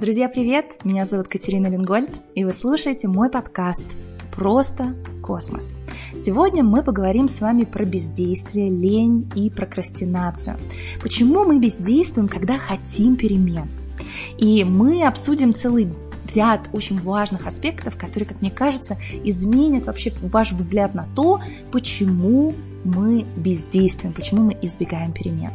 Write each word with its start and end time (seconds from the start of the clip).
Друзья, 0.00 0.28
привет! 0.28 0.76
Меня 0.84 1.06
зовут 1.06 1.26
Катерина 1.26 1.66
Лингольд, 1.66 2.10
и 2.36 2.44
вы 2.44 2.52
слушаете 2.52 3.08
мой 3.08 3.28
подкаст 3.30 3.82
«Просто 4.32 4.94
космос». 5.24 5.74
Сегодня 6.16 6.62
мы 6.62 6.84
поговорим 6.84 7.28
с 7.28 7.40
вами 7.40 7.64
про 7.64 7.84
бездействие, 7.84 8.70
лень 8.70 9.28
и 9.34 9.50
прокрастинацию. 9.50 10.56
Почему 11.02 11.44
мы 11.44 11.58
бездействуем, 11.58 12.28
когда 12.28 12.58
хотим 12.58 13.16
перемен? 13.16 13.68
И 14.36 14.62
мы 14.62 15.04
обсудим 15.04 15.52
целый 15.52 15.88
ряд 16.32 16.68
очень 16.72 17.00
важных 17.00 17.48
аспектов, 17.48 17.96
которые, 17.96 18.28
как 18.28 18.40
мне 18.40 18.52
кажется, 18.52 18.98
изменят 19.24 19.86
вообще 19.86 20.12
ваш 20.22 20.52
взгляд 20.52 20.94
на 20.94 21.08
то, 21.16 21.42
почему 21.72 22.54
мы 22.84 23.26
бездействуем, 23.36 24.14
почему 24.14 24.42
мы 24.44 24.56
избегаем 24.62 25.10
перемен. 25.10 25.50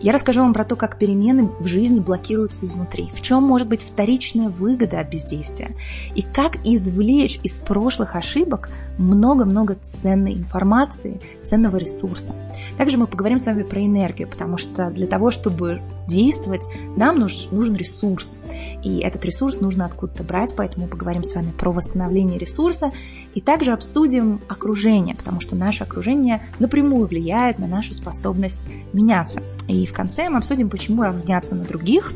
Я 0.00 0.12
расскажу 0.12 0.40
вам 0.40 0.54
про 0.54 0.64
то, 0.64 0.76
как 0.76 0.98
перемены 0.98 1.50
в 1.58 1.66
жизни 1.66 2.00
блокируются 2.00 2.66
изнутри, 2.66 3.10
в 3.12 3.20
чем 3.20 3.42
может 3.42 3.68
быть 3.68 3.82
вторичная 3.82 4.48
выгода 4.48 5.00
от 5.00 5.10
бездействия, 5.10 5.72
и 6.14 6.22
как 6.22 6.56
извлечь 6.64 7.40
из 7.42 7.58
прошлых 7.58 8.16
ошибок 8.16 8.70
много-много 9.00 9.76
ценной 9.82 10.34
информации, 10.34 11.20
ценного 11.42 11.76
ресурса. 11.76 12.34
Также 12.76 12.98
мы 12.98 13.06
поговорим 13.06 13.38
с 13.38 13.46
вами 13.46 13.62
про 13.62 13.84
энергию, 13.84 14.28
потому 14.28 14.58
что 14.58 14.90
для 14.90 15.06
того, 15.06 15.30
чтобы 15.30 15.80
действовать, 16.06 16.66
нам 16.96 17.18
нужен 17.18 17.74
ресурс. 17.74 18.36
И 18.82 18.98
этот 18.98 19.24
ресурс 19.24 19.60
нужно 19.60 19.86
откуда-то 19.86 20.22
брать, 20.22 20.54
поэтому 20.56 20.86
поговорим 20.86 21.24
с 21.24 21.34
вами 21.34 21.50
про 21.50 21.72
восстановление 21.72 22.38
ресурса 22.38 22.92
и 23.34 23.40
также 23.40 23.72
обсудим 23.72 24.40
окружение, 24.48 25.14
потому 25.14 25.40
что 25.40 25.56
наше 25.56 25.84
окружение 25.84 26.42
напрямую 26.58 27.06
влияет 27.06 27.58
на 27.58 27.66
нашу 27.66 27.94
способность 27.94 28.68
меняться. 28.92 29.42
И 29.66 29.86
в 29.86 29.92
конце 29.92 30.28
мы 30.28 30.38
обсудим, 30.38 30.68
почему 30.68 31.02
равняться 31.02 31.54
на 31.54 31.64
других 31.64 32.12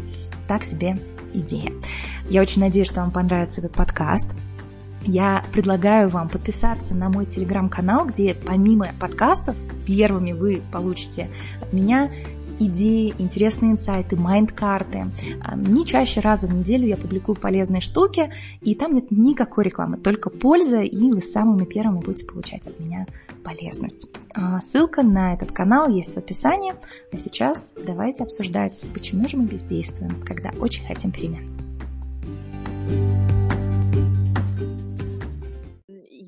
так 0.47 0.65
себе 0.65 0.99
идея. 1.33 1.73
Я 2.29 2.43
очень 2.43 2.61
надеюсь, 2.61 2.89
что 2.89 3.01
вам 3.01 3.11
понравится 3.11 3.61
этот 3.61 3.73
подкаст. 3.73 4.29
Я 5.05 5.45
предлагаю 5.53 6.09
вам 6.09 6.29
подписаться 6.29 6.95
на 6.95 7.11
мой 7.11 7.27
телеграм-канал, 7.27 8.07
где 8.07 8.35
помимо 8.35 8.89
подкастов 8.99 9.57
первыми 9.87 10.33
вы 10.33 10.63
получите 10.73 11.29
от 11.61 11.73
меня 11.73 12.11
идеи, 12.59 13.15
интересные 13.19 13.73
инсайты, 13.73 14.17
майнд-карты. 14.17 15.07
А, 15.43 15.57
не 15.57 15.85
чаще 15.85 16.21
раза 16.21 16.47
в 16.47 16.55
неделю 16.55 16.87
я 16.87 16.97
публикую 16.97 17.37
полезные 17.37 17.81
штуки, 17.81 18.33
и 18.61 18.75
там 18.75 18.95
нет 18.95 19.11
никакой 19.11 19.65
рекламы, 19.65 19.97
только 19.97 20.31
польза, 20.31 20.83
и 20.83 21.11
вы 21.11 21.21
самыми 21.21 21.65
первыми 21.65 22.01
будете 22.01 22.25
получать 22.25 22.67
от 22.67 22.79
меня 22.81 23.07
полезность. 23.43 24.09
А, 24.35 24.61
ссылка 24.61 25.03
на 25.03 25.35
этот 25.35 25.53
канал 25.53 25.89
есть 25.89 26.15
в 26.15 26.19
описании. 26.19 26.75
А 27.13 27.19
сейчас 27.19 27.75
давайте 27.85 28.23
обсуждать, 28.23 28.85
почему 28.95 29.29
же 29.29 29.37
мы 29.37 29.47
бездействуем, 29.47 30.23
когда 30.25 30.51
очень 30.59 30.87
хотим 30.87 31.11
перемен. 31.11 31.51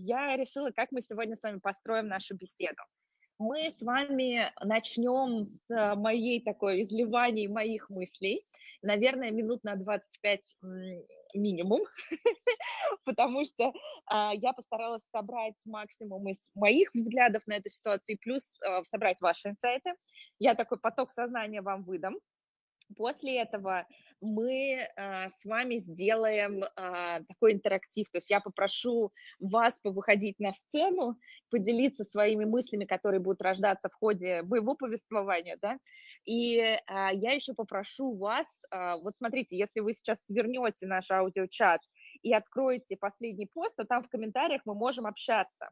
Я 0.07 0.37
решила, 0.37 0.71
как 0.71 0.93
мы 0.93 1.03
сегодня 1.03 1.35
с 1.35 1.43
вами 1.43 1.59
построим 1.59 2.07
нашу 2.07 2.37
беседу 2.37 2.83
мы 3.39 3.69
с 3.71 3.83
вами 3.83 4.51
начнем 4.63 5.45
с 5.45 5.95
моей 5.97 6.43
такой 6.43 6.85
изливания 6.85 7.49
моих 7.49 7.91
мыслей. 7.91 8.47
Наверное, 8.83 9.31
минут 9.31 9.63
на 9.65 9.77
25 9.77 10.57
минимум, 11.35 11.83
потому 13.05 13.45
что 13.45 13.73
а, 14.07 14.33
я 14.35 14.53
постаралась 14.53 15.03
собрать 15.13 15.57
максимум 15.65 16.29
из 16.29 16.51
моих 16.55 16.95
взглядов 16.95 17.47
на 17.47 17.55
эту 17.57 17.69
ситуацию, 17.69 18.19
плюс 18.21 18.43
а, 18.65 18.83
собрать 18.85 19.21
ваши 19.21 19.49
инсайты. 19.49 19.93
Я 20.39 20.55
такой 20.55 20.79
поток 20.79 21.11
сознания 21.11 21.61
вам 21.61 21.85
выдам. 21.85 22.17
После 22.95 23.41
этого 23.41 23.87
мы 24.21 24.79
э, 24.79 25.29
с 25.29 25.45
вами 25.45 25.79
сделаем 25.79 26.63
э, 26.63 26.69
такой 27.27 27.53
интерактив, 27.53 28.09
то 28.11 28.19
есть 28.19 28.31
я 28.31 28.41
попрошу 28.41 29.13
вас 29.41 29.79
повыходить 29.81 30.39
на 30.39 30.53
сцену, 30.53 31.19
поделиться 31.51 32.05
своими 32.05 32.45
мыслями, 32.45 32.85
которые 32.85 33.21
будут 33.21 33.43
рождаться 33.43 33.89
в 33.89 33.95
ходе 33.95 34.43
моего 34.43 34.75
повествования, 34.75 35.59
да, 35.61 35.79
и 36.25 36.59
э, 36.59 36.79
я 36.87 37.33
еще 37.33 37.55
попрошу 37.55 38.17
вас, 38.17 38.47
э, 38.71 38.95
вот 39.03 39.17
смотрите, 39.17 39.57
если 39.57 39.81
вы 39.81 39.93
сейчас 39.93 40.25
свернете 40.25 40.87
наш 40.87 41.11
аудиочат 41.11 41.81
и 42.23 42.33
откроете 42.33 42.97
последний 42.97 43.47
пост, 43.47 43.77
то 43.77 43.85
там 43.85 44.03
в 44.03 44.09
комментариях 44.09 44.63
мы 44.65 44.75
можем 44.75 45.07
общаться. 45.07 45.71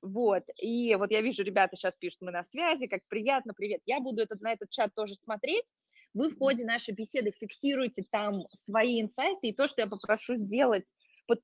Вот, 0.00 0.44
и 0.60 0.94
вот 0.96 1.10
я 1.10 1.20
вижу, 1.20 1.42
ребята 1.42 1.76
сейчас 1.76 1.94
пишут, 1.98 2.22
мы 2.22 2.32
на 2.32 2.44
связи, 2.44 2.86
как 2.86 3.00
приятно, 3.08 3.52
привет. 3.54 3.82
Я 3.84 4.00
буду 4.00 4.22
этот, 4.22 4.40
на 4.40 4.52
этот 4.52 4.70
чат 4.70 4.94
тоже 4.94 5.14
смотреть, 5.14 5.66
вы 6.14 6.28
в 6.28 6.38
ходе 6.38 6.64
нашей 6.64 6.94
беседы 6.94 7.32
фиксируете 7.32 8.04
там 8.10 8.46
свои 8.52 9.00
инсайты, 9.00 9.48
и 9.48 9.54
то, 9.54 9.66
что 9.66 9.82
я 9.82 9.86
попрошу 9.86 10.36
сделать 10.36 10.94
под, 11.26 11.40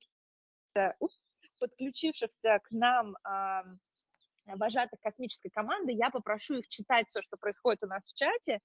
э, 0.75 0.93
упс, 0.99 1.23
подключившихся 1.59 2.59
к 2.63 2.71
нам 2.71 3.15
э, 3.17 3.63
вожатых 4.55 4.99
космической 4.99 5.49
команды, 5.49 5.91
я 5.93 6.09
попрошу 6.09 6.55
их 6.55 6.67
читать 6.67 7.07
все, 7.07 7.21
что 7.21 7.37
происходит 7.37 7.83
у 7.83 7.87
нас 7.87 8.05
в 8.05 8.13
чате, 8.13 8.59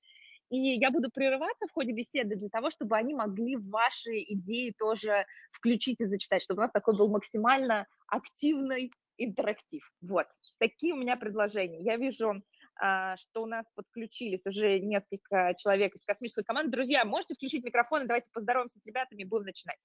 и 0.50 0.59
я 0.59 0.91
буду 0.91 1.10
прерываться 1.10 1.66
в 1.66 1.72
ходе 1.72 1.92
беседы 1.92 2.36
для 2.36 2.48
того, 2.48 2.71
чтобы 2.71 2.97
они 2.97 3.15
могли 3.15 3.56
ваши 3.56 4.19
идеи 4.19 4.75
тоже 4.78 5.26
включить 5.50 6.00
и 6.00 6.04
зачитать, 6.04 6.42
чтобы 6.42 6.60
у 6.60 6.62
нас 6.62 6.71
такой 6.71 6.97
был 6.97 7.09
максимально 7.09 7.86
активный 8.06 8.92
интерактив. 9.16 9.91
Вот, 10.00 10.26
такие 10.59 10.92
у 10.92 10.97
меня 10.97 11.16
предложения. 11.16 11.81
Я 11.81 11.97
вижу 11.97 12.31
а, 12.31 12.42
что 12.76 13.42
у 13.42 13.46
нас 13.46 13.66
подключились 13.74 14.44
уже 14.46 14.80
несколько 14.80 15.54
человек 15.58 15.94
из 15.94 16.04
космической 16.04 16.44
команды. 16.44 16.72
Друзья, 16.72 17.04
можете 17.04 17.34
включить 17.34 17.64
микрофон 17.64 18.02
и 18.02 18.06
давайте 18.06 18.30
поздороваемся 18.32 18.78
с 18.78 18.86
ребятами 18.86 19.22
и 19.22 19.24
будем 19.24 19.44
начинать. 19.44 19.78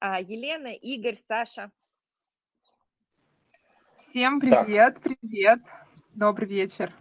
А, 0.00 0.20
Елена, 0.20 0.74
Игорь, 0.74 1.16
Саша. 1.26 1.70
Всем 3.96 4.40
привет, 4.40 4.94
так. 4.94 5.02
привет. 5.02 5.60
Добрый 6.14 6.46
вечер. 6.46 6.92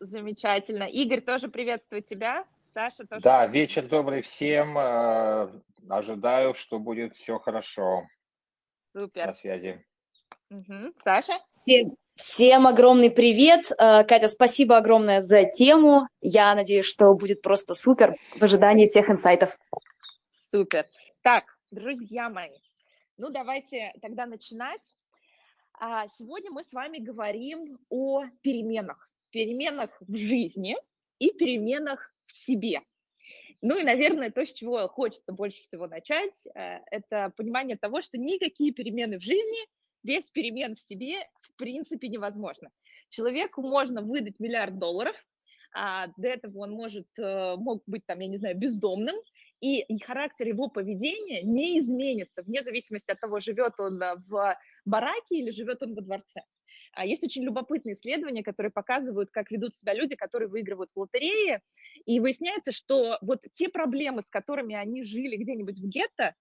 Замечательно. 0.00 0.84
Игорь, 0.84 1.20
тоже 1.20 1.48
приветствую 1.48 2.02
тебя. 2.02 2.46
Саша 2.72 3.06
тоже. 3.06 3.20
Да, 3.22 3.46
вечер 3.46 3.86
добрый 3.86 4.22
всем. 4.22 4.76
А, 4.76 5.52
ожидаю, 5.88 6.54
что 6.54 6.78
будет 6.78 7.14
все 7.14 7.38
хорошо. 7.38 8.02
Супер. 8.92 9.26
На 9.26 9.34
связи. 9.34 9.86
Угу. 10.50 10.94
Саша? 11.04 11.34
Всем, 11.52 11.96
Всем 12.16 12.68
огромный 12.68 13.10
привет. 13.10 13.72
Э, 13.72 14.04
Катя, 14.04 14.28
спасибо 14.28 14.76
огромное 14.76 15.20
за 15.20 15.42
тему. 15.42 16.06
Я 16.20 16.54
надеюсь, 16.54 16.86
что 16.86 17.12
будет 17.14 17.42
просто 17.42 17.74
супер 17.74 18.14
в 18.38 18.44
ожидании 18.44 18.86
всех 18.86 19.10
инсайтов. 19.10 19.58
Супер. 20.52 20.88
Так, 21.22 21.58
друзья 21.72 22.28
мои, 22.30 22.56
ну 23.16 23.30
давайте 23.30 23.92
тогда 24.00 24.26
начинать. 24.26 24.80
А, 25.80 26.06
сегодня 26.16 26.52
мы 26.52 26.62
с 26.62 26.72
вами 26.72 26.98
говорим 26.98 27.80
о 27.88 28.26
переменах. 28.42 29.10
Переменах 29.30 29.90
в 29.98 30.14
жизни 30.14 30.76
и 31.18 31.32
переменах 31.32 32.14
в 32.26 32.46
себе. 32.46 32.82
Ну 33.60 33.76
и, 33.76 33.82
наверное, 33.82 34.30
то, 34.30 34.46
с 34.46 34.52
чего 34.52 34.86
хочется 34.86 35.32
больше 35.32 35.64
всего 35.64 35.88
начать, 35.88 36.46
э, 36.54 36.78
это 36.92 37.32
понимание 37.36 37.76
того, 37.76 38.02
что 38.02 38.18
никакие 38.18 38.72
перемены 38.72 39.18
в 39.18 39.22
жизни– 39.22 39.58
без 40.04 40.30
перемен 40.30 40.76
в 40.76 40.80
себе 40.80 41.28
в 41.40 41.56
принципе 41.56 42.08
невозможно. 42.08 42.70
Человеку 43.08 43.62
можно 43.62 44.02
выдать 44.02 44.38
миллиард 44.38 44.78
долларов, 44.78 45.16
а 45.74 46.06
до 46.16 46.28
этого 46.28 46.58
он 46.58 46.70
может, 46.72 47.08
э, 47.18 47.56
мог 47.56 47.82
быть 47.86 48.06
там, 48.06 48.20
я 48.20 48.28
не 48.28 48.38
знаю, 48.38 48.56
бездомным, 48.56 49.16
и 49.60 49.84
характер 50.04 50.48
его 50.48 50.68
поведения 50.68 51.42
не 51.42 51.80
изменится 51.80 52.42
вне 52.42 52.62
зависимости 52.62 53.10
от 53.10 53.18
того, 53.18 53.40
живет 53.40 53.72
он 53.78 54.00
э, 54.00 54.14
в 54.28 54.56
бараке 54.84 55.38
или 55.38 55.50
живет 55.50 55.82
он 55.82 55.94
во 55.94 56.02
дворце. 56.02 56.42
А 56.92 57.06
есть 57.06 57.24
очень 57.24 57.42
любопытные 57.42 57.94
исследования, 57.94 58.44
которые 58.44 58.70
показывают, 58.70 59.30
как 59.30 59.50
ведут 59.50 59.74
себя 59.74 59.94
люди, 59.94 60.14
которые 60.14 60.48
выигрывают 60.48 60.90
в 60.94 60.98
лотерее, 60.98 61.60
и 62.06 62.20
выясняется, 62.20 62.70
что 62.70 63.18
вот 63.20 63.44
те 63.54 63.68
проблемы, 63.68 64.22
с 64.22 64.28
которыми 64.28 64.76
они 64.76 65.02
жили 65.02 65.36
где-нибудь 65.36 65.78
в 65.78 65.88
гетто, 65.88 66.34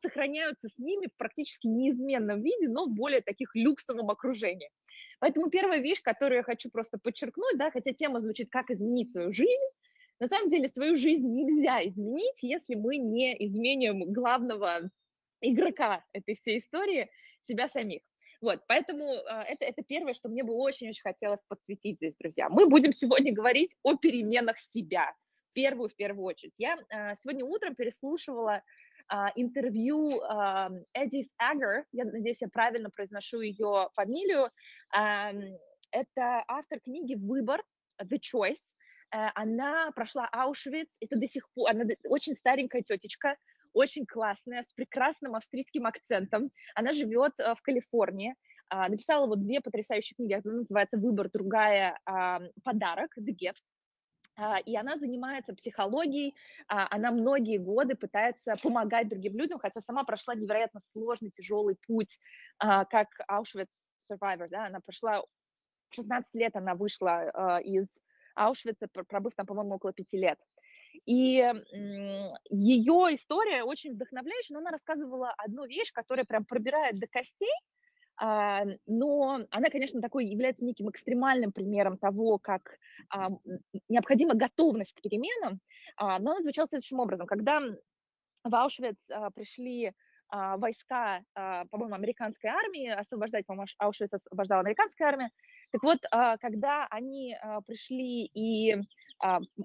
сохраняются 0.00 0.68
с 0.68 0.78
ними 0.78 1.06
в 1.06 1.16
практически 1.16 1.66
неизменном 1.66 2.42
виде, 2.42 2.68
но 2.68 2.86
в 2.86 2.94
более 2.94 3.20
таких 3.20 3.50
люксовом 3.54 4.10
окружении. 4.10 4.70
Поэтому 5.18 5.50
первая 5.50 5.80
вещь, 5.80 6.02
которую 6.02 6.38
я 6.38 6.42
хочу 6.42 6.70
просто 6.70 6.98
подчеркнуть, 6.98 7.58
да, 7.58 7.70
хотя 7.70 7.92
тема 7.92 8.20
звучит 8.20 8.50
«Как 8.50 8.70
изменить 8.70 9.12
свою 9.12 9.30
жизнь», 9.30 9.62
на 10.18 10.28
самом 10.28 10.48
деле 10.48 10.68
свою 10.68 10.96
жизнь 10.96 11.26
нельзя 11.28 11.86
изменить, 11.86 12.42
если 12.42 12.74
мы 12.74 12.96
не 12.96 13.34
изменим 13.44 14.12
главного 14.12 14.90
игрока 15.42 16.04
этой 16.12 16.36
всей 16.36 16.60
истории, 16.60 17.10
себя 17.46 17.68
самих. 17.68 18.02
Вот, 18.40 18.60
поэтому 18.66 19.14
э, 19.14 19.42
это, 19.48 19.64
это 19.64 19.82
первое, 19.82 20.14
что 20.14 20.28
мне 20.28 20.42
бы 20.42 20.54
очень-очень 20.54 21.02
хотелось 21.02 21.40
подсветить 21.48 21.96
здесь, 21.96 22.16
друзья. 22.16 22.48
Мы 22.48 22.68
будем 22.68 22.92
сегодня 22.92 23.32
говорить 23.32 23.74
о 23.82 23.96
переменах 23.96 24.58
себя, 24.58 25.14
первую 25.56 25.88
в 25.88 25.96
первую 25.96 26.26
очередь. 26.26 26.54
Я 26.58 26.76
э, 26.76 27.16
сегодня 27.22 27.44
утром 27.44 27.74
переслушивала 27.74 28.56
а, 28.56 28.62
интервью 29.36 30.20
а, 30.22 30.70
Эдис 30.94 31.28
Агер, 31.38 31.84
я 31.92 32.04
надеюсь, 32.04 32.40
я 32.40 32.48
правильно 32.48 32.90
произношу 32.90 33.40
ее 33.40 33.88
фамилию, 33.94 34.50
это 34.90 36.44
автор 36.48 36.80
книги 36.80 37.14
«Выбор», 37.14 37.62
«The 38.02 38.18
Choice», 38.18 38.74
она 39.10 39.90
прошла 39.92 40.28
Аушвиц, 40.32 40.96
это 41.00 41.16
до 41.18 41.26
сих 41.26 41.48
пор, 41.54 41.70
она 41.70 41.84
очень 42.08 42.34
старенькая 42.34 42.82
тетечка, 42.82 43.36
очень 43.72 44.06
классная, 44.06 44.62
с 44.62 44.72
прекрасным 44.72 45.34
австрийским 45.34 45.86
акцентом. 45.86 46.50
Она 46.74 46.92
живет 46.92 47.38
в 47.38 47.58
Калифорнии. 47.62 48.34
Написала 48.70 49.26
вот 49.26 49.42
две 49.42 49.60
потрясающие 49.60 50.16
книги. 50.16 50.32
Одна 50.32 50.54
называется 50.54 50.98
«Выбор», 50.98 51.30
другая 51.30 51.98
«Подарок», 52.64 53.10
«The 53.18 53.32
Gift». 53.32 53.62
А, 54.36 54.58
и 54.58 54.76
она 54.76 54.98
занимается 54.98 55.54
психологией, 55.54 56.34
а, 56.68 56.86
она 56.90 57.10
многие 57.10 57.58
годы 57.58 57.94
пытается 57.94 58.56
помогать 58.62 59.08
другим 59.08 59.36
людям, 59.36 59.58
хотя 59.58 59.80
сама 59.80 60.04
прошла 60.04 60.34
невероятно 60.34 60.80
сложный, 60.92 61.30
тяжелый 61.30 61.76
путь, 61.86 62.18
а, 62.58 62.84
как 62.84 63.08
Auschwitz 63.30 63.68
survivor, 64.10 64.48
да, 64.48 64.66
она 64.66 64.80
прошла, 64.80 65.22
16 65.90 66.34
лет 66.34 66.54
она 66.54 66.74
вышла 66.74 67.60
из 67.60 67.86
Аушвица, 68.34 68.88
пробыв 69.08 69.34
там, 69.34 69.46
по-моему, 69.46 69.76
около 69.76 69.92
пяти 69.92 70.18
лет. 70.18 70.38
И 71.06 71.36
ее 72.50 73.14
история 73.14 73.62
очень 73.62 73.94
вдохновляющая, 73.94 74.54
но 74.54 74.60
она 74.60 74.70
рассказывала 74.70 75.32
одну 75.38 75.64
вещь, 75.66 75.92
которая 75.92 76.24
прям 76.24 76.44
пробирает 76.44 76.98
до 76.98 77.06
костей, 77.06 77.52
но 78.18 79.40
она, 79.50 79.70
конечно, 79.70 80.00
такой 80.00 80.26
является 80.26 80.64
неким 80.64 80.88
экстремальным 80.88 81.52
примером 81.52 81.98
того, 81.98 82.38
как 82.38 82.78
а, 83.10 83.28
необходима 83.88 84.34
готовность 84.34 84.94
к 84.94 85.02
переменам, 85.02 85.60
а, 85.96 86.18
но 86.18 86.32
она 86.32 86.42
звучала 86.42 86.66
следующим 86.68 87.00
образом. 87.00 87.26
Когда 87.26 87.60
в 88.44 88.54
Аушвиц 88.54 88.96
пришли 89.34 89.92
войска, 90.30 91.22
по-моему, 91.70 91.94
американской 91.94 92.50
армии, 92.50 92.88
освобождать, 92.88 93.46
по-моему, 93.46 93.66
Аушвиц 93.78 94.12
освобождала 94.12 94.62
американская 94.62 95.08
армия, 95.08 95.30
так 95.70 95.82
вот, 95.84 95.98
когда 96.40 96.86
они 96.90 97.36
пришли 97.64 98.24
и 98.24 98.76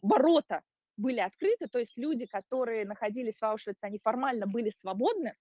ворота 0.03 0.62
были 0.98 1.19
открыты, 1.19 1.68
то 1.68 1.80
есть 1.80 1.98
люди, 1.98 2.27
которые 2.27 2.86
находились 2.86 3.39
в 3.39 3.44
Аушвице, 3.44 3.80
они 3.81 4.00
формально 4.03 4.45
были 4.45 4.71
свободны, 4.81 5.36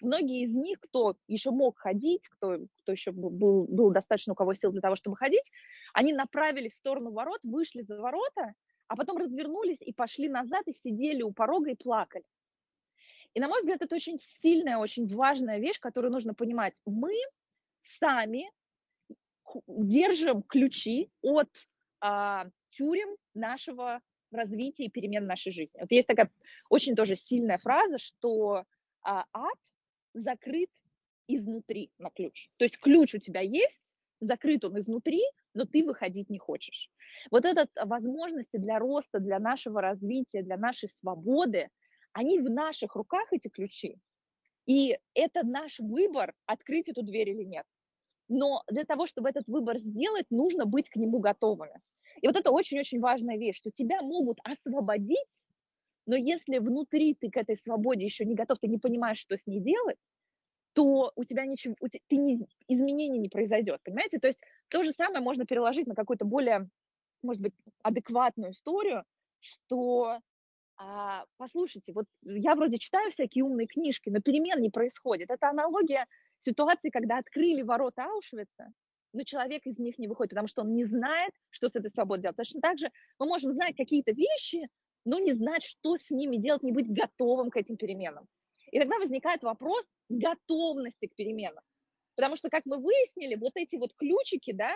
многие 0.00 0.44
из 0.44 0.54
них, 0.54 0.80
кто 0.80 1.16
еще 1.26 1.50
мог 1.50 1.78
ходить, 1.78 2.28
кто, 2.28 2.58
кто 2.82 2.92
еще 2.92 3.12
был, 3.12 3.66
был 3.66 3.90
достаточно 3.90 4.32
у 4.32 4.36
кого 4.36 4.54
сил 4.54 4.70
для 4.72 4.80
того, 4.80 4.96
чтобы 4.96 5.16
ходить, 5.16 5.50
они 5.92 6.12
направились 6.12 6.72
в 6.72 6.76
сторону 6.76 7.10
ворот, 7.10 7.40
вышли 7.42 7.82
за 7.82 8.00
ворота, 8.00 8.54
а 8.86 8.96
потом 8.96 9.18
развернулись 9.18 9.80
и 9.80 9.92
пошли 9.92 10.28
назад 10.28 10.66
и 10.66 10.72
сидели 10.72 11.22
у 11.22 11.32
порога 11.32 11.70
и 11.70 11.74
плакали. 11.74 12.24
И, 13.34 13.40
на 13.40 13.48
мой 13.48 13.60
взгляд, 13.60 13.82
это 13.82 13.94
очень 13.94 14.20
сильная, 14.42 14.78
очень 14.78 15.06
важная 15.14 15.58
вещь, 15.58 15.78
которую 15.78 16.12
нужно 16.12 16.34
понимать. 16.34 16.74
Мы 16.86 17.12
сами 18.00 18.50
держим 19.66 20.42
ключи 20.42 21.10
от 21.22 21.48
а, 22.00 22.46
тюрем 22.70 23.16
нашего 23.34 24.00
развития 24.30 24.84
и 24.84 24.90
перемен 24.90 25.26
нашей 25.26 25.52
жизни. 25.52 25.78
Вот 25.80 25.90
есть 25.90 26.06
такая 26.06 26.30
очень 26.68 26.94
тоже 26.94 27.16
сильная 27.16 27.58
фраза, 27.58 27.98
что 27.98 28.64
а, 29.02 29.24
ад 29.32 29.58
закрыт 30.18 30.70
изнутри 31.26 31.90
на 31.98 32.10
ключ. 32.10 32.48
То 32.56 32.64
есть 32.64 32.78
ключ 32.78 33.14
у 33.14 33.18
тебя 33.18 33.40
есть, 33.40 33.80
закрыт 34.20 34.64
он 34.64 34.78
изнутри, 34.78 35.22
но 35.54 35.64
ты 35.64 35.84
выходить 35.84 36.30
не 36.30 36.38
хочешь. 36.38 36.90
Вот 37.30 37.44
этот 37.44 37.70
возможности 37.84 38.56
для 38.56 38.78
роста, 38.78 39.20
для 39.20 39.38
нашего 39.38 39.80
развития, 39.80 40.42
для 40.42 40.56
нашей 40.56 40.88
свободы, 40.88 41.68
они 42.12 42.38
в 42.38 42.50
наших 42.50 42.96
руках, 42.96 43.32
эти 43.32 43.48
ключи. 43.48 43.98
И 44.66 44.98
это 45.14 45.46
наш 45.46 45.78
выбор, 45.78 46.34
открыть 46.46 46.88
эту 46.88 47.02
дверь 47.02 47.30
или 47.30 47.44
нет. 47.44 47.64
Но 48.28 48.62
для 48.68 48.84
того, 48.84 49.06
чтобы 49.06 49.30
этот 49.30 49.46
выбор 49.46 49.78
сделать, 49.78 50.26
нужно 50.30 50.66
быть 50.66 50.90
к 50.90 50.96
нему 50.96 51.18
готовыми. 51.18 51.80
И 52.20 52.26
вот 52.26 52.36
это 52.36 52.50
очень-очень 52.50 53.00
важная 53.00 53.38
вещь, 53.38 53.56
что 53.56 53.70
тебя 53.70 54.02
могут 54.02 54.38
освободить, 54.44 55.42
но 56.08 56.16
если 56.16 56.56
внутри 56.58 57.14
ты 57.14 57.30
к 57.30 57.36
этой 57.36 57.58
свободе 57.58 58.02
еще 58.02 58.24
не 58.24 58.34
готов, 58.34 58.58
ты 58.58 58.66
не 58.66 58.78
понимаешь, 58.78 59.18
что 59.18 59.36
с 59.36 59.46
ней 59.46 59.60
делать, 59.60 59.98
то 60.72 61.12
у 61.14 61.24
тебя 61.24 61.44
ничего, 61.44 61.74
у 61.80 61.88
тебя, 61.88 62.00
ты 62.08 62.16
не, 62.16 62.48
изменений 62.66 63.18
не 63.18 63.28
произойдет, 63.28 63.82
понимаете? 63.84 64.18
То 64.18 64.26
есть 64.26 64.38
то 64.68 64.82
же 64.84 64.92
самое 64.92 65.20
можно 65.20 65.44
переложить 65.44 65.86
на 65.86 65.94
какую-то 65.94 66.24
более, 66.24 66.70
может 67.22 67.42
быть, 67.42 67.52
адекватную 67.82 68.52
историю, 68.52 69.04
что 69.40 70.18
а, 70.78 71.26
послушайте, 71.36 71.92
вот 71.92 72.06
я 72.22 72.54
вроде 72.54 72.78
читаю 72.78 73.10
всякие 73.10 73.44
умные 73.44 73.66
книжки, 73.66 74.08
но 74.08 74.22
перемен 74.22 74.62
не 74.62 74.70
происходит. 74.70 75.28
Это 75.28 75.50
аналогия 75.50 76.06
ситуации, 76.40 76.88
когда 76.88 77.18
открыли 77.18 77.60
ворота 77.60 78.04
Аушвица, 78.04 78.72
но 79.12 79.24
человек 79.24 79.66
из 79.66 79.78
них 79.78 79.98
не 79.98 80.08
выходит, 80.08 80.30
потому 80.30 80.48
что 80.48 80.62
он 80.62 80.72
не 80.72 80.86
знает, 80.86 81.34
что 81.50 81.68
с 81.68 81.74
этой 81.74 81.90
свободой 81.90 82.22
делать. 82.22 82.36
Точно 82.38 82.62
так 82.62 82.78
же 82.78 82.90
мы 83.18 83.26
можем 83.26 83.52
знать 83.52 83.76
какие-то 83.76 84.12
вещи, 84.12 84.68
но 85.08 85.18
не 85.18 85.32
знать, 85.32 85.64
что 85.64 85.96
с 85.96 86.10
ними 86.10 86.36
делать, 86.36 86.62
не 86.62 86.72
быть 86.72 86.92
готовым 86.92 87.50
к 87.50 87.56
этим 87.56 87.76
переменам. 87.76 88.28
И 88.70 88.78
тогда 88.78 88.98
возникает 88.98 89.42
вопрос 89.42 89.84
готовности 90.10 91.06
к 91.06 91.14
переменам. 91.14 91.64
Потому 92.14 92.36
что, 92.36 92.50
как 92.50 92.66
мы 92.66 92.76
выяснили, 92.76 93.34
вот 93.36 93.52
эти 93.54 93.76
вот 93.76 93.94
ключики, 93.94 94.52
да, 94.52 94.74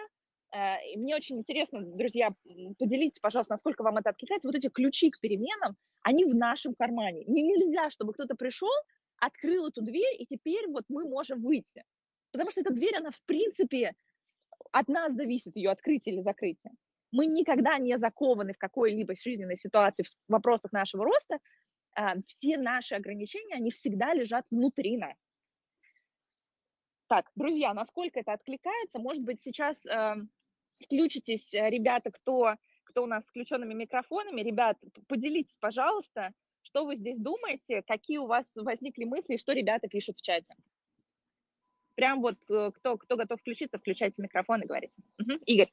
э, 0.54 0.96
мне 0.96 1.14
очень 1.14 1.38
интересно, 1.38 1.82
друзья, 1.82 2.34
поделитесь, 2.78 3.20
пожалуйста, 3.20 3.54
насколько 3.54 3.82
вам 3.82 3.98
это 3.98 4.10
откликается, 4.10 4.48
вот 4.48 4.54
эти 4.54 4.68
ключи 4.68 5.10
к 5.10 5.20
переменам, 5.20 5.76
они 6.00 6.24
в 6.24 6.34
нашем 6.34 6.74
кармане. 6.74 7.24
Не 7.26 7.42
нельзя, 7.42 7.90
чтобы 7.90 8.14
кто-то 8.14 8.34
пришел, 8.34 8.72
открыл 9.18 9.66
эту 9.66 9.82
дверь, 9.82 10.16
и 10.18 10.24
теперь 10.24 10.66
вот 10.68 10.84
мы 10.88 11.06
можем 11.06 11.42
выйти. 11.42 11.84
Потому 12.30 12.50
что 12.50 12.62
эта 12.62 12.72
дверь, 12.72 12.96
она 12.96 13.10
в 13.10 13.22
принципе 13.26 13.94
от 14.72 14.88
нас 14.88 15.12
зависит, 15.14 15.56
ее 15.56 15.70
открытие 15.70 16.14
или 16.14 16.22
закрытие 16.22 16.72
мы 17.12 17.26
никогда 17.26 17.78
не 17.78 17.98
закованы 17.98 18.54
в 18.54 18.58
какой-либо 18.58 19.14
жизненной 19.14 19.56
ситуации 19.56 20.02
в 20.02 20.32
вопросах 20.32 20.72
нашего 20.72 21.04
роста, 21.04 21.38
а, 21.94 22.14
все 22.26 22.56
наши 22.56 22.94
ограничения, 22.94 23.54
они 23.54 23.70
всегда 23.70 24.14
лежат 24.14 24.46
внутри 24.50 24.96
нас. 24.96 25.22
Так, 27.08 27.30
друзья, 27.34 27.74
насколько 27.74 28.20
это 28.20 28.32
откликается? 28.32 28.98
Может 28.98 29.22
быть, 29.22 29.42
сейчас 29.42 29.76
э, 29.84 30.14
включитесь, 30.82 31.52
э, 31.52 31.68
ребята, 31.68 32.10
кто, 32.10 32.54
кто 32.84 33.02
у 33.02 33.06
нас 33.06 33.24
с 33.24 33.28
включенными 33.28 33.74
микрофонами. 33.74 34.40
Ребят, 34.40 34.78
поделитесь, 35.08 35.58
пожалуйста, 35.60 36.32
что 36.62 36.86
вы 36.86 36.96
здесь 36.96 37.18
думаете, 37.18 37.82
какие 37.82 38.16
у 38.16 38.26
вас 38.26 38.50
возникли 38.56 39.04
мысли, 39.04 39.36
что 39.36 39.52
ребята 39.52 39.88
пишут 39.88 40.16
в 40.16 40.22
чате. 40.22 40.54
Прям 41.96 42.22
вот 42.22 42.38
э, 42.48 42.70
кто, 42.76 42.96
кто 42.96 43.16
готов 43.16 43.38
включиться, 43.40 43.76
включайте 43.76 44.22
микрофон 44.22 44.62
и 44.62 44.66
говорите. 44.66 45.02
Угу. 45.20 45.32
Игорь. 45.44 45.70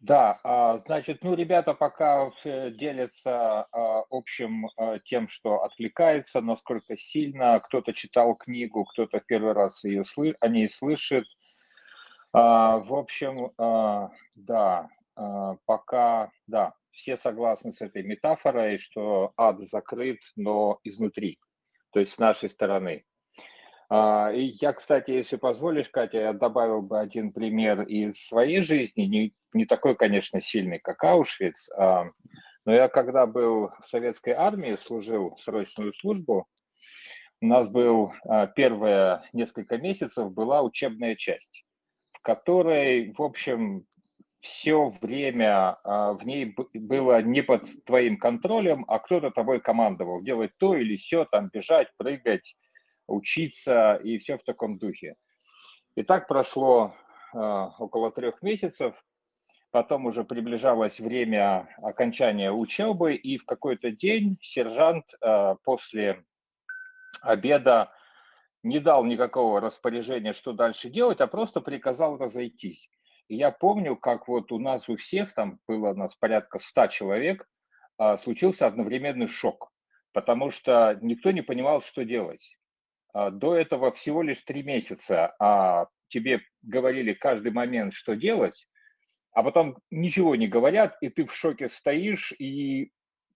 Да, 0.00 0.38
а, 0.44 0.82
значит, 0.86 1.24
ну, 1.24 1.34
ребята 1.34 1.72
пока 1.72 2.30
делятся 2.44 3.62
а, 3.62 4.04
общим 4.10 4.68
а, 4.76 4.98
тем, 4.98 5.26
что 5.26 5.64
откликается, 5.64 6.40
насколько 6.40 6.96
сильно. 6.96 7.60
Кто-то 7.60 7.92
читал 7.94 8.34
книгу, 8.34 8.84
кто-то 8.84 9.20
первый 9.20 9.54
раз 9.54 9.82
ее 9.84 10.04
слы... 10.04 10.36
о 10.40 10.48
ней 10.48 10.68
слышит. 10.68 11.24
В 12.32 12.94
общем, 12.94 13.52
да, 14.34 14.90
пока, 15.64 16.30
да, 16.46 16.74
все 16.90 17.16
согласны 17.16 17.72
с 17.72 17.80
этой 17.80 18.02
метафорой, 18.02 18.76
что 18.76 19.32
ад 19.38 19.60
закрыт, 19.60 20.18
но 20.34 20.78
изнутри, 20.84 21.38
то 21.92 22.00
есть 22.00 22.12
с 22.12 22.18
нашей 22.18 22.50
стороны. 22.50 23.06
А, 23.88 24.32
и 24.32 24.56
я, 24.60 24.72
кстати, 24.72 25.12
если 25.12 25.36
позволишь, 25.36 25.88
Катя, 25.88 26.18
я 26.18 26.32
добавил 26.32 26.82
бы 26.82 26.98
один 26.98 27.32
пример 27.32 27.82
из 27.82 28.26
своей 28.26 28.60
жизни, 28.62 29.02
не, 29.02 29.34
не 29.54 29.64
такой, 29.64 29.94
конечно, 29.94 30.40
сильный, 30.40 30.80
как 30.80 31.02
Аушвиц, 31.04 31.70
а, 31.76 32.06
но 32.64 32.74
я 32.74 32.88
когда 32.88 33.26
был 33.26 33.70
в 33.80 33.86
советской 33.86 34.30
армии, 34.30 34.76
служил 34.76 35.36
срочную 35.40 35.92
службу, 35.92 36.48
у 37.40 37.46
нас 37.46 37.68
был 37.68 38.12
а, 38.24 38.48
первые 38.48 39.22
несколько 39.32 39.78
месяцев 39.78 40.32
была 40.32 40.62
учебная 40.62 41.14
часть, 41.14 41.64
в 42.12 42.22
которой, 42.22 43.12
в 43.12 43.22
общем, 43.22 43.86
все 44.40 44.92
время 45.00 45.78
в 45.84 46.20
ней 46.22 46.54
было 46.74 47.20
не 47.20 47.42
под 47.42 47.66
твоим 47.84 48.16
контролем, 48.16 48.84
а 48.86 49.00
кто-то 49.00 49.30
тобой 49.30 49.60
командовал, 49.60 50.22
делать 50.22 50.52
то 50.58 50.76
или 50.76 50.94
все, 50.94 51.24
там 51.24 51.48
бежать, 51.52 51.88
прыгать, 51.96 52.54
учиться 53.06 53.94
и 54.02 54.18
все 54.18 54.38
в 54.38 54.44
таком 54.44 54.78
духе. 54.78 55.16
И 55.94 56.02
так 56.02 56.28
прошло 56.28 56.94
э, 57.34 57.38
около 57.38 58.10
трех 58.12 58.42
месяцев, 58.42 58.94
потом 59.70 60.06
уже 60.06 60.24
приближалось 60.24 61.00
время 61.00 61.68
окончания 61.82 62.52
учебы, 62.52 63.14
и 63.14 63.38
в 63.38 63.46
какой-то 63.46 63.90
день 63.90 64.38
сержант 64.42 65.04
э, 65.20 65.56
после 65.64 66.24
обеда 67.22 67.92
не 68.62 68.78
дал 68.80 69.04
никакого 69.04 69.60
распоряжения, 69.60 70.32
что 70.32 70.52
дальше 70.52 70.90
делать, 70.90 71.20
а 71.20 71.26
просто 71.26 71.60
приказал 71.60 72.18
разойтись. 72.18 72.90
И 73.28 73.36
я 73.36 73.50
помню, 73.50 73.96
как 73.96 74.28
вот 74.28 74.52
у 74.52 74.58
нас 74.58 74.88
у 74.88 74.96
всех, 74.96 75.34
там 75.34 75.58
было 75.66 75.90
у 75.90 75.94
нас 75.94 76.14
порядка 76.14 76.58
ста 76.58 76.88
человек, 76.88 77.48
э, 77.98 78.16
случился 78.18 78.66
одновременный 78.66 79.28
шок, 79.28 79.72
потому 80.12 80.50
что 80.50 80.98
никто 81.00 81.30
не 81.30 81.42
понимал, 81.42 81.80
что 81.80 82.04
делать. 82.04 82.56
А, 83.12 83.30
до 83.30 83.54
этого 83.54 83.92
всего 83.92 84.22
лишь 84.22 84.40
три 84.42 84.62
месяца, 84.62 85.34
а 85.38 85.86
тебе 86.08 86.40
говорили 86.62 87.12
каждый 87.12 87.52
момент, 87.52 87.94
что 87.94 88.14
делать, 88.14 88.66
а 89.32 89.42
потом 89.42 89.78
ничего 89.90 90.36
не 90.36 90.48
говорят, 90.48 90.96
и 91.00 91.08
ты 91.08 91.24
в 91.24 91.34
шоке 91.34 91.68
стоишь 91.68 92.32
и 92.38 92.90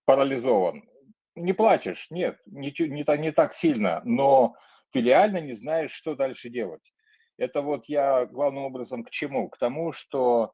парализован. 0.07 0.89
Не 1.37 1.53
плачешь, 1.53 2.09
нет, 2.11 2.39
не, 2.47 2.75
не, 2.79 3.19
не 3.19 3.33
так 3.33 3.55
сильно, 3.55 4.03
но 4.05 4.57
ты 4.93 5.00
реально 5.00 5.39
не 5.39 5.53
знаешь, 5.53 5.93
что 5.93 6.15
дальше 6.15 6.49
делать. 6.49 6.93
Это 7.39 7.62
вот 7.62 7.85
я 7.87 8.27
главным 8.27 8.65
образом 8.65 9.05
к 9.05 9.11
чему? 9.11 9.49
К 9.49 9.57
тому, 9.57 9.93
что 9.93 10.53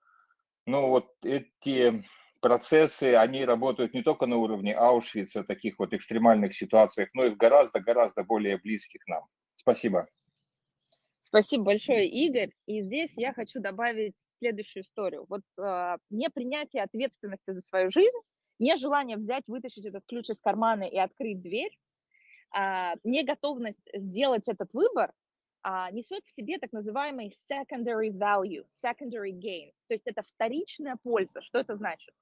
ну, 0.67 0.89
вот 0.89 1.09
эти 1.23 2.05
процессы, 2.41 3.15
они 3.15 3.45
работают 3.45 3.95
не 3.95 4.03
только 4.03 4.27
на 4.27 4.37
уровне 4.37 4.75
Аушвица, 4.75 5.45
таких 5.45 5.79
вот 5.79 5.93
экстремальных 5.93 6.55
ситуациях, 6.55 7.11
но 7.15 7.27
и 7.27 7.31
в 7.31 7.37
гораздо-гораздо 7.37 8.25
более 8.25 8.59
близких 8.59 9.07
нам. 9.07 9.25
Спасибо. 9.55 10.07
Спасибо 11.21 11.65
большое, 11.65 12.09
Игорь. 12.09 12.53
И 12.67 12.83
здесь 12.83 13.13
я 13.17 13.33
хочу 13.33 13.61
добавить 13.61 14.15
следующую 14.39 14.85
историю. 14.85 15.27
Вот 15.29 15.43
э, 15.59 15.97
непринятие 16.11 16.83
ответственности 16.83 17.51
за 17.53 17.63
свою 17.63 17.91
жизнь, 17.91 18.17
нежелание 18.59 19.17
взять, 19.17 19.43
вытащить 19.47 19.85
этот 19.85 20.05
ключ 20.07 20.31
из 20.31 20.39
кармана 20.39 20.85
и 20.85 20.97
открыть 20.97 21.43
дверь, 21.43 21.77
э, 22.57 22.95
неготовность 23.03 23.83
сделать 23.93 24.45
этот 24.47 24.73
выбор 24.73 25.13
э, 25.65 25.69
несет 25.93 26.25
в 26.25 26.35
себе 26.35 26.59
так 26.59 26.73
называемый 26.73 27.37
secondary 27.51 28.11
value, 28.11 28.65
secondary 28.85 29.33
gain. 29.33 29.73
То 29.89 29.95
есть 29.95 30.07
это 30.07 30.23
вторичная 30.23 30.97
польза. 31.03 31.43
Что 31.43 31.59
это 31.59 31.77
значит? 31.77 32.15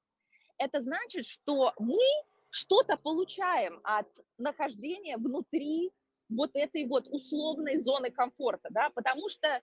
Это 0.58 0.80
значит, 0.82 1.26
что 1.26 1.73
мы 1.78 2.02
что-то 2.50 2.96
получаем 2.96 3.80
от 3.82 4.08
нахождения 4.38 5.16
внутри 5.16 5.92
вот 6.28 6.50
этой 6.54 6.87
вот 6.87 7.06
условной 7.08 7.82
зоны 7.82 8.11
комфорта, 8.11 8.68
да, 8.70 8.90
потому 8.90 9.28
что 9.28 9.61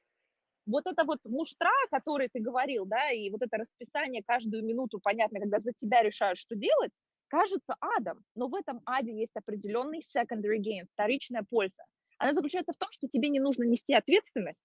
вот 0.65 0.85
это 0.85 1.03
вот 1.05 1.19
муштра, 1.25 1.71
который 1.89 2.29
ты 2.31 2.39
говорил, 2.39 2.85
да, 2.85 3.11
и 3.11 3.29
вот 3.29 3.41
это 3.41 3.57
расписание 3.57 4.23
каждую 4.23 4.63
минуту, 4.63 4.99
понятно, 5.01 5.39
когда 5.39 5.59
за 5.59 5.71
тебя 5.73 6.03
решают, 6.03 6.37
что 6.37 6.55
делать, 6.55 6.91
кажется 7.29 7.75
адом, 7.79 8.23
но 8.35 8.47
в 8.47 8.55
этом 8.55 8.81
аде 8.85 9.13
есть 9.13 9.35
определенный 9.35 10.05
secondary 10.15 10.59
gain, 10.59 10.85
вторичная 10.93 11.45
польза. 11.49 11.83
Она 12.17 12.33
заключается 12.33 12.73
в 12.73 12.77
том, 12.77 12.89
что 12.91 13.07
тебе 13.07 13.29
не 13.29 13.39
нужно 13.39 13.63
нести 13.63 13.93
ответственность, 13.93 14.61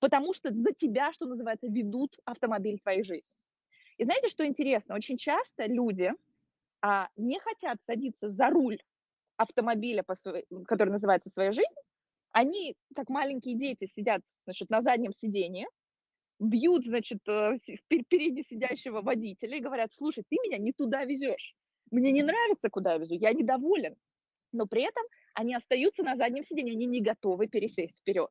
потому 0.00 0.32
что 0.32 0.52
за 0.52 0.72
тебя, 0.72 1.12
что 1.12 1.26
называется, 1.26 1.68
ведут 1.68 2.16
автомобиль 2.24 2.80
твоей 2.80 3.04
жизни. 3.04 3.28
И 4.00 4.04
знаете, 4.04 4.28
что 4.28 4.46
интересно? 4.46 4.94
Очень 4.94 5.18
часто 5.18 5.66
люди 5.66 6.10
а, 6.80 7.10
не 7.16 7.38
хотят 7.38 7.76
садиться 7.84 8.30
за 8.30 8.48
руль 8.48 8.78
автомобиля, 9.36 10.02
который 10.02 10.90
называется 10.90 11.28
«Своя 11.28 11.52
жизнь», 11.52 11.74
они, 12.32 12.76
как 12.96 13.10
маленькие 13.10 13.56
дети, 13.56 13.84
сидят, 13.84 14.22
значит, 14.44 14.70
на 14.70 14.80
заднем 14.80 15.12
сидении, 15.12 15.66
бьют, 16.38 16.86
значит, 16.86 17.18
э, 17.28 17.56
впереди 17.58 18.42
сидящего 18.42 19.02
водителя 19.02 19.58
и 19.58 19.60
говорят, 19.60 19.92
слушай, 19.92 20.24
ты 20.26 20.36
меня 20.42 20.56
не 20.56 20.72
туда 20.72 21.04
везешь, 21.04 21.54
мне 21.90 22.10
не 22.10 22.22
нравится, 22.22 22.70
куда 22.70 22.94
я 22.94 22.98
везу, 23.00 23.16
я 23.16 23.34
недоволен. 23.34 23.96
Но 24.52 24.64
при 24.64 24.80
этом 24.80 25.04
они 25.34 25.54
остаются 25.54 26.04
на 26.04 26.16
заднем 26.16 26.44
сидении, 26.44 26.72
они 26.72 26.86
не 26.86 27.02
готовы 27.02 27.48
пересесть 27.48 27.98
вперед. 27.98 28.30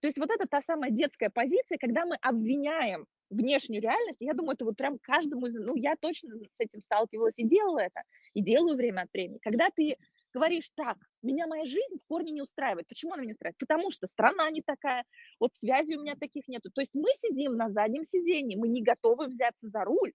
То 0.00 0.06
есть 0.06 0.16
вот 0.16 0.30
это 0.30 0.48
та 0.48 0.62
самая 0.62 0.90
детская 0.90 1.28
позиция, 1.28 1.76
когда 1.76 2.06
мы 2.06 2.16
обвиняем 2.22 3.06
внешнюю 3.30 3.82
реальность, 3.82 4.18
я 4.20 4.34
думаю, 4.34 4.54
это 4.54 4.64
вот 4.64 4.76
прям 4.76 4.98
каждому, 4.98 5.46
ну, 5.48 5.76
я 5.76 5.96
точно 5.96 6.36
с 6.36 6.58
этим 6.58 6.80
сталкивалась 6.80 7.38
и 7.38 7.46
делала 7.46 7.80
это, 7.80 8.02
и 8.34 8.42
делаю 8.42 8.76
время 8.76 9.02
от 9.02 9.12
времени. 9.12 9.38
Когда 9.42 9.68
ты 9.74 9.96
говоришь, 10.32 10.70
так, 10.74 10.96
меня 11.22 11.46
моя 11.46 11.64
жизнь 11.64 11.98
в 12.02 12.06
корне 12.06 12.32
не 12.32 12.42
устраивает. 12.42 12.86
Почему 12.88 13.14
она 13.14 13.24
не 13.24 13.32
устраивает? 13.32 13.58
Потому 13.58 13.90
что 13.90 14.06
страна 14.06 14.50
не 14.50 14.62
такая, 14.62 15.04
вот 15.40 15.52
связи 15.58 15.96
у 15.96 16.02
меня 16.02 16.14
таких 16.16 16.48
нету. 16.48 16.70
То 16.70 16.80
есть 16.80 16.94
мы 16.94 17.10
сидим 17.16 17.56
на 17.56 17.70
заднем 17.70 18.04
сидении, 18.04 18.56
мы 18.56 18.68
не 18.68 18.82
готовы 18.82 19.26
взяться 19.26 19.68
за 19.68 19.84
руль, 19.84 20.12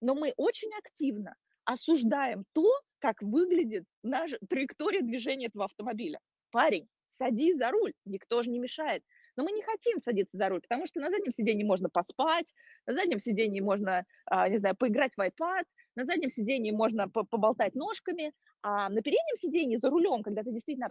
но 0.00 0.14
мы 0.14 0.32
очень 0.36 0.70
активно 0.78 1.36
осуждаем 1.64 2.44
то, 2.52 2.68
как 2.98 3.22
выглядит 3.22 3.84
наша 4.02 4.38
траектория 4.48 5.02
движения 5.02 5.46
этого 5.46 5.64
автомобиля. 5.64 6.18
Парень, 6.50 6.88
садись 7.18 7.56
за 7.56 7.70
руль, 7.70 7.92
никто 8.04 8.42
же 8.42 8.50
не 8.50 8.58
мешает. 8.58 9.02
Но 9.36 9.44
мы 9.44 9.52
не 9.52 9.62
хотим 9.62 10.00
садиться 10.00 10.36
за 10.36 10.48
руль, 10.48 10.60
потому 10.60 10.86
что 10.86 11.00
на 11.00 11.10
заднем 11.10 11.32
сидении 11.32 11.64
можно 11.64 11.88
поспать, 11.88 12.52
на 12.86 12.94
заднем 12.94 13.18
сидении 13.18 13.60
можно, 13.60 14.04
а, 14.26 14.48
не 14.48 14.58
знаю, 14.58 14.76
поиграть 14.76 15.12
в 15.16 15.20
iPad, 15.20 15.64
на 15.96 16.04
заднем 16.04 16.30
сидении 16.30 16.70
можно 16.70 17.08
поболтать 17.08 17.74
ножками, 17.74 18.32
а 18.62 18.88
на 18.88 19.02
переднем 19.02 19.36
сидении 19.38 19.76
за 19.76 19.90
рулем, 19.90 20.22
когда 20.22 20.42
ты 20.42 20.52
действительно 20.52 20.90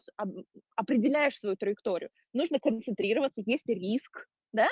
определяешь 0.76 1.40
свою 1.40 1.56
траекторию, 1.56 2.10
нужно 2.34 2.60
концентрироваться, 2.60 3.42
есть 3.46 3.68
риск, 3.68 4.28
да, 4.54 4.68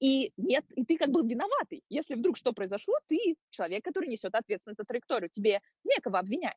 и 0.00 0.32
нет, 0.36 0.64
и 0.74 0.84
ты 0.84 0.96
как 0.96 1.10
бы 1.10 1.20
виноватый. 1.22 1.84
Если 1.90 2.14
вдруг 2.14 2.36
что 2.36 2.52
произошло, 2.52 2.94
ты 3.06 3.36
человек, 3.50 3.84
который 3.84 4.08
несет 4.08 4.34
ответственность 4.34 4.78
за 4.78 4.84
траекторию, 4.84 5.30
тебе 5.30 5.60
некого 5.84 6.18
обвинять. 6.18 6.56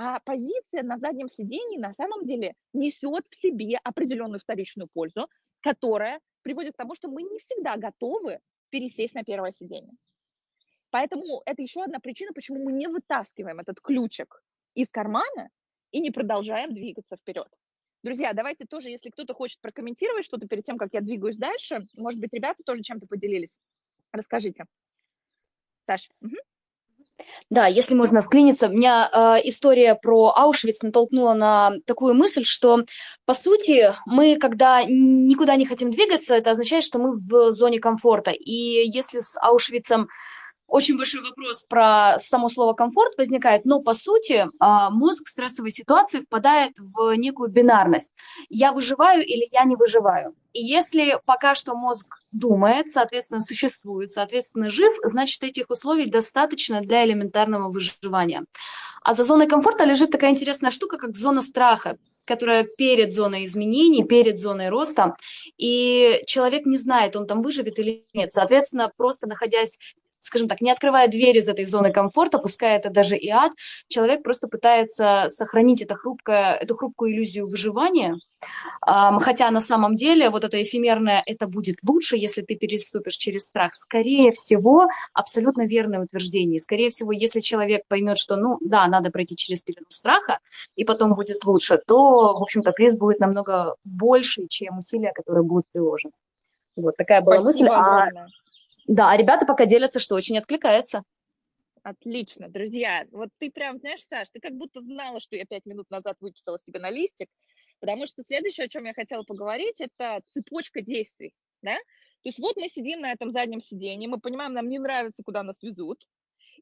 А 0.00 0.20
позиция 0.20 0.84
на 0.84 0.96
заднем 0.96 1.28
сидении 1.28 1.76
на 1.76 1.92
самом 1.92 2.24
деле 2.24 2.54
несет 2.72 3.26
в 3.28 3.34
себе 3.34 3.78
определенную 3.82 4.38
вторичную 4.38 4.88
пользу, 4.94 5.28
которая 5.60 6.20
приводит 6.42 6.74
к 6.74 6.76
тому, 6.76 6.94
что 6.94 7.08
мы 7.08 7.24
не 7.24 7.40
всегда 7.40 7.76
готовы 7.76 8.38
пересесть 8.70 9.14
на 9.14 9.24
первое 9.24 9.50
сиденье. 9.50 9.92
Поэтому 10.90 11.42
это 11.46 11.62
еще 11.62 11.82
одна 11.82 11.98
причина, 11.98 12.32
почему 12.32 12.62
мы 12.62 12.72
не 12.72 12.86
вытаскиваем 12.86 13.58
этот 13.58 13.80
ключик 13.80 14.40
из 14.74 14.88
кармана 14.88 15.50
и 15.90 15.98
не 15.98 16.12
продолжаем 16.12 16.72
двигаться 16.72 17.16
вперед. 17.16 17.48
Друзья, 18.04 18.32
давайте 18.32 18.66
тоже, 18.66 18.90
если 18.90 19.10
кто-то 19.10 19.34
хочет 19.34 19.60
прокомментировать 19.60 20.24
что-то 20.24 20.46
перед 20.46 20.64
тем, 20.64 20.78
как 20.78 20.90
я 20.92 21.00
двигаюсь 21.00 21.36
дальше, 21.36 21.80
может 21.96 22.20
быть, 22.20 22.32
ребята 22.32 22.62
тоже 22.64 22.82
чем-то 22.82 23.08
поделились. 23.08 23.58
Расскажите. 24.12 24.64
Саш. 25.86 26.08
Угу. 26.20 26.36
Да, 27.50 27.66
если 27.66 27.94
можно 27.94 28.22
вклиниться, 28.22 28.68
меня 28.68 29.08
э, 29.12 29.48
история 29.48 29.94
про 29.94 30.32
Аушвиц 30.36 30.82
натолкнула 30.82 31.34
на 31.34 31.72
такую 31.86 32.14
мысль, 32.14 32.44
что, 32.44 32.84
по 33.24 33.34
сути, 33.34 33.94
мы, 34.06 34.36
когда 34.36 34.84
никуда 34.84 35.56
не 35.56 35.66
хотим 35.66 35.90
двигаться, 35.90 36.36
это 36.36 36.50
означает, 36.50 36.84
что 36.84 36.98
мы 36.98 37.18
в 37.18 37.52
зоне 37.52 37.80
комфорта. 37.80 38.30
И 38.30 38.88
если 38.88 39.20
с 39.20 39.36
Аушвицем 39.40 40.08
очень 40.68 40.98
большой 40.98 41.22
вопрос 41.22 41.64
про 41.64 42.18
само 42.18 42.50
слово 42.50 42.74
комфорт 42.74 43.16
возникает, 43.16 43.64
но 43.64 43.80
по 43.80 43.94
сути 43.94 44.46
а, 44.60 44.90
мозг 44.90 45.26
в 45.26 45.30
стрессовой 45.30 45.70
ситуации 45.70 46.20
впадает 46.20 46.74
в 46.78 47.14
некую 47.14 47.48
бинарность. 47.48 48.12
Я 48.50 48.72
выживаю 48.72 49.24
или 49.24 49.48
я 49.50 49.64
не 49.64 49.76
выживаю. 49.76 50.34
И 50.52 50.62
если 50.62 51.18
пока 51.24 51.54
что 51.54 51.74
мозг 51.74 52.06
думает, 52.32 52.90
соответственно, 52.90 53.40
существует, 53.40 54.12
соответственно, 54.12 54.68
жив, 54.68 54.94
значит, 55.04 55.42
этих 55.42 55.70
условий 55.70 56.04
достаточно 56.04 56.82
для 56.82 57.06
элементарного 57.06 57.70
выживания. 57.70 58.44
А 59.02 59.14
за 59.14 59.24
зоной 59.24 59.46
комфорта 59.46 59.84
лежит 59.84 60.10
такая 60.10 60.32
интересная 60.32 60.70
штука, 60.70 60.98
как 60.98 61.16
зона 61.16 61.40
страха 61.40 61.96
которая 62.24 62.64
перед 62.64 63.14
зоной 63.14 63.46
изменений, 63.46 64.04
перед 64.04 64.38
зоной 64.38 64.68
роста, 64.68 65.16
и 65.56 66.22
человек 66.26 66.66
не 66.66 66.76
знает, 66.76 67.16
он 67.16 67.26
там 67.26 67.40
выживет 67.40 67.78
или 67.78 68.04
нет. 68.12 68.32
Соответственно, 68.32 68.92
просто 68.98 69.26
находясь 69.26 69.78
скажем 70.20 70.48
так, 70.48 70.60
не 70.60 70.70
открывая 70.70 71.08
дверь 71.08 71.36
из 71.38 71.48
этой 71.48 71.64
зоны 71.64 71.92
комфорта, 71.92 72.38
пускай 72.38 72.76
это 72.76 72.90
даже 72.90 73.16
и 73.16 73.28
ад, 73.28 73.52
человек 73.88 74.22
просто 74.22 74.48
пытается 74.48 75.26
сохранить 75.28 75.82
это 75.82 75.94
хрупкое, 75.94 76.54
эту 76.54 76.76
хрупкую 76.76 77.12
иллюзию 77.12 77.46
выживания, 77.46 78.16
хотя 78.80 79.50
на 79.50 79.60
самом 79.60 79.96
деле 79.96 80.30
вот 80.30 80.44
это 80.44 80.62
эфемерное 80.62 81.22
«это 81.26 81.46
будет 81.46 81.76
лучше, 81.86 82.16
если 82.16 82.42
ты 82.42 82.54
переступишь 82.54 83.16
через 83.16 83.44
страх», 83.44 83.74
скорее 83.74 84.32
всего, 84.32 84.86
абсолютно 85.12 85.66
верное 85.66 86.00
утверждение. 86.00 86.60
Скорее 86.60 86.90
всего, 86.90 87.12
если 87.12 87.40
человек 87.40 87.82
поймет, 87.88 88.18
что, 88.18 88.36
ну, 88.36 88.58
да, 88.60 88.86
надо 88.86 89.10
пройти 89.10 89.36
через 89.36 89.62
пелену 89.62 89.86
страха, 89.88 90.38
и 90.76 90.84
потом 90.84 91.14
будет 91.14 91.44
лучше, 91.44 91.80
то, 91.86 92.38
в 92.38 92.42
общем-то, 92.42 92.72
приз 92.72 92.96
будет 92.96 93.18
намного 93.18 93.74
больше, 93.84 94.46
чем 94.48 94.78
усилия, 94.78 95.12
которые 95.12 95.42
будут 95.42 95.66
приложены. 95.72 96.12
Вот 96.76 96.96
такая 96.96 97.22
была 97.22 97.40
Спасибо 97.40 97.70
мысль. 97.70 98.18
А 98.18 98.26
да, 98.88 99.10
а 99.10 99.16
ребята 99.16 99.46
пока 99.46 99.66
делятся, 99.66 100.00
что 100.00 100.14
очень 100.14 100.38
откликается. 100.38 101.04
Отлично, 101.82 102.48
друзья. 102.48 103.06
Вот 103.12 103.28
ты 103.38 103.50
прям, 103.50 103.76
знаешь, 103.76 104.04
Саш, 104.04 104.28
ты 104.30 104.40
как 104.40 104.54
будто 104.54 104.80
знала, 104.80 105.20
что 105.20 105.36
я 105.36 105.44
пять 105.44 105.66
минут 105.66 105.90
назад 105.90 106.16
выписала 106.20 106.58
себе 106.58 106.80
на 106.80 106.90
листик, 106.90 107.28
потому 107.80 108.06
что 108.06 108.22
следующее, 108.22 108.66
о 108.66 108.68
чем 108.68 108.84
я 108.84 108.94
хотела 108.94 109.22
поговорить, 109.22 109.80
это 109.80 110.22
цепочка 110.28 110.80
действий, 110.80 111.34
да? 111.62 111.74
То 111.76 112.28
есть 112.28 112.38
вот 112.38 112.56
мы 112.56 112.68
сидим 112.68 113.00
на 113.00 113.12
этом 113.12 113.30
заднем 113.30 113.60
сиденье, 113.60 114.08
мы 114.08 114.18
понимаем, 114.18 114.54
нам 114.54 114.68
не 114.68 114.78
нравится, 114.78 115.22
куда 115.22 115.42
нас 115.42 115.62
везут, 115.62 116.04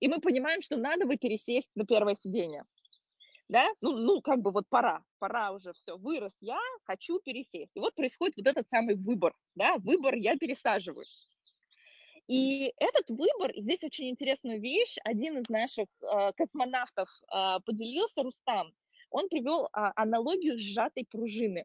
и 0.00 0.08
мы 0.08 0.20
понимаем, 0.20 0.60
что 0.60 0.76
надо 0.76 1.06
бы 1.06 1.16
пересесть 1.16 1.70
на 1.74 1.86
первое 1.86 2.14
сиденье, 2.14 2.64
да? 3.48 3.66
Ну, 3.80 3.96
ну, 3.96 4.20
как 4.20 4.40
бы 4.40 4.50
вот 4.50 4.68
пора, 4.68 5.02
пора 5.18 5.52
уже 5.52 5.72
все, 5.72 5.96
вырос 5.96 6.32
я, 6.40 6.60
хочу 6.84 7.20
пересесть. 7.20 7.72
И 7.76 7.80
вот 7.80 7.94
происходит 7.94 8.36
вот 8.36 8.46
этот 8.46 8.68
самый 8.68 8.96
выбор, 8.96 9.34
да, 9.54 9.76
выбор, 9.78 10.14
я 10.14 10.36
пересаживаюсь. 10.36 11.28
И 12.28 12.72
этот 12.78 13.08
выбор, 13.10 13.52
здесь 13.56 13.84
очень 13.84 14.10
интересную 14.10 14.60
вещь, 14.60 14.96
один 15.04 15.38
из 15.38 15.48
наших 15.48 15.86
э, 16.02 16.32
космонавтов 16.36 17.08
э, 17.32 17.60
поделился, 17.64 18.22
Рустам, 18.22 18.72
он 19.10 19.28
привел 19.28 19.66
э, 19.66 19.68
аналогию 19.94 20.58
сжатой 20.58 21.06
пружины. 21.08 21.64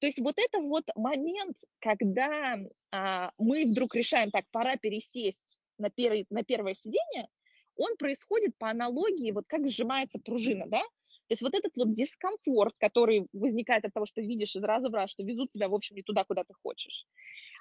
То 0.00 0.06
есть 0.06 0.18
вот 0.18 0.36
это 0.38 0.60
вот 0.60 0.84
момент, 0.96 1.58
когда 1.80 2.56
э, 2.56 3.30
мы 3.36 3.66
вдруг 3.66 3.94
решаем, 3.94 4.30
так, 4.30 4.46
пора 4.50 4.76
пересесть 4.76 5.58
на, 5.78 5.90
первый, 5.90 6.26
на 6.30 6.44
первое 6.44 6.74
сидение, 6.74 7.28
он 7.76 7.96
происходит 7.96 8.56
по 8.56 8.70
аналогии, 8.70 9.32
вот 9.32 9.44
как 9.46 9.68
сжимается 9.68 10.18
пружина, 10.18 10.64
да? 10.66 10.82
То 11.26 11.32
есть 11.32 11.42
вот 11.42 11.54
этот 11.54 11.74
вот 11.76 11.94
дискомфорт, 11.94 12.74
который 12.78 13.26
возникает 13.32 13.84
от 13.84 13.94
того, 13.94 14.04
что 14.04 14.20
видишь 14.20 14.56
из 14.56 14.62
раза 14.62 14.90
в 14.90 14.94
раз, 14.94 15.10
что 15.10 15.22
везут 15.22 15.50
тебя, 15.50 15.68
в 15.68 15.74
общем, 15.74 15.96
не 15.96 16.02
туда, 16.02 16.24
куда 16.24 16.44
ты 16.44 16.52
хочешь, 16.62 17.06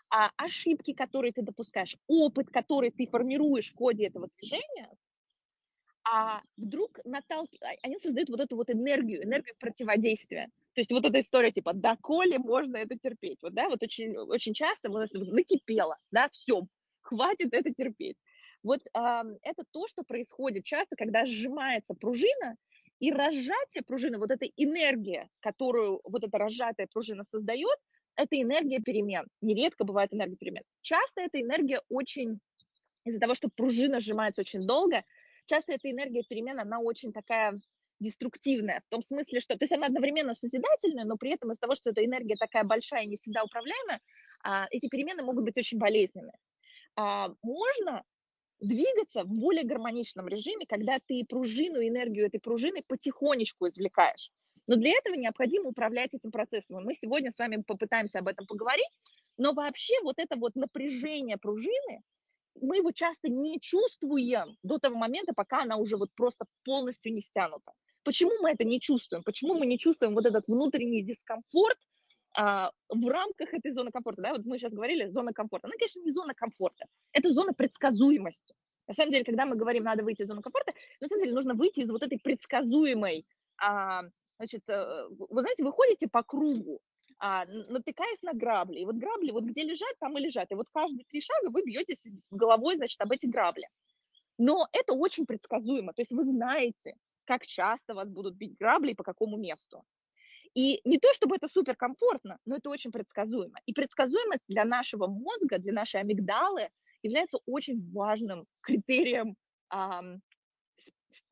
а 0.09 0.31
ошибки, 0.35 0.93
которые 0.93 1.31
ты 1.31 1.41
допускаешь, 1.41 1.95
опыт, 2.07 2.49
который 2.49 2.91
ты 2.91 3.07
формируешь 3.07 3.71
в 3.71 3.77
ходе 3.77 4.07
этого 4.07 4.27
движения, 4.37 4.89
а 6.05 6.41
вдруг 6.57 6.99
наталк... 7.05 7.49
А, 7.61 7.67
они 7.81 7.97
создают 7.99 8.29
вот 8.29 8.41
эту 8.41 8.57
вот 8.57 8.69
энергию, 8.69 9.23
энергию 9.23 9.55
противодействия. 9.57 10.49
То 10.73 10.81
есть 10.81 10.91
вот 10.91 11.05
эта 11.05 11.21
история 11.21 11.51
типа, 11.51 11.73
да 11.73 11.95
коли 12.01 12.37
можно 12.37 12.77
это 12.77 12.97
терпеть? 12.97 13.39
Вот, 13.41 13.53
да, 13.53 13.69
вот 13.69 13.81
очень, 13.81 14.17
очень 14.17 14.53
часто 14.53 14.89
у 14.89 14.93
нас 14.93 15.11
накипело, 15.13 15.97
да, 16.11 16.27
все, 16.29 16.67
хватит 17.01 17.53
это 17.53 17.73
терпеть. 17.73 18.17
Вот 18.63 18.81
э, 18.85 19.23
это 19.43 19.63
то, 19.71 19.87
что 19.87 20.03
происходит 20.03 20.65
часто, 20.65 20.95
когда 20.95 21.25
сжимается 21.25 21.93
пружина, 21.93 22.57
и 22.99 23.11
разжатие 23.11 23.83
пружины, 23.85 24.17
вот 24.17 24.31
эта 24.31 24.45
энергия, 24.57 25.29
которую 25.39 26.01
вот 26.03 26.23
эта 26.23 26.37
разжатая 26.37 26.87
пружина 26.91 27.23
создает, 27.23 27.77
это 28.15 28.39
энергия 28.39 28.79
перемен. 28.79 29.25
Нередко 29.41 29.83
бывает 29.83 30.13
энергия 30.13 30.37
перемен. 30.37 30.63
Часто 30.81 31.21
эта 31.21 31.41
энергия 31.41 31.81
очень, 31.89 32.39
из-за 33.05 33.19
того, 33.19 33.35
что 33.35 33.49
пружина 33.55 33.99
сжимается 33.99 34.41
очень 34.41 34.65
долго, 34.65 35.03
часто 35.47 35.73
эта 35.73 35.89
энергия 35.89 36.23
перемен, 36.27 36.59
она 36.59 36.79
очень 36.79 37.11
такая 37.11 37.53
деструктивная, 37.99 38.81
в 38.87 38.89
том 38.89 39.01
смысле, 39.01 39.39
что, 39.39 39.57
то 39.57 39.63
есть 39.63 39.71
она 39.71 39.87
одновременно 39.87 40.33
созидательная, 40.33 41.05
но 41.05 41.15
при 41.17 41.31
этом 41.31 41.51
из-за 41.51 41.61
того, 41.61 41.75
что 41.75 41.91
эта 41.91 42.03
энергия 42.03 42.35
такая 42.35 42.63
большая 42.63 43.03
и 43.03 43.07
не 43.07 43.17
всегда 43.17 43.43
управляемая, 43.43 44.01
а, 44.43 44.67
эти 44.71 44.87
перемены 44.89 45.23
могут 45.23 45.45
быть 45.45 45.57
очень 45.57 45.77
болезненные. 45.77 46.37
А, 46.95 47.29
можно 47.41 48.03
двигаться 48.63 49.23
в 49.23 49.27
более 49.27 49.63
гармоничном 49.63 50.27
режиме, 50.27 50.65
когда 50.67 50.97
ты 51.05 51.23
пружину, 51.27 51.85
энергию 51.85 52.25
этой 52.25 52.39
пружины 52.39 52.81
потихонечку 52.87 53.67
извлекаешь. 53.67 54.31
Но 54.67 54.75
для 54.77 54.91
этого 54.91 55.15
необходимо 55.15 55.69
управлять 55.69 56.13
этим 56.13 56.31
процессом. 56.31 56.79
И 56.79 56.83
мы 56.83 56.95
сегодня 56.95 57.31
с 57.31 57.37
вами 57.37 57.61
попытаемся 57.67 58.19
об 58.19 58.27
этом 58.29 58.47
поговорить. 58.47 58.99
Но 59.37 59.53
вообще 59.53 59.93
вот 60.03 60.15
это 60.17 60.37
вот 60.37 60.55
напряжение 60.55 61.37
пружины, 61.37 62.01
мы 62.61 62.77
его 62.77 62.91
часто 62.91 63.29
не 63.29 63.59
чувствуем 63.59 64.57
до 64.63 64.77
того 64.77 64.95
момента, 64.95 65.33
пока 65.35 65.63
она 65.63 65.77
уже 65.77 65.97
вот 65.97 66.13
просто 66.15 66.45
полностью 66.63 67.13
не 67.13 67.21
стянута. 67.21 67.73
Почему 68.03 68.31
мы 68.41 68.51
это 68.51 68.63
не 68.63 68.79
чувствуем? 68.79 69.23
Почему 69.23 69.55
мы 69.55 69.65
не 69.65 69.77
чувствуем 69.77 70.13
вот 70.13 70.25
этот 70.25 70.47
внутренний 70.47 71.03
дискомфорт 71.03 71.77
в 72.35 73.09
рамках 73.09 73.53
этой 73.53 73.71
зоны 73.71 73.91
комфорта? 73.91 74.21
Да? 74.21 74.31
Вот 74.31 74.45
мы 74.45 74.57
сейчас 74.57 74.73
говорили, 74.73 75.07
зона 75.07 75.33
комфорта. 75.33 75.67
Она, 75.67 75.75
конечно, 75.77 76.01
не 76.01 76.11
зона 76.11 76.33
комфорта, 76.33 76.85
это 77.11 77.31
зона 77.31 77.53
предсказуемости. 77.53 78.55
На 78.87 78.93
самом 78.93 79.11
деле, 79.11 79.23
когда 79.23 79.45
мы 79.45 79.55
говорим, 79.55 79.83
надо 79.83 80.03
выйти 80.03 80.23
из 80.23 80.27
зоны 80.27 80.41
комфорта, 80.41 80.73
на 80.99 81.07
самом 81.07 81.23
деле 81.23 81.35
нужно 81.35 81.53
выйти 81.53 81.81
из 81.81 81.91
вот 81.91 82.03
этой 82.03 82.19
предсказуемой, 82.19 83.25
а, 83.57 84.03
значит, 84.37 84.63
э, 84.67 85.07
вы 85.09 85.41
знаете, 85.41 85.63
вы 85.63 85.71
ходите 85.71 86.07
по 86.09 86.23
кругу, 86.23 86.81
а, 87.19 87.45
натыкаясь 87.45 88.21
на 88.21 88.33
грабли. 88.33 88.79
И 88.79 88.85
вот 88.85 88.95
грабли, 88.95 89.31
вот 89.31 89.45
где 89.45 89.63
лежат, 89.63 89.93
там 89.99 90.17
и 90.17 90.21
лежат. 90.21 90.51
И 90.51 90.55
вот 90.55 90.67
каждые 90.73 91.05
три 91.05 91.21
шага 91.21 91.49
вы 91.49 91.61
бьетесь 91.63 92.05
головой, 92.31 92.75
значит, 92.75 92.99
об 92.99 93.11
эти 93.11 93.25
грабли. 93.25 93.67
Но 94.37 94.67
это 94.73 94.93
очень 94.93 95.25
предсказуемо. 95.25 95.93
То 95.93 96.01
есть 96.01 96.11
вы 96.11 96.25
знаете, 96.25 96.95
как 97.25 97.45
часто 97.45 97.93
вас 97.93 98.09
будут 98.09 98.35
бить 98.35 98.57
грабли 98.57 98.91
и 98.91 98.95
по 98.95 99.03
какому 99.03 99.37
месту. 99.37 99.83
И 100.53 100.81
не 100.85 100.99
то, 100.99 101.11
чтобы 101.13 101.35
это 101.35 101.47
суперкомфортно, 101.47 102.37
но 102.45 102.57
это 102.57 102.69
очень 102.69 102.91
предсказуемо. 102.91 103.59
И 103.65 103.73
предсказуемость 103.73 104.43
для 104.47 104.65
нашего 104.65 105.07
мозга, 105.07 105.57
для 105.57 105.73
нашей 105.73 106.01
амигдалы 106.01 106.69
является 107.01 107.39
очень 107.45 107.91
важным 107.91 108.45
критерием 108.61 109.35
а, 109.69 110.01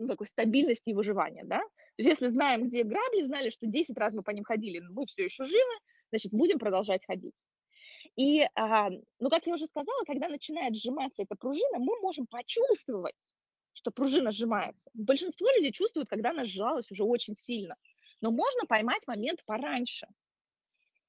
такой 0.08 0.28
стабильности 0.28 0.90
и 0.90 0.94
выживания. 0.94 1.44
Да? 1.46 1.60
То 1.60 2.03
есть 2.03 2.10
если 2.10 2.29
знаем, 2.29 2.68
где 2.68 2.84
грабли, 2.84 3.22
знали, 3.24 3.50
что 3.50 3.68
10 3.68 3.98
раз 3.98 4.14
мы 4.14 4.24
по 4.24 4.31
ним 4.31 4.44
ходили, 4.44 4.79
но 4.79 4.92
мы 4.92 5.05
все 5.05 5.25
еще 5.25 5.46
живы, 5.46 5.74
значит, 6.10 6.31
будем 6.31 6.57
продолжать 6.57 7.05
ходить. 7.05 7.34
И, 8.16 8.42
а, 8.55 8.90
ну, 9.20 9.29
как 9.29 9.46
я 9.46 9.53
уже 9.53 9.68
сказала, 9.68 10.03
когда 10.05 10.27
начинает 10.27 10.75
сжиматься 10.75 11.24
эта 11.24 11.36
пружина, 11.36 11.77
мы 11.79 12.00
можем 12.01 12.25
почувствовать, 12.27 13.16
что 13.74 13.92
пружина 13.92 14.31
сжимается. 14.31 14.81
Большинство 14.94 15.48
людей 15.55 15.72
чувствуют, 15.72 16.10
когда 16.10 16.31
она 16.31 16.44
сжалась 16.44 16.90
уже 16.92 17.03
очень 17.03 17.36
сильно. 17.36 17.75
Но 18.22 18.31
можно 18.31 18.66
поймать 18.68 19.05
момент 19.07 19.44
пораньше. 19.46 20.07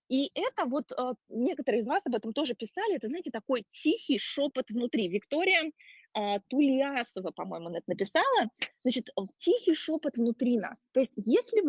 И 0.08 0.30
это 0.34 0.66
вот 0.66 0.92
э, 0.92 1.14
некоторые 1.30 1.80
из 1.80 1.88
вас 1.88 2.02
об 2.06 2.14
этом 2.14 2.32
тоже 2.32 2.54
писали, 2.54 2.96
это, 2.96 3.08
знаете, 3.08 3.30
такой 3.30 3.64
тихий 3.70 4.18
шепот 4.18 4.68
внутри. 4.70 5.08
Виктория 5.08 5.72
э, 6.14 6.40
Тулиасова, 6.48 7.30
по-моему, 7.30 7.70
это 7.70 7.84
написала, 7.86 8.50
значит, 8.82 9.08
тихий 9.38 9.74
шепот 9.74 10.16
внутри 10.16 10.58
нас. 10.58 10.88
То 10.92 11.00
есть 11.00 11.14
если 11.16 11.62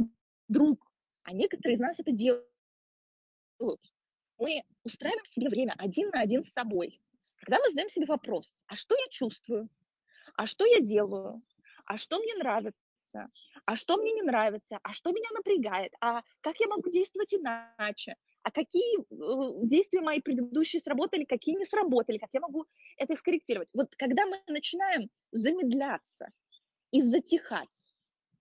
вдруг, 0.50 0.92
а 1.24 1.32
некоторые 1.34 1.76
из 1.76 1.80
нас 1.80 2.00
это 2.00 2.12
делают, 2.12 2.46
мы 4.38 4.64
устраиваем 4.84 5.26
себе 5.28 5.48
время 5.48 5.74
один 5.78 6.10
на 6.10 6.20
один 6.20 6.44
с 6.44 6.52
собой, 6.52 7.00
когда 7.38 7.60
мы 7.60 7.70
задаем 7.70 7.90
себе 7.90 8.06
вопрос, 8.08 8.58
а 8.68 8.76
что 8.76 8.96
я 8.96 9.08
чувствую, 9.10 9.70
а 10.36 10.48
что 10.48 10.66
я 10.66 10.82
делаю, 10.82 11.42
а 11.86 11.98
что 11.98 12.20
мне 12.20 12.36
нравится, 12.36 12.83
а 13.66 13.76
что 13.76 13.98
мне 13.98 14.12
не 14.14 14.22
нравится, 14.22 14.80
а 14.84 14.94
что 14.94 15.12
меня 15.12 15.30
напрягает, 15.36 15.94
а 16.02 16.22
как 16.42 16.60
я 16.60 16.68
могу 16.68 16.90
действовать 16.90 17.34
иначе, 17.34 18.16
а 18.44 18.52
какие 18.52 19.00
э, 19.00 19.68
действия 19.68 20.02
мои 20.02 20.20
предыдущие 20.20 20.82
сработали, 20.82 21.24
какие 21.24 21.56
не 21.56 21.66
сработали, 21.66 22.18
как 22.18 22.30
я 22.34 22.42
могу 22.42 22.66
это 22.98 23.16
скорректировать. 23.16 23.70
Вот 23.74 23.96
когда 23.96 24.26
мы 24.26 24.42
начинаем 24.48 25.10
замедляться 25.32 26.28
и 26.92 27.02
затихать 27.02 27.70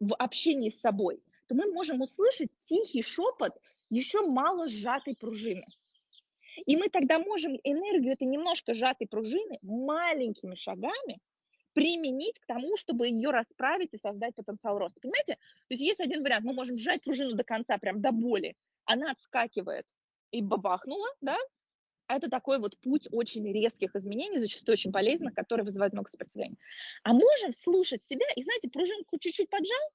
в 0.01 0.15
общении 0.15 0.71
с 0.71 0.81
собой, 0.81 1.23
то 1.47 1.55
мы 1.55 1.73
можем 1.73 2.01
услышать 2.01 2.51
тихий 2.65 3.03
шепот 3.03 3.53
еще 3.91 4.27
мало 4.27 4.69
сжатой 4.69 5.15
пружины. 5.15 5.65
И 6.67 6.77
мы 6.77 6.89
тогда 6.89 7.19
можем 7.19 7.59
энергию 7.65 8.13
этой 8.13 8.27
немножко 8.27 8.75
сжатой 8.75 9.07
пружины 9.07 9.59
маленькими 9.63 10.55
шагами 10.55 11.21
применить 11.75 12.39
к 12.39 12.47
тому, 12.47 12.77
чтобы 12.77 13.09
ее 13.09 13.31
расправить 13.31 13.93
и 13.93 13.99
создать 13.99 14.35
потенциал 14.35 14.79
роста. 14.79 15.01
Понимаете? 15.01 15.35
То 15.35 15.75
есть 15.75 15.83
есть 15.83 16.01
один 16.01 16.23
вариант, 16.23 16.45
мы 16.45 16.53
можем 16.53 16.77
сжать 16.77 17.03
пружину 17.03 17.35
до 17.35 17.45
конца, 17.45 17.79
прям 17.79 18.01
до 18.01 18.13
боли, 18.13 18.57
она 18.85 19.11
отскакивает 19.13 19.87
и 20.31 20.43
бабахнула, 20.43 21.09
да, 21.21 21.39
это 22.09 22.29
такой 22.29 22.59
вот 22.59 22.79
путь 22.81 23.09
очень 23.11 23.51
резких 23.53 23.95
изменений, 23.95 24.39
зачастую 24.39 24.75
очень 24.75 24.93
полезных, 24.93 25.35
которые 25.35 25.65
вызывают 25.65 25.93
много 25.95 26.11
сопротивления. 26.11 26.57
А 27.05 27.13
можем 27.13 27.53
слушать 27.59 28.05
себя, 28.05 28.27
и 28.37 28.43
знаете, 28.43 28.69
пружинку 28.69 29.19
чуть-чуть 29.19 29.49
поджал, 29.49 29.89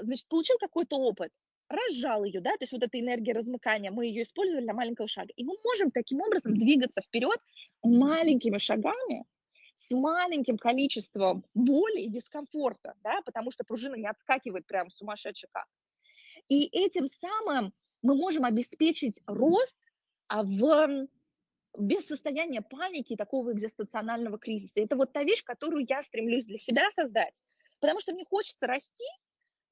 значит, 0.00 0.26
получил 0.28 0.56
какой-то 0.58 0.96
опыт, 0.96 1.32
разжал 1.68 2.24
ее, 2.24 2.40
да, 2.40 2.52
то 2.52 2.62
есть 2.62 2.72
вот 2.72 2.82
эта 2.82 2.98
энергия 2.98 3.32
размыкания, 3.32 3.90
мы 3.90 4.06
ее 4.06 4.22
использовали 4.22 4.64
для 4.64 4.72
маленького 4.72 5.06
шага. 5.06 5.32
И 5.36 5.44
мы 5.44 5.54
можем 5.62 5.90
таким 5.90 6.20
образом 6.20 6.54
двигаться 6.54 7.00
вперед 7.02 7.38
маленькими 7.82 8.58
шагами, 8.58 9.24
с 9.78 9.94
маленьким 9.94 10.58
количеством 10.58 11.44
боли 11.54 12.00
и 12.00 12.10
дискомфорта, 12.10 12.94
да, 13.04 13.20
потому 13.24 13.52
что 13.52 13.64
пружина 13.64 13.94
не 13.94 14.08
отскакивает 14.08 14.66
прям 14.66 14.90
сумасшедший 14.90 15.48
как. 15.52 15.66
И 16.48 16.64
этим 16.72 17.06
самым 17.06 17.72
мы 18.02 18.16
можем 18.16 18.44
обеспечить 18.44 19.20
рост 19.26 19.76
а, 20.26 20.42
в 20.42 21.06
без 21.78 22.06
состояния 22.06 22.60
паники 22.60 23.12
и 23.12 23.16
такого 23.16 23.52
экзистенционального 23.52 24.38
кризиса. 24.38 24.80
Это 24.80 24.96
вот 24.96 25.12
та 25.12 25.22
вещь, 25.22 25.44
которую 25.44 25.86
я 25.88 26.02
стремлюсь 26.02 26.46
для 26.46 26.58
себя 26.58 26.90
создать, 26.90 27.34
потому 27.78 28.00
что 28.00 28.12
мне 28.12 28.24
хочется 28.24 28.66
расти, 28.66 29.06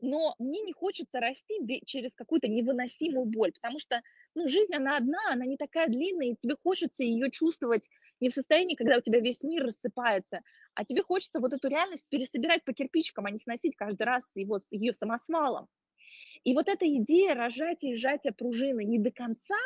но 0.00 0.34
мне 0.38 0.60
не 0.62 0.72
хочется 0.72 1.20
расти 1.20 1.54
через 1.86 2.14
какую-то 2.14 2.48
невыносимую 2.48 3.26
боль, 3.26 3.52
потому 3.52 3.78
что 3.78 4.02
ну, 4.34 4.46
жизнь, 4.48 4.74
она 4.74 4.96
одна, 4.96 5.18
она 5.30 5.44
не 5.46 5.56
такая 5.56 5.88
длинная, 5.88 6.28
и 6.28 6.36
тебе 6.36 6.56
хочется 6.62 7.02
ее 7.02 7.30
чувствовать 7.30 7.88
не 8.20 8.28
в 8.28 8.34
состоянии, 8.34 8.74
когда 8.74 8.98
у 8.98 9.00
тебя 9.00 9.20
весь 9.20 9.42
мир 9.42 9.64
рассыпается, 9.64 10.42
а 10.74 10.84
тебе 10.84 11.02
хочется 11.02 11.40
вот 11.40 11.52
эту 11.52 11.68
реальность 11.68 12.06
пересобирать 12.08 12.64
по 12.64 12.72
кирпичикам, 12.72 13.26
а 13.26 13.30
не 13.30 13.38
сносить 13.38 13.76
каждый 13.76 14.02
раз 14.02 14.24
его, 14.36 14.58
ее 14.70 14.92
самосвалом. 14.92 15.66
И 16.44 16.54
вот 16.54 16.68
эта 16.68 16.86
идея 16.86 17.34
рожатия 17.34 17.92
и 17.92 17.96
сжатия 17.96 18.32
пружины 18.32 18.84
не 18.84 18.98
до 18.98 19.10
конца, 19.10 19.58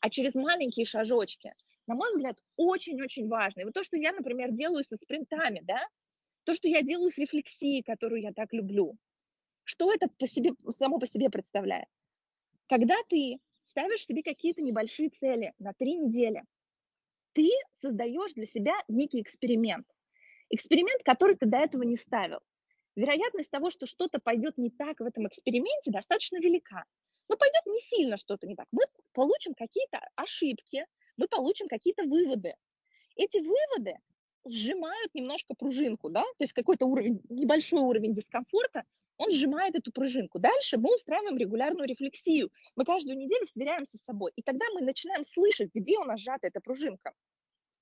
а 0.00 0.10
через 0.10 0.34
маленькие 0.34 0.86
шажочки, 0.86 1.52
на 1.86 1.94
мой 1.94 2.10
взгляд, 2.10 2.38
очень-очень 2.56 3.28
важно. 3.28 3.62
И 3.62 3.64
вот 3.64 3.74
то, 3.74 3.82
что 3.82 3.96
я, 3.96 4.12
например, 4.12 4.52
делаю 4.52 4.84
со 4.84 4.96
спринтами, 4.96 5.60
да, 5.64 5.80
то, 6.44 6.54
что 6.54 6.68
я 6.68 6.82
делаю 6.82 7.10
с 7.10 7.18
рефлексией, 7.18 7.82
которую 7.82 8.22
я 8.22 8.32
так 8.32 8.52
люблю, 8.52 8.96
что 9.70 9.92
это 9.92 10.08
по 10.18 10.26
себе, 10.26 10.50
само 10.76 10.98
по 10.98 11.06
себе 11.06 11.30
представляет? 11.30 11.86
Когда 12.68 12.96
ты 13.08 13.38
ставишь 13.62 14.04
себе 14.04 14.24
какие-то 14.24 14.62
небольшие 14.62 15.10
цели 15.10 15.54
на 15.60 15.72
три 15.74 15.94
недели, 15.94 16.42
ты 17.34 17.48
создаешь 17.80 18.32
для 18.32 18.46
себя 18.46 18.74
некий 18.88 19.20
эксперимент. 19.20 19.86
Эксперимент, 20.48 21.04
который 21.04 21.36
ты 21.36 21.46
до 21.46 21.58
этого 21.58 21.84
не 21.84 21.96
ставил. 21.96 22.40
Вероятность 22.96 23.48
того, 23.50 23.70
что 23.70 23.86
что-то 23.86 24.18
пойдет 24.18 24.58
не 24.58 24.70
так 24.70 24.98
в 24.98 25.04
этом 25.04 25.28
эксперименте, 25.28 25.92
достаточно 25.92 26.38
велика. 26.38 26.84
Но 27.28 27.36
пойдет 27.36 27.64
не 27.66 27.78
сильно 27.80 28.16
что-то 28.16 28.48
не 28.48 28.56
так. 28.56 28.66
Мы 28.72 28.82
получим 29.12 29.54
какие-то 29.54 30.00
ошибки, 30.16 30.84
мы 31.16 31.28
получим 31.28 31.68
какие-то 31.68 32.02
выводы. 32.02 32.54
Эти 33.14 33.38
выводы 33.38 33.94
сжимают 34.48 35.14
немножко 35.14 35.54
пружинку, 35.54 36.08
да, 36.08 36.22
то 36.22 36.42
есть 36.42 36.54
какой-то 36.54 36.86
уровень, 36.86 37.20
небольшой 37.28 37.82
уровень 37.82 38.14
дискомфорта, 38.14 38.82
он 39.20 39.30
сжимает 39.30 39.74
эту 39.74 39.92
пружинку. 39.92 40.38
Дальше 40.38 40.78
мы 40.78 40.94
устраиваем 40.94 41.36
регулярную 41.36 41.86
рефлексию. 41.86 42.50
Мы 42.74 42.86
каждую 42.86 43.18
неделю 43.18 43.46
сверяемся 43.46 43.98
с 43.98 44.02
собой, 44.02 44.32
и 44.34 44.42
тогда 44.42 44.64
мы 44.72 44.80
начинаем 44.80 45.24
слышать, 45.26 45.68
где 45.74 45.98
у 45.98 46.04
нас 46.04 46.20
сжата 46.20 46.46
эта 46.46 46.60
пружинка. 46.60 47.12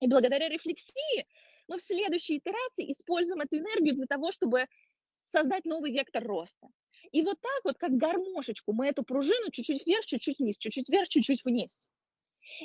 И 0.01 0.09
благодаря 0.09 0.49
рефлексии 0.49 1.29
мы 1.69 1.79
в 1.79 1.83
следующей 1.85 2.39
итерации 2.39 2.91
используем 2.91 3.41
эту 3.41 3.57
энергию 3.57 3.95
для 3.95 4.07
того, 4.07 4.33
чтобы 4.33 4.67
создать 5.29 5.65
новый 5.65 5.93
вектор 5.93 6.25
роста. 6.25 6.67
И 7.13 7.23
вот 7.23 7.41
так 7.41 7.61
вот, 7.63 7.79
как 7.79 7.93
гармошечку, 7.93 8.73
мы 8.73 8.89
эту 8.89 9.05
пружину 9.05 9.53
чуть-чуть 9.53 9.87
вверх, 9.87 10.07
чуть-чуть 10.07 10.41
вниз, 10.41 10.59
чуть-чуть 10.59 10.89
вверх, 10.89 11.09
чуть-чуть 11.09 11.45
вниз. 11.45 11.71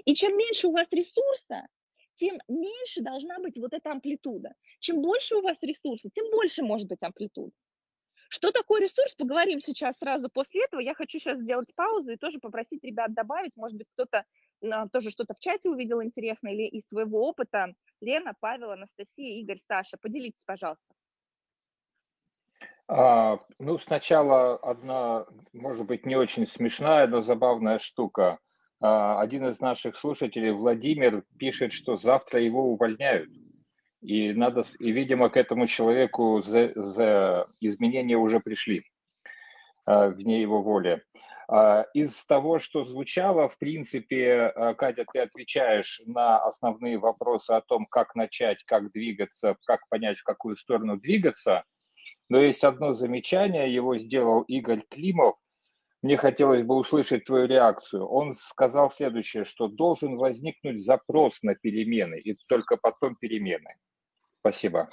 И 0.04 0.16
чем 0.16 0.36
меньше 0.36 0.68
у 0.68 0.72
вас 0.72 0.88
ресурса, 0.90 1.68
тем 2.16 2.40
меньше 2.48 3.02
должна 3.02 3.38
быть 3.38 3.56
вот 3.56 3.74
эта 3.74 3.92
амплитуда. 3.92 4.56
Чем 4.80 5.04
больше 5.04 5.36
у 5.36 5.42
вас 5.42 5.62
ресурса, 5.62 6.10
тем 6.12 6.32
больше 6.32 6.64
может 6.64 6.88
быть 6.88 7.04
амплитуда. 7.04 7.52
Что 8.34 8.52
такое 8.52 8.82
ресурс, 8.82 9.14
поговорим 9.14 9.62
сейчас 9.62 10.00
сразу 10.00 10.28
после 10.28 10.64
этого. 10.64 10.82
Я 10.82 10.96
хочу 10.96 11.20
сейчас 11.20 11.38
сделать 11.38 11.72
паузу 11.76 12.14
и 12.14 12.18
тоже 12.18 12.40
попросить 12.40 12.84
ребят 12.84 13.14
добавить, 13.14 13.56
может 13.56 13.78
быть, 13.78 13.88
кто-то 13.94 14.26
а, 14.64 14.90
тоже 14.90 15.12
что-то 15.12 15.36
в 15.36 15.40
чате 15.40 15.70
увидел 15.70 16.02
интересное 16.02 16.52
или 16.52 16.64
из 16.64 16.88
своего 16.88 17.28
опыта. 17.30 17.76
Лена, 18.02 18.34
Павел, 18.40 18.72
Анастасия, 18.72 19.40
Игорь, 19.40 19.60
Саша, 19.60 19.98
поделитесь, 20.02 20.44
пожалуйста. 20.46 20.96
А, 22.88 23.38
ну, 23.60 23.78
сначала 23.78 24.58
одна, 24.58 25.28
может 25.54 25.86
быть, 25.86 26.08
не 26.08 26.16
очень 26.16 26.48
смешная, 26.48 27.06
но 27.06 27.22
забавная 27.22 27.78
штука. 27.78 28.40
А, 28.82 29.22
один 29.22 29.46
из 29.46 29.60
наших 29.60 29.96
слушателей, 29.96 30.54
Владимир, 30.54 31.24
пишет, 31.38 31.72
что 31.72 31.98
завтра 31.98 32.42
его 32.42 32.64
увольняют. 32.64 33.30
И, 34.04 34.34
надо, 34.34 34.64
и 34.80 34.92
видимо, 34.92 35.30
к 35.30 35.38
этому 35.38 35.66
человеку 35.66 36.42
за, 36.42 36.74
за 36.76 37.48
изменения 37.62 38.18
уже 38.18 38.42
пришли 38.42 38.84
а, 39.86 40.10
вне 40.10 40.42
его 40.42 40.62
воли. 40.62 41.02
А, 41.48 41.86
из 41.94 42.26
того, 42.26 42.60
что 42.60 42.84
звучало, 42.84 43.48
в 43.48 43.58
принципе, 43.58 44.52
а, 44.56 44.74
Катя, 44.74 45.06
ты 45.12 45.20
отвечаешь 45.20 46.02
на 46.06 46.38
основные 46.38 46.98
вопросы 46.98 47.52
о 47.52 47.62
том, 47.62 47.86
как 47.86 48.16
начать, 48.16 48.64
как 48.66 48.92
двигаться, 48.92 49.56
как 49.66 49.88
понять, 49.88 50.18
в 50.18 50.24
какую 50.24 50.58
сторону 50.58 50.98
двигаться. 50.98 51.64
Но 52.28 52.40
есть 52.40 52.66
одно 52.66 52.94
замечание, 52.94 53.74
его 53.74 53.98
сделал 53.98 54.42
Игорь 54.42 54.84
Климов, 54.90 55.36
мне 56.04 56.18
хотелось 56.18 56.64
бы 56.64 56.76
услышать 56.76 57.24
твою 57.24 57.48
реакцию. 57.48 58.06
Он 58.06 58.34
сказал 58.34 58.92
следующее, 58.92 59.46
что 59.46 59.70
должен 59.70 60.18
возникнуть 60.18 60.84
запрос 60.84 61.42
на 61.44 61.56
перемены, 61.56 62.20
и 62.20 62.36
только 62.48 62.76
потом 62.76 63.16
перемены. 63.16 63.78
Спасибо. 64.44 64.90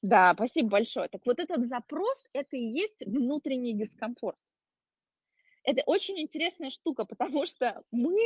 Да, 0.00 0.32
спасибо 0.34 0.68
большое. 0.68 1.08
Так 1.08 1.22
вот 1.26 1.40
этот 1.40 1.66
запрос, 1.66 2.24
это 2.32 2.56
и 2.56 2.70
есть 2.70 3.04
внутренний 3.04 3.74
дискомфорт. 3.74 4.36
Это 5.64 5.82
очень 5.86 6.20
интересная 6.20 6.70
штука, 6.70 7.04
потому 7.04 7.46
что 7.46 7.82
мы, 7.90 8.16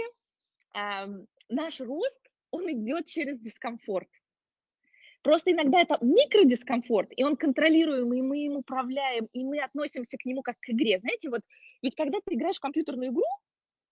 э, 0.75 1.07
наш 1.49 1.81
рост, 1.81 2.21
он 2.51 2.71
идет 2.71 3.07
через 3.07 3.41
дискомфорт. 3.41 4.09
Просто 5.23 5.53
иногда 5.53 5.81
это 5.81 5.97
микродискомфорт, 6.03 7.09
и 7.17 7.25
он 7.25 7.37
контролируемый, 7.37 8.19
и 8.19 8.23
мы 8.23 8.45
им 8.45 8.57
управляем, 8.59 9.29
и 9.33 9.45
мы 9.45 9.61
относимся 9.61 10.19
к 10.19 10.27
нему 10.27 10.43
как 10.43 10.59
к 10.61 10.69
игре. 10.69 10.99
Знаете, 10.99 11.31
вот 11.31 11.41
ведь 11.81 11.95
когда 11.97 12.19
ты 12.23 12.35
играешь 12.35 12.57
в 12.57 12.61
компьютерную 12.61 13.13
игру, 13.13 13.25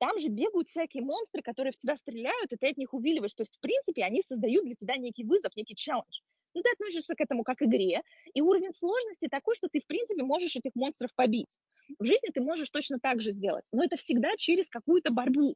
там 0.00 0.18
же 0.18 0.28
бегают 0.28 0.68
всякие 0.68 1.04
монстры, 1.04 1.42
которые 1.42 1.72
в 1.72 1.76
тебя 1.76 1.94
стреляют, 1.94 2.50
и 2.52 2.56
ты 2.56 2.70
от 2.70 2.76
них 2.78 2.94
увиливаешь. 2.94 3.34
То 3.34 3.42
есть, 3.42 3.56
в 3.56 3.60
принципе, 3.60 4.02
они 4.02 4.22
создают 4.26 4.64
для 4.64 4.74
тебя 4.74 4.96
некий 4.96 5.24
вызов, 5.24 5.54
некий 5.56 5.76
челлендж. 5.76 6.20
Ну, 6.54 6.62
ты 6.62 6.70
относишься 6.72 7.14
к 7.14 7.20
этому 7.20 7.44
как 7.44 7.58
к 7.58 7.62
игре, 7.62 8.02
и 8.32 8.40
уровень 8.40 8.72
сложности 8.74 9.28
такой, 9.28 9.54
что 9.54 9.68
ты, 9.68 9.80
в 9.80 9.86
принципе, 9.86 10.22
можешь 10.22 10.56
этих 10.56 10.74
монстров 10.74 11.10
побить. 11.14 11.60
В 11.98 12.04
жизни 12.04 12.30
ты 12.32 12.40
можешь 12.40 12.70
точно 12.70 12.98
так 12.98 13.20
же 13.20 13.32
сделать, 13.32 13.64
но 13.72 13.84
это 13.84 13.96
всегда 13.98 14.30
через 14.36 14.68
какую-то 14.68 15.12
борьбу. 15.12 15.54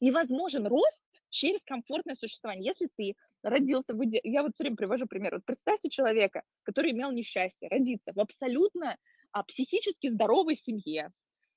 Невозможен 0.00 0.66
рост 0.66 1.00
через 1.30 1.62
комфортное 1.64 2.14
существование. 2.14 2.66
Если 2.66 2.88
ты 2.96 3.14
родился 3.42 3.94
в 3.94 4.04
иде... 4.04 4.20
Я 4.22 4.42
вот 4.42 4.54
все 4.54 4.64
время 4.64 4.76
привожу 4.76 5.06
пример. 5.06 5.34
Вот 5.34 5.44
представьте 5.44 5.88
человека, 5.88 6.42
который 6.62 6.92
имел 6.92 7.10
несчастье 7.10 7.68
родиться 7.68 8.12
в 8.14 8.20
абсолютно 8.20 8.96
а, 9.32 9.42
психически 9.44 10.10
здоровой 10.10 10.56
семье, 10.56 11.10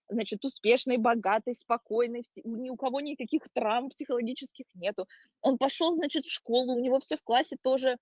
значит, 0.10 0.44
успешной, 0.46 0.98
богатой, 0.98 1.56
спокойной, 1.56 2.26
ни 2.44 2.70
у 2.70 2.76
кого 2.76 3.02
никаких 3.02 3.48
травм 3.54 3.90
психологических 3.90 4.66
нету. 4.74 5.08
Он 5.42 5.58
пошел, 5.58 5.96
значит, 5.96 6.26
в 6.26 6.32
школу, 6.32 6.74
у 6.74 6.80
него 6.80 7.00
все 7.00 7.18
в 7.18 7.24
классе 7.24 7.58
тоже 7.62 7.98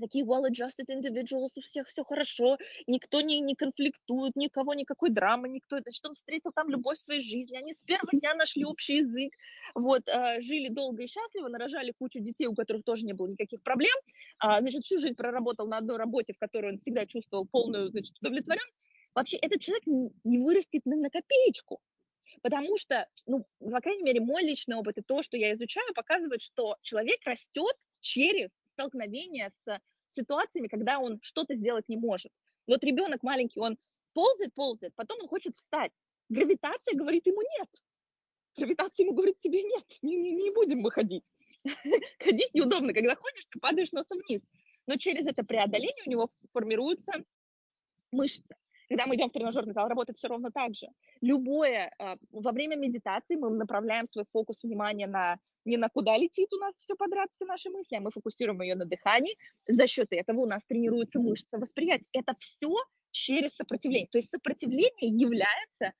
такие 0.00 0.24
well-adjusted 0.24 0.88
individuals, 0.90 1.50
у 1.56 1.60
всех 1.60 1.86
все 1.88 2.04
хорошо, 2.04 2.58
никто 2.86 3.20
не, 3.20 3.40
не 3.40 3.54
конфликтует, 3.54 4.34
никого 4.36 4.74
никакой 4.74 5.10
драмы, 5.10 5.48
никто, 5.48 5.78
значит, 5.80 6.04
он 6.04 6.14
встретил 6.14 6.52
там 6.54 6.68
любовь 6.68 6.98
в 6.98 7.02
своей 7.02 7.20
жизни, 7.20 7.56
они 7.56 7.72
с 7.72 7.82
первого 7.82 8.10
дня 8.12 8.34
нашли 8.34 8.64
общий 8.64 8.96
язык, 8.98 9.32
вот, 9.74 10.08
э, 10.08 10.40
жили 10.40 10.68
долго 10.68 11.02
и 11.02 11.06
счастливо, 11.06 11.48
нарожали 11.48 11.92
кучу 11.96 12.20
детей, 12.20 12.46
у 12.46 12.54
которых 12.54 12.84
тоже 12.84 13.04
не 13.04 13.12
было 13.12 13.28
никаких 13.28 13.62
проблем, 13.62 13.94
э, 14.42 14.60
значит, 14.60 14.84
всю 14.84 14.98
жизнь 14.98 15.14
проработал 15.14 15.66
на 15.68 15.78
одной 15.78 15.96
работе, 15.96 16.32
в 16.32 16.38
которой 16.38 16.72
он 16.72 16.78
всегда 16.78 17.06
чувствовал 17.06 17.46
полную, 17.46 17.90
значит, 17.90 18.16
удовлетворенность, 18.20 18.74
вообще 19.14 19.36
этот 19.36 19.60
человек 19.60 19.84
не 19.86 20.38
вырастет 20.38 20.84
на, 20.84 20.96
на 20.96 21.10
копеечку, 21.10 21.80
потому 22.42 22.76
что, 22.76 23.08
ну, 23.26 23.46
по 23.60 23.80
крайней 23.80 24.02
мере, 24.02 24.20
мой 24.20 24.42
личный 24.42 24.76
опыт 24.76 24.98
и 24.98 25.02
то, 25.02 25.22
что 25.22 25.36
я 25.36 25.54
изучаю, 25.54 25.94
показывает, 25.94 26.42
что 26.42 26.76
человек 26.82 27.20
растет 27.24 27.76
через 28.00 28.50
столкновение 28.64 29.50
с 29.64 29.80
ситуациями, 30.08 30.68
когда 30.68 30.98
он 30.98 31.18
что-то 31.22 31.54
сделать 31.54 31.88
не 31.88 31.96
может. 31.96 32.32
Вот 32.66 32.82
ребенок 32.84 33.22
маленький, 33.22 33.60
он 33.60 33.78
ползает, 34.12 34.54
ползает, 34.54 34.94
потом 34.94 35.20
он 35.20 35.28
хочет 35.28 35.56
встать. 35.56 35.92
Гравитация 36.28 36.94
говорит 36.94 37.26
ему 37.26 37.42
нет. 37.58 37.68
Гравитация 38.56 39.04
ему 39.04 39.14
говорит 39.14 39.38
тебе 39.38 39.62
нет, 39.62 39.84
не, 40.02 40.16
не, 40.16 40.30
не 40.32 40.50
будем 40.50 40.80
мы 40.80 40.90
ходить. 40.90 41.24
Ходить 42.18 42.52
неудобно, 42.52 42.92
когда 42.92 43.16
ходишь, 43.16 43.46
ты 43.50 43.58
падаешь 43.58 43.90
носом 43.92 44.18
вниз. 44.28 44.42
Но 44.86 44.96
через 44.96 45.26
это 45.26 45.42
преодоление 45.44 46.02
у 46.06 46.10
него 46.10 46.28
формируются 46.52 47.12
мышцы. 48.12 48.54
Когда 48.88 49.06
мы 49.06 49.16
идем 49.16 49.28
в 49.28 49.32
тренажерный 49.32 49.72
зал, 49.72 49.88
работает 49.88 50.18
все 50.18 50.28
ровно 50.28 50.50
так 50.50 50.74
же. 50.74 50.88
Любое, 51.20 51.90
а, 51.98 52.16
во 52.30 52.52
время 52.52 52.76
медитации 52.76 53.36
мы 53.36 53.50
направляем 53.50 54.06
свой 54.06 54.24
фокус 54.24 54.62
внимания 54.62 55.06
на 55.06 55.38
не 55.64 55.78
на 55.78 55.88
куда 55.88 56.16
летит 56.16 56.52
у 56.52 56.58
нас 56.58 56.74
все 56.78 56.94
подряд, 56.94 57.30
все 57.32 57.46
наши 57.46 57.70
мысли, 57.70 57.96
а 57.96 58.00
мы 58.00 58.10
фокусируем 58.10 58.60
ее 58.60 58.74
на 58.74 58.84
дыхании. 58.84 59.36
За 59.66 59.86
счет 59.86 60.08
этого 60.10 60.40
у 60.40 60.46
нас 60.46 60.62
тренируется 60.68 61.18
мышца 61.18 61.58
восприятия. 61.58 62.06
Это 62.12 62.34
все 62.38 62.74
через 63.10 63.54
сопротивление. 63.54 64.08
То 64.08 64.18
есть 64.18 64.30
сопротивление 64.30 65.08
является 65.08 65.94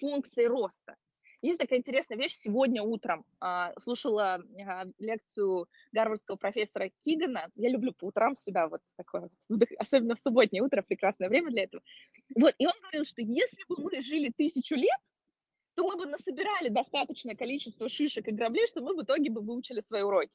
функцией 0.00 0.48
роста. 0.48 0.96
Есть 1.42 1.58
такая 1.58 1.78
интересная 1.78 2.16
вещь. 2.16 2.34
Сегодня 2.36 2.82
утром 2.82 3.24
а, 3.40 3.72
слушала 3.80 4.42
а, 4.66 4.84
лекцию 4.98 5.68
гарвардского 5.92 6.36
профессора 6.36 6.90
Кигана. 7.04 7.50
Я 7.54 7.68
люблю 7.68 7.92
по 7.92 8.06
утрам 8.06 8.36
себя 8.36 8.68
вот 8.68 8.80
такое, 8.96 9.28
особенно 9.78 10.14
в 10.14 10.20
субботнее 10.20 10.62
утро, 10.62 10.82
прекрасное 10.82 11.28
время 11.28 11.50
для 11.50 11.64
этого. 11.64 11.82
Вот, 12.34 12.54
и 12.58 12.66
он 12.66 12.72
говорил, 12.80 13.04
что 13.04 13.20
если 13.20 13.64
бы 13.68 13.76
мы 13.82 14.00
жили 14.00 14.32
тысячу 14.36 14.74
лет, 14.74 14.98
то 15.74 15.86
мы 15.86 15.96
бы 15.96 16.06
насобирали 16.06 16.70
достаточное 16.70 17.36
количество 17.36 17.88
шишек 17.88 18.26
и 18.28 18.32
граблей, 18.32 18.66
что 18.66 18.80
мы 18.80 18.96
в 18.96 19.02
итоге 19.02 19.30
бы 19.30 19.42
выучили 19.42 19.80
свои 19.80 20.02
уроки. 20.02 20.32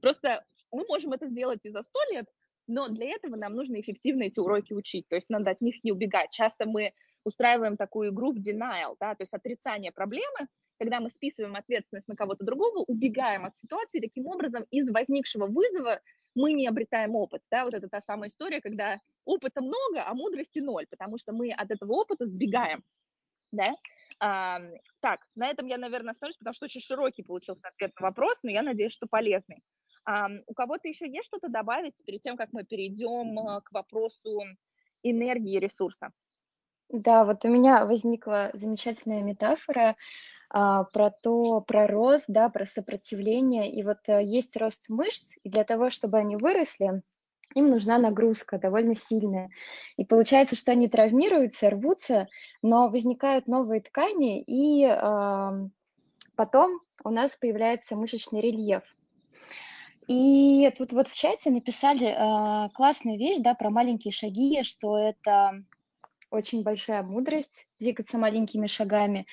Просто 0.00 0.44
мы 0.72 0.84
можем 0.88 1.12
это 1.12 1.28
сделать 1.28 1.64
и 1.64 1.70
за 1.70 1.82
сто 1.82 2.00
лет, 2.10 2.26
но 2.66 2.88
для 2.88 3.10
этого 3.10 3.36
нам 3.36 3.54
нужно 3.54 3.80
эффективно 3.80 4.24
эти 4.24 4.40
уроки 4.40 4.72
учить, 4.72 5.06
то 5.08 5.14
есть 5.14 5.30
надо 5.30 5.52
от 5.52 5.60
них 5.60 5.82
не 5.84 5.92
убегать. 5.92 6.30
Часто 6.30 6.66
мы 6.66 6.92
устраиваем 7.24 7.76
такую 7.76 8.10
игру 8.10 8.32
в 8.32 8.38
denial, 8.38 8.96
да, 8.98 9.14
то 9.14 9.22
есть 9.22 9.34
отрицание 9.34 9.92
проблемы, 9.92 10.48
когда 10.78 11.00
мы 11.00 11.10
списываем 11.10 11.56
ответственность 11.56 12.08
на 12.08 12.16
кого-то 12.16 12.44
другого, 12.44 12.84
убегаем 12.86 13.44
от 13.44 13.56
ситуации, 13.58 14.00
таким 14.00 14.26
образом 14.26 14.64
из 14.70 14.90
возникшего 14.90 15.46
вызова 15.46 16.00
мы 16.34 16.52
не 16.52 16.66
обретаем 16.66 17.14
опыт, 17.14 17.42
да, 17.50 17.64
вот 17.64 17.74
это 17.74 17.88
та 17.88 18.00
самая 18.00 18.28
история, 18.28 18.60
когда 18.60 18.98
опыта 19.24 19.60
много, 19.60 20.04
а 20.06 20.14
мудрости 20.14 20.60
ноль, 20.60 20.86
потому 20.88 21.18
что 21.18 21.32
мы 21.32 21.50
от 21.50 21.70
этого 21.70 21.92
опыта 21.92 22.26
сбегаем, 22.26 22.82
да, 23.52 23.74
а, 24.20 24.60
так, 25.00 25.20
на 25.34 25.48
этом 25.48 25.66
я, 25.66 25.78
наверное, 25.78 26.12
остановлюсь, 26.12 26.36
потому 26.36 26.54
что 26.54 26.66
очень 26.66 26.82
широкий 26.82 27.22
получился 27.22 27.68
ответ 27.68 27.92
на 27.98 28.08
вопрос, 28.08 28.38
но 28.42 28.50
я 28.50 28.62
надеюсь, 28.62 28.92
что 28.92 29.06
полезный. 29.06 29.62
А, 30.04 30.28
у 30.46 30.54
кого-то 30.54 30.88
еще 30.88 31.08
есть 31.10 31.26
что-то 31.26 31.48
добавить 31.48 32.02
перед 32.04 32.22
тем, 32.22 32.36
как 32.36 32.52
мы 32.52 32.64
перейдем 32.64 33.38
а, 33.38 33.60
к 33.62 33.72
вопросу 33.72 34.42
энергии 35.02 35.58
ресурса? 35.58 36.12
Да, 36.92 37.24
вот 37.24 37.44
у 37.44 37.48
меня 37.48 37.86
возникла 37.86 38.50
замечательная 38.52 39.22
метафора 39.22 39.96
а, 40.48 40.84
про 40.84 41.10
то, 41.10 41.60
про 41.60 41.86
рост, 41.86 42.24
да, 42.26 42.48
про 42.48 42.66
сопротивление. 42.66 43.70
И 43.70 43.84
вот 43.84 43.98
а, 44.08 44.20
есть 44.20 44.56
рост 44.56 44.88
мышц, 44.88 45.36
и 45.44 45.50
для 45.50 45.62
того, 45.62 45.90
чтобы 45.90 46.18
они 46.18 46.36
выросли, 46.36 47.02
им 47.54 47.70
нужна 47.70 47.98
нагрузка 47.98 48.58
довольно 48.58 48.96
сильная. 48.96 49.50
И 49.96 50.04
получается, 50.04 50.56
что 50.56 50.72
они 50.72 50.88
травмируются, 50.88 51.70
рвутся, 51.70 52.26
но 52.60 52.88
возникают 52.88 53.46
новые 53.46 53.80
ткани, 53.80 54.40
и 54.42 54.84
э, 54.84 55.68
потом 56.36 56.80
у 57.02 57.10
нас 57.10 57.36
появляется 57.36 57.96
мышечный 57.96 58.40
рельеф. 58.40 58.82
И 60.06 60.70
тут 60.78 60.92
вот 60.92 61.08
в 61.08 61.14
чате 61.14 61.50
написали 61.50 62.06
э, 62.06 62.68
классную 62.70 63.18
вещь, 63.18 63.38
да, 63.40 63.54
про 63.54 63.70
маленькие 63.70 64.12
шаги, 64.12 64.62
что 64.62 64.96
это 64.96 65.64
очень 66.30 66.62
большая 66.62 67.02
мудрость 67.02 67.66
двигаться 67.78 68.18
маленькими 68.18 68.66
шагами. 68.66 69.26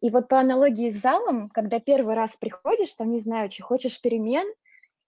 И 0.00 0.10
вот 0.10 0.28
по 0.28 0.40
аналогии 0.40 0.90
с 0.90 1.00
залом, 1.00 1.48
когда 1.50 1.78
первый 1.78 2.14
раз 2.14 2.36
приходишь, 2.36 2.92
там, 2.94 3.12
не 3.12 3.20
знаю, 3.20 3.48
че 3.48 3.62
хочешь 3.62 4.00
перемен, 4.00 4.46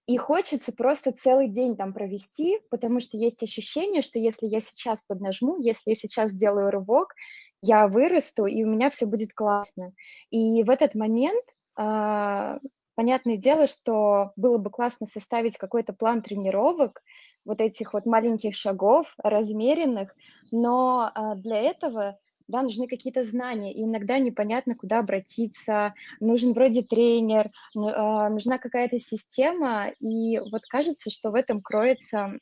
и 0.07 0.17
хочется 0.19 0.73
просто 0.73 1.13
целый 1.13 1.49
день 1.49 1.77
там 1.77 1.95
провести, 1.95 2.59
потому 2.71 3.01
что 3.01 3.17
есть 3.17 3.43
ощущение, 3.43 4.03
что 4.03 4.19
если 4.19 4.47
я 4.47 4.61
сейчас 4.61 5.03
поднажму, 5.03 5.59
если 5.61 5.91
я 5.91 5.95
сейчас 5.97 6.31
сделаю 6.31 6.71
рывок, 6.71 7.15
я 7.63 7.89
вырасту, 7.89 8.45
и 8.45 8.63
у 8.65 8.69
меня 8.69 8.91
все 8.91 9.07
будет 9.07 9.33
классно. 9.33 9.93
И 10.31 10.63
в 10.63 10.69
этот 10.69 10.95
момент, 10.95 11.43
э, 11.79 12.59
понятное 12.95 13.37
дело, 13.37 13.67
что 13.67 14.33
было 14.37 14.59
бы 14.59 14.71
классно 14.71 15.07
составить 15.07 15.57
какой-то 15.57 15.93
план 15.93 16.23
тренировок, 16.23 17.03
вот 17.45 17.61
этих 17.61 17.93
вот 17.93 18.07
маленьких 18.07 18.55
шагов, 18.55 19.13
размеренных, 19.19 20.15
но 20.51 21.11
э, 21.15 21.35
для 21.37 21.59
этого 21.59 22.19
да, 22.49 22.63
нужны 22.63 22.87
какие-то 22.87 23.25
знания, 23.25 23.73
и 23.73 23.85
иногда 23.85 24.19
непонятно, 24.19 24.75
куда 24.75 24.99
обратиться, 24.99 25.95
нужен 26.21 26.53
вроде 26.53 26.83
тренер, 26.83 27.51
а, 27.77 28.29
нужна 28.29 28.59
какая-то 28.59 28.99
система, 28.99 29.89
и 30.01 30.39
вот 30.39 30.63
кажется, 30.69 31.11
что 31.11 31.31
в 31.31 31.35
этом 31.35 31.63
кроется 31.63 32.39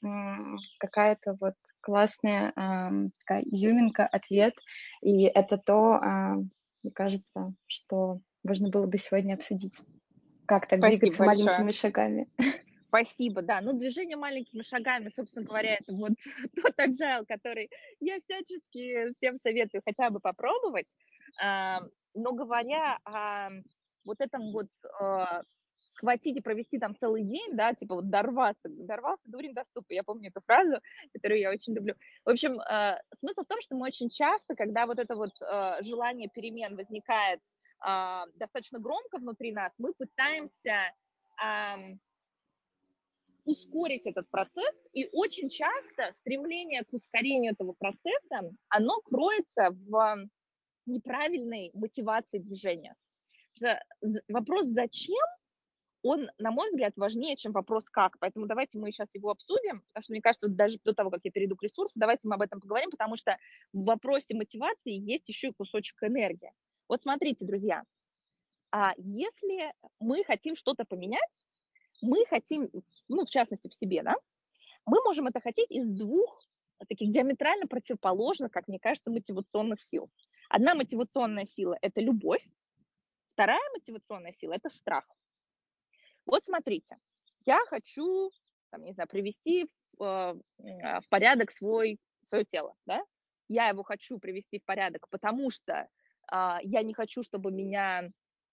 какая-то 0.78 1.36
вот 1.40 1.54
классная 1.80 2.52
такая 2.54 3.42
изюминка, 3.42 4.06
ответ, 4.06 4.54
и 5.02 5.22
это 5.22 5.56
то, 5.56 5.94
а, 5.94 6.34
мне 6.82 6.92
кажется, 6.92 7.54
что 7.66 8.20
можно 8.42 8.70
было 8.70 8.86
бы 8.86 8.98
сегодня 8.98 9.34
обсудить. 9.34 9.78
Как 10.52 10.68
так 10.68 10.80
Спасибо 10.80 11.00
двигаться 11.00 11.24
большое. 11.24 11.46
маленькими 11.46 11.72
шагами. 11.72 12.28
Спасибо, 12.88 13.40
да. 13.40 13.62
Ну, 13.62 13.72
движение 13.72 14.18
маленькими 14.18 14.60
шагами, 14.60 15.08
собственно 15.08 15.46
говоря, 15.46 15.76
это 15.76 15.94
вот 15.94 16.12
тот 16.62 16.78
agile, 16.78 17.24
который 17.26 17.70
я 18.00 18.18
всячески 18.18 19.12
всем 19.14 19.38
советую 19.42 19.80
хотя 19.82 20.10
бы 20.10 20.20
попробовать. 20.20 20.88
Но 21.40 22.32
говоря 22.34 22.98
о 23.04 23.48
вот 24.04 24.20
этом 24.20 24.52
вот 24.52 24.66
а, 25.00 25.42
схватить 25.94 26.36
и 26.36 26.42
провести 26.42 26.78
там 26.78 26.94
целый 26.98 27.22
день, 27.22 27.56
да, 27.56 27.72
типа 27.72 27.94
вот 27.94 28.10
дорваться, 28.10 28.68
дорвался 28.68 29.22
дурень 29.24 29.54
доступа, 29.54 29.86
я 29.94 30.02
помню 30.02 30.28
эту 30.28 30.42
фразу, 30.44 30.74
которую 31.14 31.40
я 31.40 31.50
очень 31.50 31.74
люблю. 31.74 31.94
В 32.26 32.30
общем, 32.30 32.60
а, 32.60 32.98
смысл 33.20 33.42
в 33.44 33.46
том, 33.46 33.62
что 33.62 33.74
мы 33.76 33.86
очень 33.86 34.10
часто, 34.10 34.54
когда 34.54 34.84
вот 34.84 34.98
это 34.98 35.14
вот 35.14 35.30
а, 35.40 35.82
желание 35.82 36.28
перемен 36.28 36.76
возникает 36.76 37.40
достаточно 38.34 38.78
громко 38.78 39.18
внутри 39.18 39.52
нас, 39.52 39.72
мы 39.78 39.92
пытаемся 39.94 40.92
ускорить 43.44 44.06
этот 44.06 44.30
процесс, 44.30 44.88
и 44.92 45.08
очень 45.12 45.50
часто 45.50 46.12
стремление 46.20 46.84
к 46.84 46.92
ускорению 46.92 47.52
этого 47.52 47.72
процесса, 47.72 48.52
оно 48.68 49.00
кроется 49.00 49.70
в 49.70 50.28
неправильной 50.86 51.70
мотивации 51.74 52.38
движения. 52.38 52.94
Вопрос 54.28 54.66
«зачем?» 54.66 55.26
он, 56.04 56.30
на 56.38 56.50
мой 56.50 56.68
взгляд, 56.68 56.96
важнее, 56.96 57.36
чем 57.36 57.52
вопрос 57.52 57.84
«как?». 57.88 58.18
Поэтому 58.18 58.46
давайте 58.46 58.78
мы 58.78 58.90
сейчас 58.90 59.14
его 59.14 59.30
обсудим, 59.30 59.82
потому 59.92 60.02
что, 60.02 60.12
мне 60.12 60.20
кажется, 60.20 60.48
даже 60.48 60.78
до 60.84 60.94
того, 60.94 61.10
как 61.10 61.20
я 61.22 61.30
перейду 61.30 61.56
к 61.56 61.62
ресурсу, 61.62 61.92
давайте 61.94 62.26
мы 62.26 62.34
об 62.34 62.42
этом 62.42 62.60
поговорим, 62.60 62.90
потому 62.90 63.16
что 63.16 63.38
в 63.72 63.84
вопросе 63.84 64.34
мотивации 64.34 64.92
есть 64.92 65.28
еще 65.28 65.48
и 65.48 65.52
кусочек 65.52 66.02
энергии. 66.02 66.52
Вот 66.92 67.00
смотрите, 67.00 67.46
друзья, 67.46 67.84
а 68.70 68.92
если 68.98 69.72
мы 69.98 70.24
хотим 70.24 70.54
что-то 70.54 70.84
поменять, 70.84 71.46
мы 72.02 72.26
хотим, 72.28 72.68
ну, 73.08 73.24
в 73.24 73.30
частности, 73.30 73.68
в 73.68 73.74
себе, 73.74 74.02
да, 74.02 74.14
мы 74.84 75.02
можем 75.02 75.26
это 75.26 75.40
хотеть 75.40 75.70
из 75.70 75.88
двух 75.88 76.46
таких 76.86 77.10
диаметрально 77.10 77.66
противоположных, 77.66 78.52
как 78.52 78.68
мне 78.68 78.78
кажется, 78.78 79.10
мотивационных 79.10 79.80
сил. 79.80 80.10
Одна 80.50 80.74
мотивационная 80.74 81.46
сила– 81.46 81.78
это 81.80 82.02
любовь, 82.02 82.46
вторая 83.32 83.70
мотивационная 83.72 84.34
сила– 84.34 84.52
это 84.62 84.68
страх. 84.68 85.08
Вот 86.26 86.44
смотрите, 86.44 86.98
я 87.46 87.60
хочу, 87.70 88.30
там, 88.68 88.84
не 88.84 88.92
знаю, 88.92 89.08
привести 89.08 89.66
в, 89.96 90.38
э, 90.58 91.00
в 91.00 91.08
порядок 91.08 91.52
свой, 91.52 91.98
свое 92.24 92.44
тело, 92.44 92.74
да? 92.84 93.02
Я 93.48 93.68
его 93.68 93.82
хочу 93.82 94.18
привести 94.18 94.58
в 94.58 94.64
порядок, 94.66 95.08
потому 95.08 95.50
что 95.50 95.72
а, 95.74 95.88
я 96.62 96.82
не 96.82 96.94
хочу, 96.94 97.22
чтобы 97.22 97.52
меня, 97.52 98.10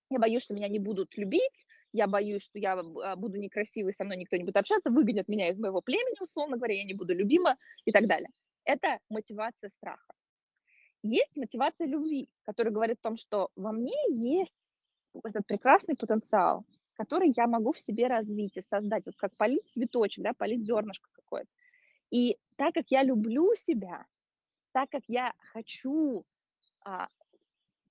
я 0.10 0.20
боюсь, 0.20 0.44
что 0.44 0.54
меня 0.54 0.68
не 0.68 0.80
будут 0.80 1.15
любить, 1.18 1.65
я 1.92 2.08
боюсь, 2.08 2.44
что 2.44 2.60
я 2.60 2.74
а, 2.74 3.15
буду 3.15 3.38
некрасивой, 3.38 3.94
со 3.94 4.04
мной 4.04 4.18
никто 4.18 4.36
не 4.38 4.44
будет 4.44 4.58
общаться, 4.58 4.89
выгонят 4.89 5.28
меня 5.28 5.50
из 5.50 5.58
моего 5.58 5.82
племени, 5.82 6.22
условно 6.22 6.58
говоря, 6.58 6.76
я 6.76 6.84
не 6.84 6.94
буду 6.94 7.13
любима 7.15 7.58
и 7.86 7.92
так 7.92 8.08
далее. 8.08 8.30
Это 8.65 9.00
мотивация 9.10 9.70
страха. 9.70 10.13
Есть 11.02 11.36
мотивация 11.36 11.88
любви, 11.88 12.30
которая 12.44 12.74
говорит 12.74 12.98
о 13.00 13.10
том, 13.10 13.18
что 13.18 13.50
во 13.56 13.72
мне 13.72 13.96
есть 14.10 14.54
этот 15.24 15.48
прекрасный 15.48 15.96
потенциал, 15.96 16.65
который 16.94 17.34
я 17.36 17.48
могу 17.48 17.72
в 17.72 17.80
себе 17.80 18.08
развить 18.08 18.58
и 18.58 18.62
создать, 18.70 19.06
вот 19.06 19.15
как 19.15 19.36
полить 19.38 19.72
цветочек, 19.72 20.24
да, 20.24 20.34
полить 20.34 20.65
зернышко 20.65 21.10
какое-то. 21.13 21.50
И 22.12 22.38
так 22.58 22.74
как 22.74 22.86
я 22.89 23.04
люблю 23.04 23.54
себя, 23.65 24.06
так 24.74 24.89
как 24.89 25.04
я 25.08 25.34
хочу 25.54 26.26
а, 26.84 27.08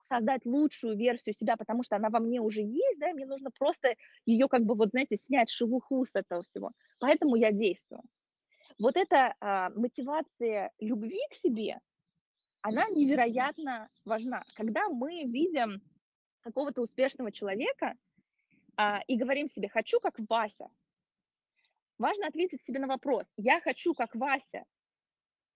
создать 0.08 0.44
лучшую 0.44 0.96
версию 0.96 1.34
себя, 1.34 1.56
потому 1.56 1.82
что 1.82 1.96
она 1.96 2.10
во 2.10 2.20
мне 2.20 2.40
уже 2.40 2.60
есть, 2.60 2.98
да, 2.98 3.12
мне 3.12 3.26
нужно 3.26 3.50
просто 3.50 3.94
ее 4.26 4.48
как 4.48 4.64
бы 4.64 4.74
вот, 4.74 4.90
знаете, 4.90 5.16
снять 5.16 5.50
шелуху 5.50 6.04
с 6.04 6.14
этого 6.14 6.42
всего. 6.42 6.72
Поэтому 7.00 7.36
я 7.36 7.52
действую. 7.52 8.02
Вот 8.78 8.96
эта 8.96 9.34
а, 9.40 9.70
мотивация 9.70 10.70
любви 10.78 11.20
к 11.30 11.34
себе, 11.34 11.80
она 12.62 12.88
невероятно 12.88 13.88
важна. 14.04 14.42
Когда 14.54 14.88
мы 14.88 15.24
видим 15.24 15.80
какого-то 16.42 16.82
успешного 16.82 17.32
человека 17.32 17.94
а, 18.76 19.00
и 19.06 19.16
говорим 19.16 19.48
себе 19.48 19.68
«хочу 19.68 20.00
как 20.00 20.14
Вася», 20.28 20.68
важно 21.98 22.26
ответить 22.26 22.64
себе 22.64 22.78
на 22.80 22.86
вопрос 22.86 23.26
«я 23.36 23.60
хочу 23.60 23.94
как 23.94 24.14
Вася», 24.14 24.64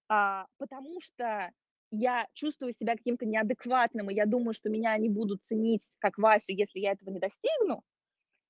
а, 0.09 0.47
потому 0.59 1.01
что 1.01 1.53
я 1.93 2.27
чувствую 2.33 2.73
себя 2.73 2.97
каким-то 2.97 3.27
неадекватным, 3.27 4.11
и 4.11 4.15
я 4.15 4.27
думаю, 4.27 4.55
что 4.55 4.71
меня 4.71 4.97
не 4.97 5.09
будут 5.09 5.41
ценить 5.49 5.83
как 5.99 6.19
Васю, 6.19 6.53
если 6.53 6.81
я 6.81 6.93
этого 6.93 7.11
не 7.11 7.21
достигну, 7.21 7.83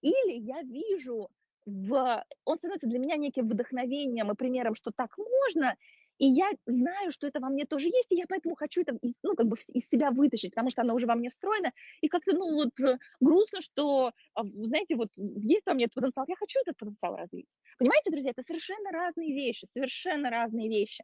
или 0.00 0.38
я 0.38 0.62
вижу, 0.62 1.28
в... 1.66 2.24
он 2.44 2.58
становится 2.58 2.88
для 2.88 2.98
меня 2.98 3.16
неким 3.16 3.48
вдохновением 3.48 4.30
и 4.30 4.34
примером, 4.34 4.74
что 4.74 4.90
так 4.94 5.16
можно, 5.18 5.76
и 6.18 6.26
я 6.26 6.50
знаю, 6.66 7.10
что 7.10 7.26
это 7.26 7.40
во 7.40 7.48
мне 7.48 7.66
тоже 7.66 7.88
есть, 7.88 8.10
и 8.10 8.16
я 8.16 8.24
поэтому 8.28 8.54
хочу 8.54 8.82
это, 8.82 8.96
ну, 9.22 9.34
как 9.34 9.46
бы 9.48 9.56
из 9.68 9.88
себя 9.88 10.12
вытащить, 10.12 10.52
потому 10.52 10.70
что 10.70 10.82
оно 10.82 10.94
уже 10.94 11.06
во 11.06 11.16
мне 11.16 11.30
встроено, 11.30 11.72
и 12.00 12.08
как-то, 12.08 12.36
ну, 12.36 12.54
вот 12.54 12.78
э, 12.80 12.98
грустно, 13.20 13.60
что, 13.60 14.12
а, 14.34 14.44
знаете, 14.44 14.94
вот 14.94 15.08
есть 15.16 15.66
во 15.66 15.74
мне 15.74 15.86
этот 15.86 15.94
потенциал, 15.94 16.26
я 16.28 16.36
хочу 16.36 16.60
этот 16.60 16.76
потенциал 16.76 17.16
развить. 17.16 17.46
Понимаете, 17.78 18.10
друзья, 18.12 18.30
это 18.30 18.42
совершенно 18.42 18.92
разные 18.92 19.34
вещи, 19.34 19.66
совершенно 19.72 20.30
разные 20.30 20.68
вещи. 20.68 21.02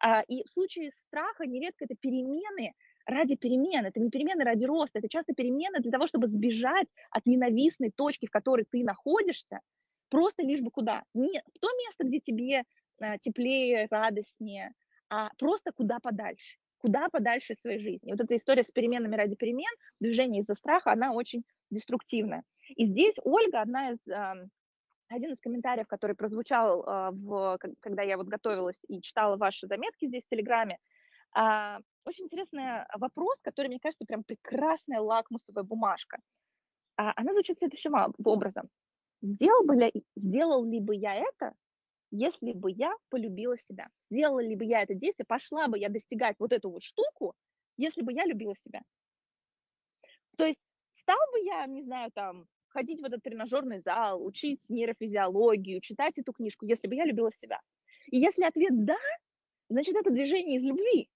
А, 0.00 0.22
и 0.22 0.44
в 0.44 0.50
случае 0.50 0.92
страха 1.06 1.46
нередко 1.46 1.84
это 1.84 1.94
перемены 1.94 2.74
ради 3.06 3.36
перемен, 3.36 3.86
это 3.86 4.00
не 4.00 4.10
перемены 4.10 4.44
ради 4.44 4.64
роста, 4.64 4.98
это 4.98 5.08
часто 5.08 5.34
перемены 5.34 5.80
для 5.80 5.90
того, 5.90 6.06
чтобы 6.06 6.28
сбежать 6.28 6.88
от 7.10 7.26
ненавистной 7.26 7.90
точки, 7.90 8.26
в 8.26 8.30
которой 8.30 8.66
ты 8.70 8.84
находишься, 8.84 9.60
просто 10.10 10.42
лишь 10.42 10.60
бы 10.60 10.70
куда? 10.70 11.04
Не 11.14 11.42
в 11.54 11.58
то 11.58 11.68
место, 11.86 12.04
где 12.04 12.20
тебе 12.20 12.64
а, 13.00 13.18
теплее, 13.18 13.88
радостнее, 13.90 14.72
а 15.08 15.30
просто 15.38 15.72
куда 15.72 15.98
подальше, 16.00 16.56
куда 16.78 17.08
подальше 17.08 17.54
из 17.54 17.60
своей 17.60 17.78
жизни. 17.78 18.12
Вот 18.12 18.20
эта 18.20 18.36
история 18.36 18.62
с 18.62 18.70
переменами 18.70 19.16
ради 19.16 19.36
перемен, 19.36 19.72
движение 20.00 20.42
из-за 20.42 20.54
страха, 20.54 20.92
она 20.92 21.12
очень 21.12 21.44
деструктивная. 21.70 22.44
И 22.76 22.86
здесь 22.86 23.16
Ольга, 23.24 23.62
одна 23.62 23.90
из 23.92 23.98
один 25.08 25.32
из 25.32 25.40
комментариев, 25.40 25.86
который 25.86 26.16
прозвучал, 26.16 26.84
а, 26.86 27.10
в, 27.10 27.58
когда 27.80 28.02
я 28.02 28.16
вот 28.16 28.28
готовилась 28.28 28.78
и 28.88 29.00
читала 29.00 29.36
ваши 29.36 29.66
заметки 29.66 30.06
здесь 30.06 30.24
в 30.24 30.28
Телеграме, 30.28 30.78
а, 31.32 31.78
очень 32.04 32.24
интересный 32.24 32.84
вопрос, 32.94 33.38
который, 33.42 33.68
мне 33.68 33.80
кажется, 33.80 34.04
прям 34.06 34.24
прекрасная 34.24 35.00
лакмусовая 35.00 35.64
бумажка. 35.64 36.18
А, 36.96 37.12
она 37.16 37.32
звучит 37.32 37.58
следующим 37.58 37.94
образом. 38.24 38.68
Сделал, 39.20 39.64
бы 39.64 39.76
ли, 39.76 40.04
сделал 40.16 40.64
ли 40.64 40.80
бы 40.80 40.94
я 40.94 41.14
это, 41.14 41.54
если 42.10 42.52
бы 42.52 42.70
я 42.70 42.94
полюбила 43.10 43.58
себя? 43.58 43.88
Сделала 44.10 44.40
ли 44.40 44.56
бы 44.56 44.64
я 44.64 44.82
это 44.82 44.94
действие, 44.94 45.26
пошла 45.26 45.68
бы 45.68 45.78
я 45.78 45.88
достигать 45.88 46.36
вот 46.38 46.52
эту 46.52 46.70
вот 46.70 46.82
штуку, 46.82 47.34
если 47.76 48.02
бы 48.02 48.12
я 48.12 48.24
любила 48.24 48.54
себя? 48.56 48.80
То 50.36 50.46
есть 50.46 50.60
стал 50.94 51.18
бы 51.32 51.40
я, 51.40 51.66
не 51.66 51.82
знаю, 51.82 52.10
там, 52.12 52.46
ходить 52.68 53.00
в 53.00 53.04
этот 53.04 53.22
тренажерный 53.22 53.80
зал, 53.80 54.24
учить 54.24 54.68
нейрофизиологию, 54.68 55.80
читать 55.80 56.18
эту 56.18 56.32
книжку, 56.32 56.66
если 56.66 56.86
бы 56.86 56.94
я 56.94 57.04
любила 57.04 57.32
себя? 57.32 57.60
И 58.06 58.18
если 58.18 58.44
ответ 58.44 58.84
«да», 58.84 58.98
значит, 59.68 59.94
это 59.96 60.10
движение 60.10 60.56
из 60.56 60.64
любви, 60.64 61.08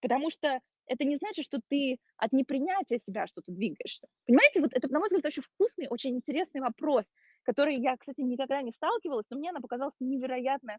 потому 0.00 0.30
что 0.30 0.60
это 0.86 1.04
не 1.04 1.16
значит, 1.16 1.44
что 1.44 1.60
ты 1.68 1.98
от 2.16 2.32
непринятия 2.32 2.98
себя 2.98 3.26
что-то 3.26 3.52
двигаешься. 3.52 4.06
Понимаете, 4.24 4.60
вот 4.60 4.70
это, 4.72 4.88
на 4.88 5.00
мой 5.00 5.08
взгляд, 5.08 5.24
очень 5.24 5.42
вкусный, 5.42 5.88
очень 5.88 6.14
интересный 6.16 6.60
вопрос, 6.60 7.04
которой 7.42 7.76
я, 7.76 7.96
кстати, 7.96 8.20
никогда 8.20 8.62
не 8.62 8.72
сталкивалась, 8.72 9.26
но 9.30 9.38
мне 9.38 9.50
она 9.50 9.60
показалась 9.60 9.94
невероятно 10.00 10.78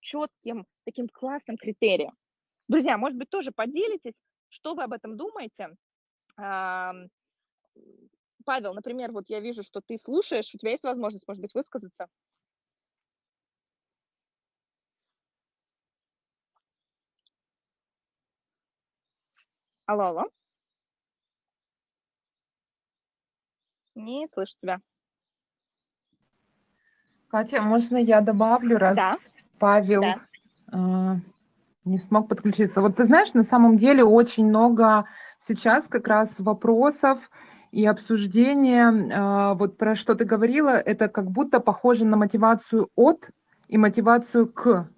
четким, 0.00 0.66
таким 0.84 1.08
классным 1.08 1.56
критерием. 1.56 2.12
Друзья, 2.68 2.98
может 2.98 3.18
быть, 3.18 3.30
тоже 3.30 3.50
поделитесь, 3.50 4.20
что 4.48 4.74
вы 4.74 4.84
об 4.84 4.92
этом 4.92 5.16
думаете. 5.16 5.74
Павел, 8.46 8.74
например, 8.74 9.10
вот 9.10 9.24
я 9.28 9.40
вижу, 9.40 9.64
что 9.64 9.80
ты 9.80 9.98
слушаешь, 9.98 10.54
у 10.54 10.58
тебя 10.58 10.70
есть 10.70 10.84
возможность, 10.84 11.26
может 11.26 11.42
быть, 11.42 11.52
высказаться? 11.52 12.06
Алло, 19.84 20.04
алло. 20.04 20.24
Не 23.96 24.28
слышу 24.32 24.54
тебя. 24.58 24.80
Катя, 27.28 27.62
можно 27.62 27.96
я 27.96 28.20
добавлю, 28.20 28.78
раз 28.78 28.96
Да. 28.96 29.16
Павел 29.58 30.02
Да. 30.02 30.20
а, 30.68 31.16
не 31.84 31.98
смог 31.98 32.28
подключиться. 32.28 32.80
Вот 32.80 32.96
ты 32.96 33.04
знаешь, 33.04 33.34
на 33.34 33.42
самом 33.42 33.76
деле 33.76 34.04
очень 34.04 34.46
много 34.46 35.08
сейчас 35.40 35.88
как 35.88 36.06
раз 36.06 36.38
вопросов 36.38 37.18
и 37.76 37.84
обсуждения, 37.84 38.90
а, 39.12 39.52
вот 39.52 39.76
про 39.76 39.96
что 39.96 40.14
ты 40.14 40.24
говорила, 40.24 40.70
это 40.70 41.08
как 41.08 41.30
будто 41.30 41.60
похоже 41.60 42.06
на 42.06 42.16
мотивацию 42.16 42.88
от 42.96 43.28
и 43.68 43.76
мотивацию 43.76 44.50
к. 44.50 44.88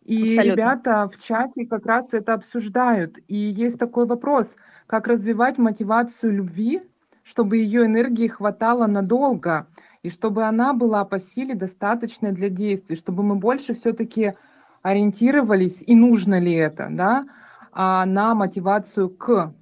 И 0.00 0.22
Абсолютно. 0.24 0.50
ребята 0.50 1.08
в 1.08 1.22
чате 1.22 1.64
как 1.64 1.86
раз 1.86 2.12
это 2.12 2.34
обсуждают. 2.34 3.18
И 3.28 3.36
есть 3.36 3.78
такой 3.78 4.06
вопрос, 4.06 4.56
как 4.88 5.06
развивать 5.06 5.58
мотивацию 5.58 6.32
любви, 6.32 6.82
чтобы 7.22 7.58
ее 7.58 7.86
энергии 7.86 8.26
хватало 8.26 8.88
надолго, 8.88 9.68
и 10.02 10.10
чтобы 10.10 10.42
она 10.42 10.72
была 10.72 11.04
по 11.04 11.20
силе 11.20 11.54
достаточной 11.54 12.32
для 12.32 12.48
действий, 12.48 12.96
чтобы 12.96 13.22
мы 13.22 13.36
больше 13.36 13.74
все-таки 13.74 14.34
ориентировались, 14.82 15.84
и 15.86 15.94
нужно 15.94 16.40
ли 16.40 16.52
это, 16.52 16.88
да, 16.90 17.26
а 17.70 18.04
на 18.06 18.34
мотивацию 18.34 19.08
к. 19.08 19.54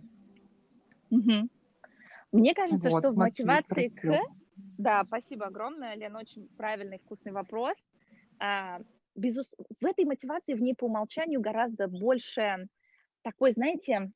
Мгм. 1.10 1.50
Мне 2.32 2.54
кажется, 2.54 2.90
Вот, 2.90 3.00
что 3.00 3.12
в 3.12 3.16
мотивации 3.16 3.88
спросил. 3.88 4.12
к... 4.14 4.18
Да, 4.78 5.04
спасибо 5.04 5.46
огромное, 5.46 5.94
Лен, 5.96 6.16
очень 6.16 6.48
правильный, 6.56 6.98
вкусный 6.98 7.32
вопрос. 7.32 7.76
А, 8.38 8.80
безус- 9.16 9.54
В 9.80 9.86
этой 9.86 10.04
мотивации, 10.04 10.54
в 10.54 10.60
ней 10.62 10.74
по 10.74 10.84
умолчанию 10.84 11.40
гораздо 11.40 11.88
больше 11.88 12.68
такой, 13.22 13.52
знаете, 13.52 14.12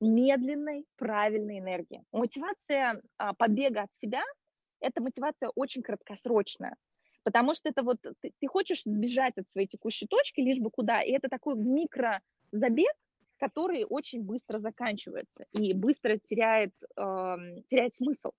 медленной, 0.00 0.86
правильной 0.96 1.58
энергии. 1.58 2.04
Мотивация 2.12 3.02
а, 3.18 3.34
побега 3.34 3.82
от 3.82 3.90
себя– 4.00 4.22
это 4.80 5.02
мотивация 5.02 5.50
очень 5.54 5.82
краткосрочная, 5.82 6.76
потому 7.24 7.54
что 7.54 7.68
это 7.68 7.82
вот 7.82 7.98
ты, 8.00 8.32
ты 8.38 8.46
хочешь 8.46 8.82
сбежать 8.84 9.36
от 9.36 9.50
своей 9.50 9.66
текущей 9.66 10.06
точки, 10.06 10.40
лишь 10.40 10.58
бы 10.58 10.70
куда, 10.70 11.02
и 11.02 11.10
это 11.10 11.28
такой 11.28 11.56
микрозабег, 11.56 12.92
который 13.38 13.84
очень 13.84 14.22
быстро 14.22 14.58
заканчивается 14.58 15.46
и 15.52 15.72
быстро 15.72 16.18
теряет, 16.18 16.74
эм, 16.96 17.62
теряет 17.68 17.94
смысл. 17.94 18.30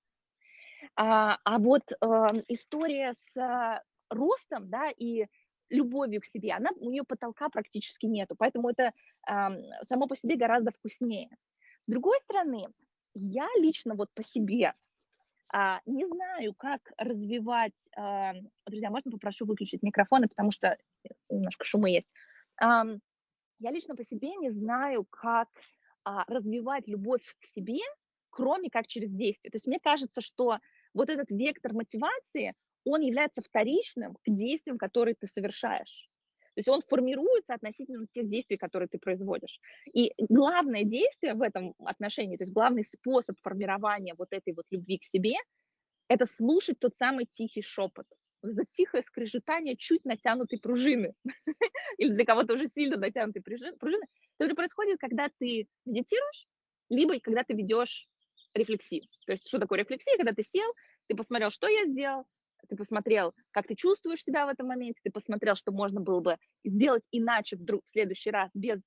А, 0.96 1.38
а 1.44 1.60
вот 1.60 1.84
эм, 2.02 2.44
история 2.48 3.14
с 3.14 3.38
э, 3.38 3.82
ростом, 4.10 4.70
да, 4.70 4.90
и 4.90 5.26
любовью 5.70 6.22
к 6.22 6.26
себе, 6.26 6.54
она, 6.54 6.72
у 6.78 6.90
нее 6.90 7.04
потолка 7.04 7.50
практически 7.50 8.06
нету, 8.06 8.36
поэтому 8.38 8.70
это 8.70 8.92
эм, 9.28 9.58
само 9.88 10.08
по 10.08 10.16
себе 10.16 10.36
гораздо 10.36 10.72
вкуснее. 10.72 11.30
С 11.88 11.92
другой 11.92 12.20
стороны, 12.22 12.68
я 13.14 13.48
лично 13.58 13.96
вот 13.96 14.10
по 14.14 14.24
себе 14.24 14.74
а, 15.52 15.82
не 15.86 16.06
знаю, 16.06 16.54
как 16.54 16.82
развивать... 16.98 17.74
а, 17.98 18.34
друзья, 18.68 18.90
можно 18.92 19.12
попрошу 19.12 19.46
выключить 19.46 19.82
микрофоны, 19.82 20.28
потому 20.28 20.52
что 20.52 20.78
немножко 21.30 21.66
шумы 21.66 21.90
есть. 21.90 22.08
Я 23.60 23.72
лично 23.72 23.96
по 23.96 24.04
себе 24.04 24.36
не 24.36 24.52
знаю, 24.52 25.06
как 25.06 25.50
а, 26.04 26.24
развивать 26.28 26.88
любовь 26.88 27.24
к 27.40 27.46
себе, 27.46 27.80
кроме 28.30 28.70
как 28.70 28.88
через 28.88 29.12
действие. 29.12 29.52
То 29.52 29.58
есть 29.58 29.68
мне 29.68 29.80
кажется, 29.80 30.22
что 30.22 30.60
вот 30.94 31.10
этот 31.10 31.30
вектор 31.32 31.74
мотивации, 31.74 32.54
он 32.86 33.02
является 33.02 33.42
вторичным 33.42 34.16
к 34.16 34.30
действиям, 34.30 34.78
которые 34.78 35.16
ты 35.16 35.28
совершаешь. 35.28 36.10
То 36.56 36.62
есть 36.62 36.70
он 36.70 36.82
формируется 36.82 37.54
относительно 37.54 38.06
тех 38.12 38.28
действий, 38.28 38.58
которые 38.58 38.88
ты 38.90 38.98
производишь. 38.98 39.60
И 39.94 40.14
главное 40.18 40.84
действие 40.84 41.34
в 41.34 41.42
этом 41.42 41.74
отношении, 41.80 42.38
то 42.38 42.44
есть 42.44 42.54
главный 42.54 42.84
способ 42.84 43.38
формирования 43.42 44.16
вот 44.18 44.30
этой 44.32 44.54
вот 44.54 44.66
любви 44.72 44.98
к 44.98 45.06
себе, 45.06 45.36
это 46.08 46.26
слушать 46.26 46.80
тот 46.80 46.96
самый 46.98 47.26
тихий 47.26 47.62
шепот. 47.62 48.08
Это 48.42 48.64
тихое 48.72 49.04
скрежетание 49.04 49.76
чуть 49.76 50.06
натянутой 50.06 50.60
пружины. 50.60 51.14
Или 51.98 52.14
для 52.14 52.26
кого-то 52.26 52.54
уже 52.54 52.68
сильно 52.68 52.98
натянутой 52.98 53.42
пружины. 53.42 54.06
Это 54.40 54.56
происходит, 54.56 55.00
когда 55.00 55.30
ты 55.40 55.68
медитируешь, 55.86 56.48
либо 56.90 57.20
когда 57.20 57.44
ты 57.44 57.54
ведешь 57.54 58.08
рефлексию. 58.54 59.04
То 59.26 59.34
есть 59.34 59.48
что 59.48 59.60
такое 59.60 59.80
рефлексия? 59.80 60.16
Когда 60.18 60.32
ты 60.32 60.44
сел, 60.44 60.72
ты 61.08 61.16
посмотрел, 61.16 61.50
что 61.50 61.68
я 61.68 61.86
сделал, 61.86 62.26
ты 62.68 62.76
посмотрел, 62.76 63.34
как 63.52 63.68
ты 63.68 63.76
чувствуешь 63.76 64.24
себя 64.24 64.46
в 64.46 64.50
этом 64.50 64.68
моменте, 64.68 65.00
ты 65.04 65.12
посмотрел, 65.12 65.56
что 65.56 65.72
можно 65.72 66.02
было 66.02 66.20
бы 66.20 66.38
сделать 66.64 67.04
иначе 67.12 67.56
вдруг 67.56 67.86
в 67.86 67.90
следующий 67.90 68.32
раз, 68.32 68.50
без 68.54 68.80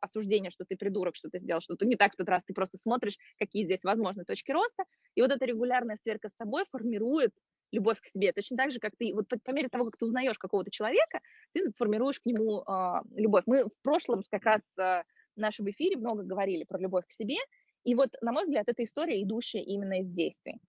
осуждения, 0.00 0.50
что 0.50 0.64
ты 0.64 0.76
придурок, 0.76 1.14
что 1.16 1.28
ты 1.28 1.38
сделал 1.38 1.60
что-то 1.60 1.84
не 1.84 1.96
так 1.96 2.14
в 2.14 2.16
тот 2.16 2.28
раз, 2.28 2.42
ты 2.46 2.54
просто 2.54 2.78
смотришь, 2.82 3.18
какие 3.38 3.64
здесь 3.64 3.82
возможны 3.82 4.24
точки 4.24 4.50
роста, 4.50 4.84
и 5.14 5.22
вот 5.22 5.30
эта 5.30 5.44
регулярная 5.44 5.98
сверка 6.02 6.28
с 6.30 6.36
собой 6.36 6.64
формирует 6.70 7.32
любовь 7.72 8.00
к 8.00 8.06
себе. 8.06 8.32
Точно 8.32 8.56
так 8.56 8.72
же, 8.72 8.78
как 8.78 8.94
ты, 8.96 9.12
вот 9.14 9.28
по, 9.28 9.38
по 9.38 9.50
мере 9.52 9.68
того, 9.68 9.84
как 9.84 9.96
ты 9.96 10.04
узнаешь 10.04 10.38
какого-то 10.38 10.70
человека, 10.70 11.20
ты 11.52 11.70
формируешь 11.76 12.20
к 12.20 12.26
нему 12.26 12.62
э, 12.62 13.00
любовь. 13.16 13.44
Мы 13.46 13.64
в 13.64 13.82
прошлом 13.82 14.22
как 14.30 14.44
раз 14.44 14.62
э, 14.78 15.02
в 15.36 15.40
нашем 15.40 15.70
эфире 15.70 15.96
много 15.96 16.22
говорили 16.22 16.64
про 16.64 16.78
любовь 16.78 17.06
к 17.06 17.12
себе, 17.12 17.36
и 17.84 17.94
вот, 17.94 18.10
на 18.20 18.32
мой 18.32 18.44
взгляд, 18.44 18.68
эта 18.68 18.84
история, 18.84 19.22
идущая 19.22 19.62
именно 19.62 20.00
из 20.00 20.10
действий. 20.10 20.60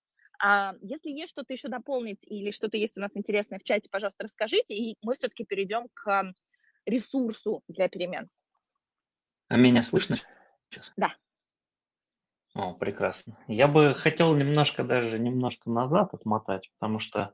А 0.44 0.74
если 0.82 1.10
есть 1.12 1.32
что-то 1.32 1.54
еще 1.54 1.68
дополнить 1.68 2.24
или 2.26 2.52
что-то 2.52 2.78
есть 2.78 2.98
у 2.98 3.02
нас 3.02 3.16
интересное 3.16 3.60
в 3.60 3.64
чате, 3.64 3.90
пожалуйста, 3.92 4.24
расскажите, 4.24 4.74
и 4.74 4.96
мы 5.04 5.14
все-таки 5.14 5.44
перейдем 5.44 5.88
к 5.94 6.34
ресурсу 6.86 7.62
для 7.68 7.90
перемен. 7.90 8.28
А 9.50 9.58
меня 9.58 9.84
слышно 9.84 10.20
сейчас? 10.70 10.92
Да. 10.98 11.16
О, 12.54 12.74
прекрасно. 12.74 13.38
Я 13.48 13.68
бы 13.68 13.94
хотел 13.96 14.36
немножко 14.36 14.84
даже 14.84 15.18
немножко 15.18 15.70
назад 15.70 16.14
отмотать, 16.14 16.70
потому 16.78 17.00
что 17.00 17.34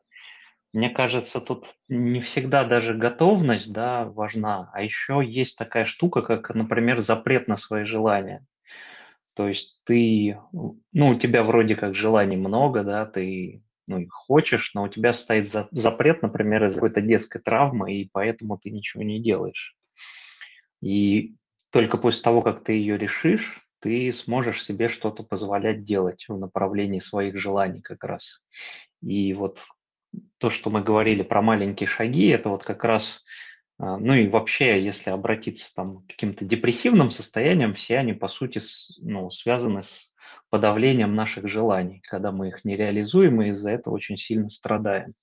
мне 0.74 0.90
кажется, 0.90 1.42
тут 1.42 1.76
не 1.88 2.22
всегда 2.22 2.64
даже 2.64 2.94
готовность 2.94 3.72
да, 3.74 4.06
важна, 4.06 4.70
а 4.74 4.82
еще 4.84 5.24
есть 5.26 5.58
такая 5.58 5.86
штука, 5.86 6.22
как, 6.22 6.54
например, 6.54 7.02
запрет 7.02 7.48
на 7.48 7.58
свои 7.58 7.84
желания. 7.84 8.46
То 9.36 9.48
есть 9.48 9.80
ты, 9.86 10.40
ну, 10.52 11.10
у 11.10 11.16
тебя 11.16 11.44
вроде 11.44 11.76
как 11.76 11.96
желаний 11.96 12.38
много, 12.38 12.84
да, 12.84 13.06
ты 13.06 13.64
ну, 13.88 14.00
их 14.00 14.12
хочешь, 14.12 14.72
но 14.74 14.84
у 14.84 14.88
тебя 14.88 15.14
стоит 15.14 15.48
за, 15.48 15.68
запрет, 15.72 16.22
например, 16.22 16.66
из 16.66 16.74
какой-то 16.76 17.02
детской 17.02 17.40
травмы, 17.40 17.94
и 17.96 18.10
поэтому 18.12 18.58
ты 18.58 18.70
ничего 18.72 19.04
не 19.04 19.22
делаешь. 19.22 19.76
И 20.82 21.36
только 21.72 21.98
после 21.98 22.24
того, 22.24 22.42
как 22.42 22.64
ты 22.64 22.74
ее 22.74 22.98
решишь, 22.98 23.67
ты 23.80 24.12
сможешь 24.12 24.64
себе 24.64 24.90
что-то 24.90 25.24
позволять 25.24 25.84
делать 25.84 26.26
в 26.28 26.38
направлении 26.38 27.00
своих 27.00 27.38
желаний 27.38 27.82
как 27.82 28.04
раз. 28.04 28.42
И 29.02 29.34
вот 29.34 29.60
то, 30.38 30.50
что 30.50 30.70
мы 30.70 30.82
говорили 30.82 31.24
про 31.24 31.42
маленькие 31.42 31.88
шаги, 31.88 32.28
это 32.28 32.50
вот 32.50 32.64
как 32.64 32.84
раз, 32.84 33.24
а, 33.78 33.98
ну 33.98 34.14
и 34.14 34.28
вообще, 34.28 34.84
если 34.84 35.10
обратиться 35.10 35.70
там 35.76 36.04
к 36.04 36.08
каким-то 36.08 36.46
депрессивным 36.46 37.12
состояниям, 37.12 37.74
все 37.76 37.98
они, 37.98 38.14
по 38.14 38.28
сути, 38.28 38.60
ну, 39.00 39.30
связаны 39.30 39.84
с 39.84 40.12
подавлением 40.50 41.16
наших 41.16 41.48
желаний, 41.48 42.02
когда 42.08 42.32
мы 42.32 42.50
их 42.50 42.64
не 42.64 42.76
реализуем, 42.76 43.42
и 43.42 43.50
из-за 43.50 43.72
этого 43.72 43.94
очень 43.94 44.18
сильно 44.18 44.50
страдаем. 44.50 45.14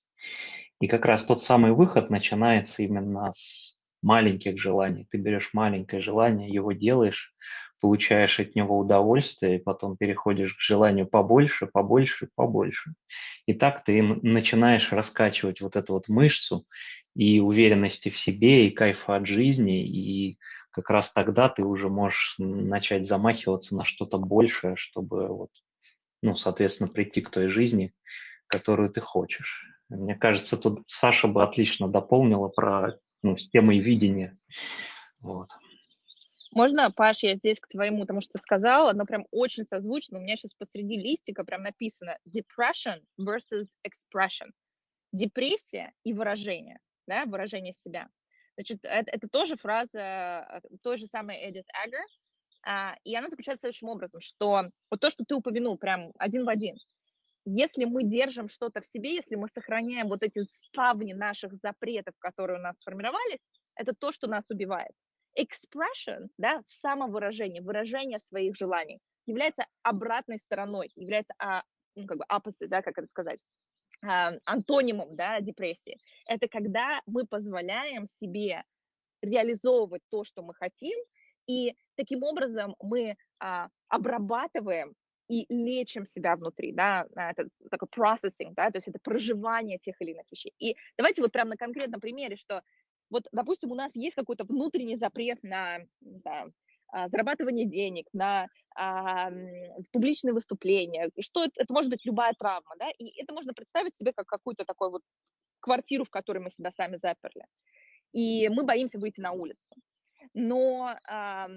И 0.79 0.87
как 0.87 1.05
раз 1.05 1.23
тот 1.23 1.41
самый 1.41 1.71
выход 1.71 2.09
начинается 2.09 2.83
именно 2.83 3.31
с 3.31 3.75
маленьких 4.01 4.59
желаний. 4.59 5.07
Ты 5.09 5.17
берешь 5.17 5.49
маленькое 5.53 6.01
желание, 6.01 6.49
его 6.49 6.73
делаешь, 6.73 7.33
получаешь 7.79 8.39
от 8.39 8.55
него 8.55 8.77
удовольствие, 8.77 9.57
и 9.57 9.61
потом 9.61 9.97
переходишь 9.97 10.55
к 10.55 10.61
желанию 10.61 11.07
побольше, 11.07 11.67
побольше, 11.67 12.29
побольше. 12.35 12.93
И 13.45 13.53
так 13.53 13.83
ты 13.83 14.01
начинаешь 14.01 14.91
раскачивать 14.91 15.61
вот 15.61 15.75
эту 15.75 15.93
вот 15.93 16.07
мышцу 16.07 16.65
и 17.15 17.39
уверенности 17.39 18.09
в 18.09 18.19
себе, 18.19 18.67
и 18.67 18.71
кайфа 18.71 19.17
от 19.17 19.27
жизни, 19.27 19.85
и 19.85 20.37
как 20.71 20.89
раз 20.89 21.13
тогда 21.13 21.47
ты 21.47 21.63
уже 21.63 21.89
можешь 21.89 22.35
начать 22.37 23.07
замахиваться 23.07 23.75
на 23.75 23.85
что-то 23.85 24.17
большее, 24.17 24.75
чтобы 24.75 25.27
вот, 25.27 25.51
ну, 26.21 26.35
соответственно, 26.35 26.89
прийти 26.89 27.21
к 27.21 27.29
той 27.29 27.47
жизни, 27.47 27.93
которую 28.47 28.89
ты 28.89 28.99
хочешь. 28.99 29.65
Мне 29.89 30.15
кажется, 30.15 30.57
тут 30.57 30.83
Саша 30.87 31.27
бы 31.27 31.43
отлично 31.43 31.87
дополнила 31.87 32.49
про 32.49 32.97
ну, 33.23 33.37
с 33.37 33.49
темой 33.49 33.79
видения. 33.79 34.37
Вот. 35.21 35.49
Можно, 36.55 36.89
Паш, 36.91 37.23
я 37.23 37.35
здесь 37.35 37.59
к 37.59 37.67
твоему, 37.67 38.01
потому 38.01 38.21
что 38.21 38.39
сказала, 38.39 38.91
оно 38.91 39.05
прям 39.05 39.27
очень 39.31 39.65
созвучно. 39.65 40.19
У 40.19 40.21
меня 40.23 40.37
сейчас 40.37 40.55
посреди 40.55 40.97
листика 40.97 41.45
прям 41.45 41.63
написано 41.63 42.17
depression 42.27 43.01
versus 43.21 43.75
expression. 43.87 44.51
депрессия 45.13 45.93
и 46.03 46.13
выражение, 46.13 46.79
да, 47.07 47.25
выражение 47.25 47.73
себя. 47.73 48.09
Значит, 48.57 48.79
это, 48.83 49.11
это 49.11 49.29
тоже 49.29 49.57
фраза 49.57 50.61
той 50.83 50.97
же 50.97 51.07
самой 51.07 51.49
Эдит 51.49 51.65
Аггер, 51.83 52.05
а, 52.65 52.95
и 53.05 53.15
она 53.15 53.29
заключается 53.29 53.61
следующим 53.61 53.89
образом, 53.89 54.21
что 54.21 54.65
вот 54.91 55.01
то, 55.01 55.09
что 55.11 55.25
ты 55.25 55.35
упомянул, 55.35 55.77
прям 55.77 56.11
один 56.19 56.45
в 56.45 56.49
один, 56.49 56.77
если 57.45 57.85
мы 57.85 58.03
держим 58.03 58.49
что-то 58.49 58.81
в 58.81 58.87
себе, 58.87 59.15
если 59.15 59.35
мы 59.35 59.49
сохраняем 59.49 60.09
вот 60.09 60.23
эти 60.23 60.45
ставни 60.67 61.13
наших 61.13 61.53
запретов, 61.63 62.15
которые 62.19 62.59
у 62.59 62.63
нас 62.63 62.77
сформировались, 62.79 63.39
это 63.75 63.93
то, 63.97 64.11
что 64.11 64.27
нас 64.27 64.45
убивает. 64.51 64.93
Expression, 65.37 66.27
да, 66.37 66.61
самовыражение, 66.81 67.61
выражение 67.61 68.19
своих 68.19 68.55
желаний 68.55 68.99
является 69.25 69.65
обратной 69.83 70.39
стороной, 70.39 70.91
является, 70.95 71.33
а, 71.39 71.63
ну, 71.95 72.05
как 72.07 72.17
бы 72.17 72.25
opposite, 72.31 72.67
да, 72.67 72.81
как 72.81 72.97
это 72.97 73.07
сказать, 73.07 73.39
а, 74.03 74.33
антонимом, 74.45 75.15
да, 75.15 75.41
депрессии. 75.41 75.97
Это 76.27 76.47
когда 76.47 77.01
мы 77.05 77.25
позволяем 77.25 78.05
себе 78.07 78.63
реализовывать 79.21 80.03
то, 80.09 80.23
что 80.23 80.41
мы 80.43 80.53
хотим, 80.53 80.97
и 81.47 81.75
таким 81.95 82.23
образом 82.23 82.75
мы 82.81 83.17
а, 83.39 83.69
обрабатываем 83.87 84.93
и 85.27 85.45
лечим 85.49 86.05
себя 86.05 86.35
внутри, 86.35 86.71
да, 86.71 87.07
это 87.15 87.47
такой 87.71 87.87
processing, 87.87 88.53
да, 88.55 88.69
то 88.69 88.77
есть 88.77 88.87
это 88.87 88.99
проживание 89.01 89.79
тех 89.79 89.95
или 89.99 90.11
иных 90.11 90.25
вещей. 90.31 90.53
И 90.59 90.75
давайте 90.97 91.21
вот 91.21 91.31
прямо 91.31 91.51
на 91.51 91.57
конкретном 91.57 91.99
примере, 91.99 92.35
что 92.35 92.61
вот, 93.09 93.27
допустим, 93.31 93.71
у 93.71 93.75
нас 93.75 93.91
есть 93.95 94.15
какой-то 94.15 94.43
внутренний 94.45 94.97
запрет 94.97 95.41
на, 95.43 95.79
не 96.01 96.19
знаю, 96.19 96.53
а, 96.87 97.09
зарабатывание 97.09 97.65
денег, 97.65 98.07
на 98.13 98.47
а, 98.75 99.31
публичные 99.91 100.33
выступления, 100.33 101.09
что 101.19 101.43
это, 101.43 101.53
это 101.57 101.73
может 101.73 101.89
быть 101.89 102.05
любая 102.05 102.33
травма, 102.33 102.75
да, 102.79 102.89
и 102.97 103.21
это 103.21 103.33
можно 103.33 103.53
представить 103.53 103.95
себе 103.95 104.13
как 104.13 104.27
какую-то 104.27 104.65
такую 104.65 104.91
вот 104.91 105.01
квартиру, 105.59 106.05
в 106.05 106.09
которой 106.09 106.39
мы 106.39 106.51
себя 106.51 106.71
сами 106.71 106.97
заперли. 107.01 107.45
И 108.13 108.49
мы 108.49 108.63
боимся 108.63 108.99
выйти 108.99 109.19
на 109.19 109.31
улицу 109.31 109.75
но 110.33 110.95
а, 111.07 111.47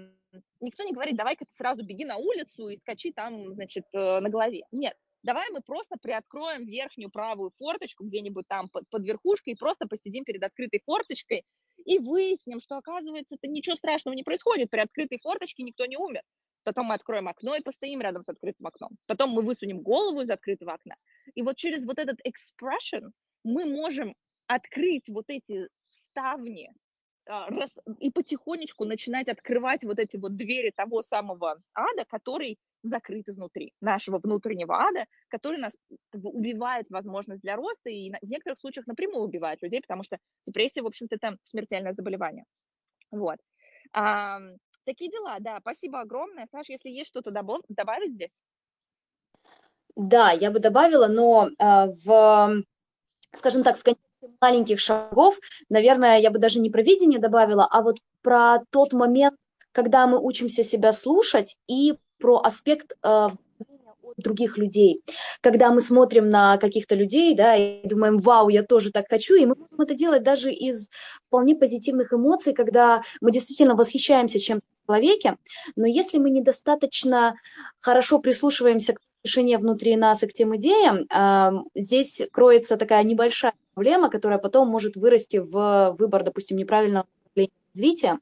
никто 0.61 0.83
не 0.83 0.93
говорит, 0.93 1.17
давай-ка 1.17 1.45
ты 1.45 1.51
сразу 1.55 1.83
беги 1.83 2.05
на 2.05 2.17
улицу 2.17 2.69
и 2.69 2.77
скачи 2.77 3.11
там, 3.11 3.53
значит, 3.53 3.85
э, 3.93 4.19
на 4.19 4.29
голове. 4.29 4.63
Нет, 4.71 4.95
давай 5.23 5.49
мы 5.51 5.61
просто 5.61 5.95
приоткроем 6.01 6.65
верхнюю 6.65 7.09
правую 7.09 7.51
форточку 7.57 8.05
где-нибудь 8.05 8.47
там 8.47 8.69
под, 8.69 8.89
под 8.89 9.05
верхушкой 9.05 9.53
и 9.53 9.57
просто 9.57 9.87
посидим 9.87 10.23
перед 10.23 10.43
открытой 10.43 10.81
форточкой 10.85 11.43
и 11.85 11.99
выясним, 11.99 12.59
что, 12.59 12.77
оказывается, 12.77 13.35
это 13.35 13.47
ничего 13.47 13.75
страшного 13.75 14.15
не 14.15 14.23
происходит. 14.23 14.69
При 14.69 14.79
открытой 14.79 15.19
форточке 15.21 15.63
никто 15.63 15.85
не 15.85 15.97
умер. 15.97 16.21
Потом 16.63 16.87
мы 16.87 16.95
откроем 16.95 17.27
окно 17.27 17.55
и 17.55 17.61
постоим 17.61 18.01
рядом 18.01 18.23
с 18.23 18.29
открытым 18.29 18.67
окном. 18.67 18.91
Потом 19.07 19.31
мы 19.31 19.41
высунем 19.41 19.81
голову 19.81 20.21
из 20.21 20.29
открытого 20.29 20.73
окна. 20.73 20.95
И 21.35 21.41
вот 21.41 21.55
через 21.55 21.85
вот 21.85 21.97
этот 21.99 22.19
expression 22.19 23.11
мы 23.43 23.65
можем 23.65 24.13
открыть 24.47 25.07
вот 25.07 25.25
эти 25.27 25.67
ставни 25.89 26.69
и 27.99 28.11
потихонечку 28.11 28.85
начинать 28.85 29.27
открывать 29.27 29.83
вот 29.83 29.99
эти 29.99 30.17
вот 30.17 30.35
двери 30.35 30.71
того 30.75 31.01
самого 31.03 31.61
ада, 31.73 32.05
который 32.07 32.57
закрыт 32.83 33.27
изнутри, 33.27 33.73
нашего 33.81 34.19
внутреннего 34.19 34.75
ада, 34.75 35.05
который 35.27 35.59
нас 35.59 35.77
убивает 36.13 36.89
возможность 36.89 37.41
для 37.41 37.55
роста 37.55 37.89
и 37.89 38.11
в 38.21 38.29
некоторых 38.29 38.59
случаях 38.59 38.87
напрямую 38.87 39.23
убивает 39.23 39.61
людей, 39.61 39.81
потому 39.81 40.03
что 40.03 40.17
депрессия, 40.45 40.81
в 40.81 40.87
общем-то, 40.87 41.15
это 41.15 41.37
смертельное 41.41 41.93
заболевание. 41.93 42.45
Вот. 43.11 43.37
А, 43.93 44.39
такие 44.85 45.11
дела, 45.11 45.37
да. 45.39 45.59
Спасибо 45.61 46.01
огромное. 46.01 46.47
Саша, 46.51 46.73
если 46.73 46.89
есть 46.89 47.09
что-то 47.09 47.31
добавить 47.31 48.13
здесь? 48.13 48.41
Да, 49.95 50.31
я 50.31 50.51
бы 50.51 50.59
добавила, 50.59 51.07
но 51.07 51.49
э, 51.49 51.87
в, 52.05 52.63
скажем 53.35 53.63
так, 53.63 53.77
в 53.77 53.83
контексте 53.83 54.08
маленьких 54.41 54.79
шагов, 54.79 55.39
наверное, 55.69 56.19
я 56.19 56.31
бы 56.31 56.39
даже 56.39 56.59
не 56.59 56.69
про 56.69 56.81
видение 56.81 57.19
добавила, 57.19 57.67
а 57.69 57.81
вот 57.81 57.97
про 58.21 58.59
тот 58.71 58.93
момент, 58.93 59.35
когда 59.71 60.07
мы 60.07 60.19
учимся 60.19 60.63
себя 60.63 60.93
слушать 60.93 61.55
и 61.67 61.95
про 62.19 62.39
аспект 62.39 62.91
э, 63.03 63.27
других 64.17 64.57
людей. 64.57 65.01
Когда 65.41 65.71
мы 65.71 65.81
смотрим 65.81 66.29
на 66.29 66.57
каких-то 66.57 66.95
людей, 66.95 67.35
да, 67.35 67.55
и 67.55 67.87
думаем, 67.87 68.19
вау, 68.19 68.49
я 68.49 68.63
тоже 68.63 68.91
так 68.91 69.05
хочу, 69.09 69.35
и 69.35 69.45
мы 69.45 69.55
можем 69.55 69.81
это 69.81 69.93
делать 69.95 70.23
даже 70.23 70.51
из 70.51 70.89
вполне 71.27 71.55
позитивных 71.55 72.13
эмоций, 72.13 72.53
когда 72.53 73.01
мы 73.21 73.31
действительно 73.31 73.75
восхищаемся 73.75 74.39
чем-то 74.39 74.65
человеке, 74.87 75.37
но 75.75 75.85
если 75.85 76.17
мы 76.17 76.29
недостаточно 76.31 77.35
хорошо 77.79 78.19
прислушиваемся 78.19 78.93
к 78.93 78.99
тишине 79.23 79.57
внутри 79.57 79.95
нас 79.95 80.23
и 80.23 80.27
к 80.27 80.33
тем 80.33 80.55
идеям, 80.57 81.05
э, 81.09 81.63
здесь 81.75 82.21
кроется 82.31 82.77
такая 82.77 83.03
небольшая 83.03 83.53
проблема, 83.79 84.09
которая 84.09 84.39
потом 84.39 84.67
может 84.67 84.97
вырасти 84.97 85.37
в 85.37 85.95
выбор, 85.97 86.23
допустим, 86.23 86.57
неправильного 86.57 87.05
развития. 87.73 88.19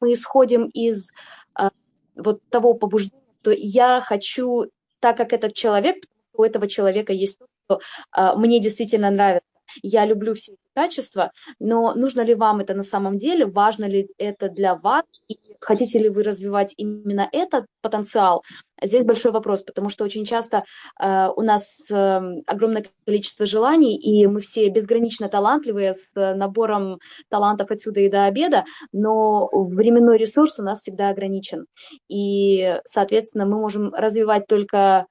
Мы 0.00 0.12
исходим 0.12 0.66
из 0.66 1.12
э, 1.58 1.70
вот 2.16 2.42
того 2.50 2.74
побуждения, 2.74 3.22
что 3.40 3.50
я 3.52 4.02
хочу, 4.02 4.66
так 5.00 5.16
как 5.16 5.32
этот 5.32 5.54
человек, 5.54 5.96
у 6.34 6.42
этого 6.42 6.66
человека 6.68 7.14
есть 7.14 7.38
то, 7.38 7.46
что 7.64 7.80
э, 8.14 8.36
мне 8.36 8.60
действительно 8.60 9.10
нравится. 9.10 9.53
Я 9.82 10.06
люблю 10.06 10.34
все 10.34 10.52
эти 10.52 10.60
качества, 10.74 11.30
но 11.58 11.94
нужно 11.94 12.22
ли 12.22 12.34
вам 12.34 12.60
это 12.60 12.74
на 12.74 12.82
самом 12.82 13.16
деле, 13.16 13.46
важно 13.46 13.84
ли 13.84 14.08
это 14.18 14.48
для 14.48 14.74
вас, 14.74 15.04
и 15.28 15.38
хотите 15.60 15.98
ли 15.98 16.08
вы 16.08 16.22
развивать 16.22 16.74
именно 16.76 17.28
этот 17.32 17.66
потенциал, 17.80 18.42
Здесь 18.82 19.04
большой 19.04 19.32
вопрос, 19.32 19.62
потому 19.62 19.88
что 19.88 20.04
очень 20.04 20.24
часто 20.24 20.64
э, 21.00 21.28
у 21.36 21.42
нас 21.42 21.90
э, 21.90 22.20
огромное 22.46 22.84
количество 23.06 23.46
желаний, 23.46 23.96
и 23.96 24.26
мы 24.26 24.40
все 24.40 24.68
безгранично 24.68 25.28
талантливые 25.28 25.94
с 25.94 26.10
набором 26.14 26.98
талантов 27.28 27.70
отсюда 27.70 28.00
и 28.00 28.10
до 28.10 28.24
обеда, 28.24 28.64
но 28.92 29.48
временной 29.52 30.18
ресурс 30.18 30.58
у 30.58 30.62
нас 30.62 30.80
всегда 30.80 31.10
ограничен. 31.10 31.66
И, 32.08 32.78
соответственно, 32.86 33.46
мы 33.46 33.60
можем 33.60 33.94
развивать 33.94 34.46
только 34.48 35.06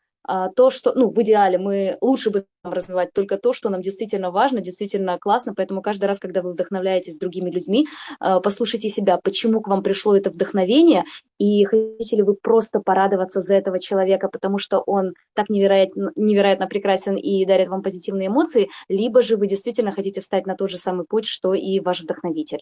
то, 0.56 0.70
что, 0.70 0.94
ну, 0.96 1.10
в 1.10 1.22
идеале 1.22 1.58
мы 1.58 1.98
лучше 2.02 2.30
бы 2.30 2.46
развивать 2.64 3.14
только 3.14 3.38
то, 3.38 3.54
что 3.54 3.70
нам 3.70 3.82
действительно 3.82 4.32
важно, 4.32 4.62
действительно 4.62 5.18
классно, 5.20 5.54
поэтому 5.54 5.82
каждый 5.82 6.06
раз, 6.06 6.20
когда 6.20 6.42
вы 6.42 6.54
вдохновляетесь 6.54 7.20
другими 7.20 7.50
людьми, 7.50 7.88
а, 8.20 8.40
послушайте 8.40 8.90
себя, 8.90 9.18
почему 9.18 9.62
к 9.62 9.68
вам 9.68 9.84
пришло 9.84 10.16
это 10.16 10.30
вдохновение, 10.30 11.04
и 11.40 11.66
хотите 11.66 12.18
ли 12.18 12.24
вы 12.24 12.36
просто 12.36 12.80
порадоваться 12.80 13.42
за 13.42 13.56
этого 13.56 13.80
человека, 13.80 14.30
потому 14.30 14.58
что 14.58 14.80
он 14.80 15.14
так 15.34 15.50
невероятно, 15.50 16.12
невероятно 16.16 16.68
прекрасен 16.68 17.16
и 17.18 17.46
дарит 17.46 17.68
вам 17.68 17.82
позитивные 17.82 18.28
эмоции, 18.28 18.70
либо 18.88 19.22
же 19.22 19.36
вы 19.36 19.48
действительно 19.48 19.92
хотите 19.92 20.22
встать 20.22 20.46
на 20.46 20.56
тот 20.56 20.70
же 20.70 20.78
самый 20.78 21.06
путь, 21.06 21.28
что 21.28 21.54
и 21.54 21.80
ваш 21.80 22.02
вдохновитель. 22.02 22.62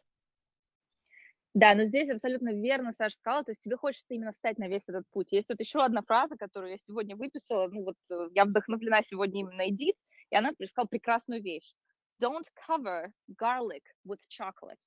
Да, 1.53 1.75
но 1.75 1.83
здесь 1.85 2.09
абсолютно 2.09 2.53
верно 2.53 2.93
Саша 2.97 3.17
сказала, 3.17 3.43
то 3.43 3.51
есть 3.51 3.61
тебе 3.61 3.75
хочется 3.75 4.13
именно 4.13 4.31
встать 4.31 4.57
на 4.57 4.69
весь 4.69 4.83
этот 4.87 5.05
путь. 5.11 5.31
Есть 5.31 5.49
вот 5.49 5.59
еще 5.59 5.83
одна 5.83 6.01
фраза, 6.01 6.37
которую 6.37 6.71
я 6.71 6.77
сегодня 6.77 7.17
выписала, 7.17 7.67
ну 7.67 7.83
вот 7.83 7.97
э, 8.09 8.29
я 8.33 8.45
вдохновлена 8.45 9.01
сегодня 9.01 9.41
именно 9.41 9.69
Эдит, 9.69 9.95
и 10.29 10.35
она 10.35 10.51
сказала 10.65 10.87
прекрасную 10.87 11.41
вещь. 11.43 11.73
Don't 12.21 12.45
cover 12.67 13.11
garlic 13.41 13.83
with 14.07 14.19
chocolate. 14.29 14.79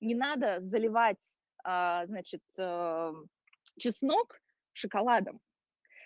Не 0.00 0.14
надо 0.14 0.60
заливать, 0.60 1.16
а, 1.64 2.04
значит, 2.06 2.42
э, 2.58 3.12
чеснок 3.78 4.40
шоколадом. 4.74 5.40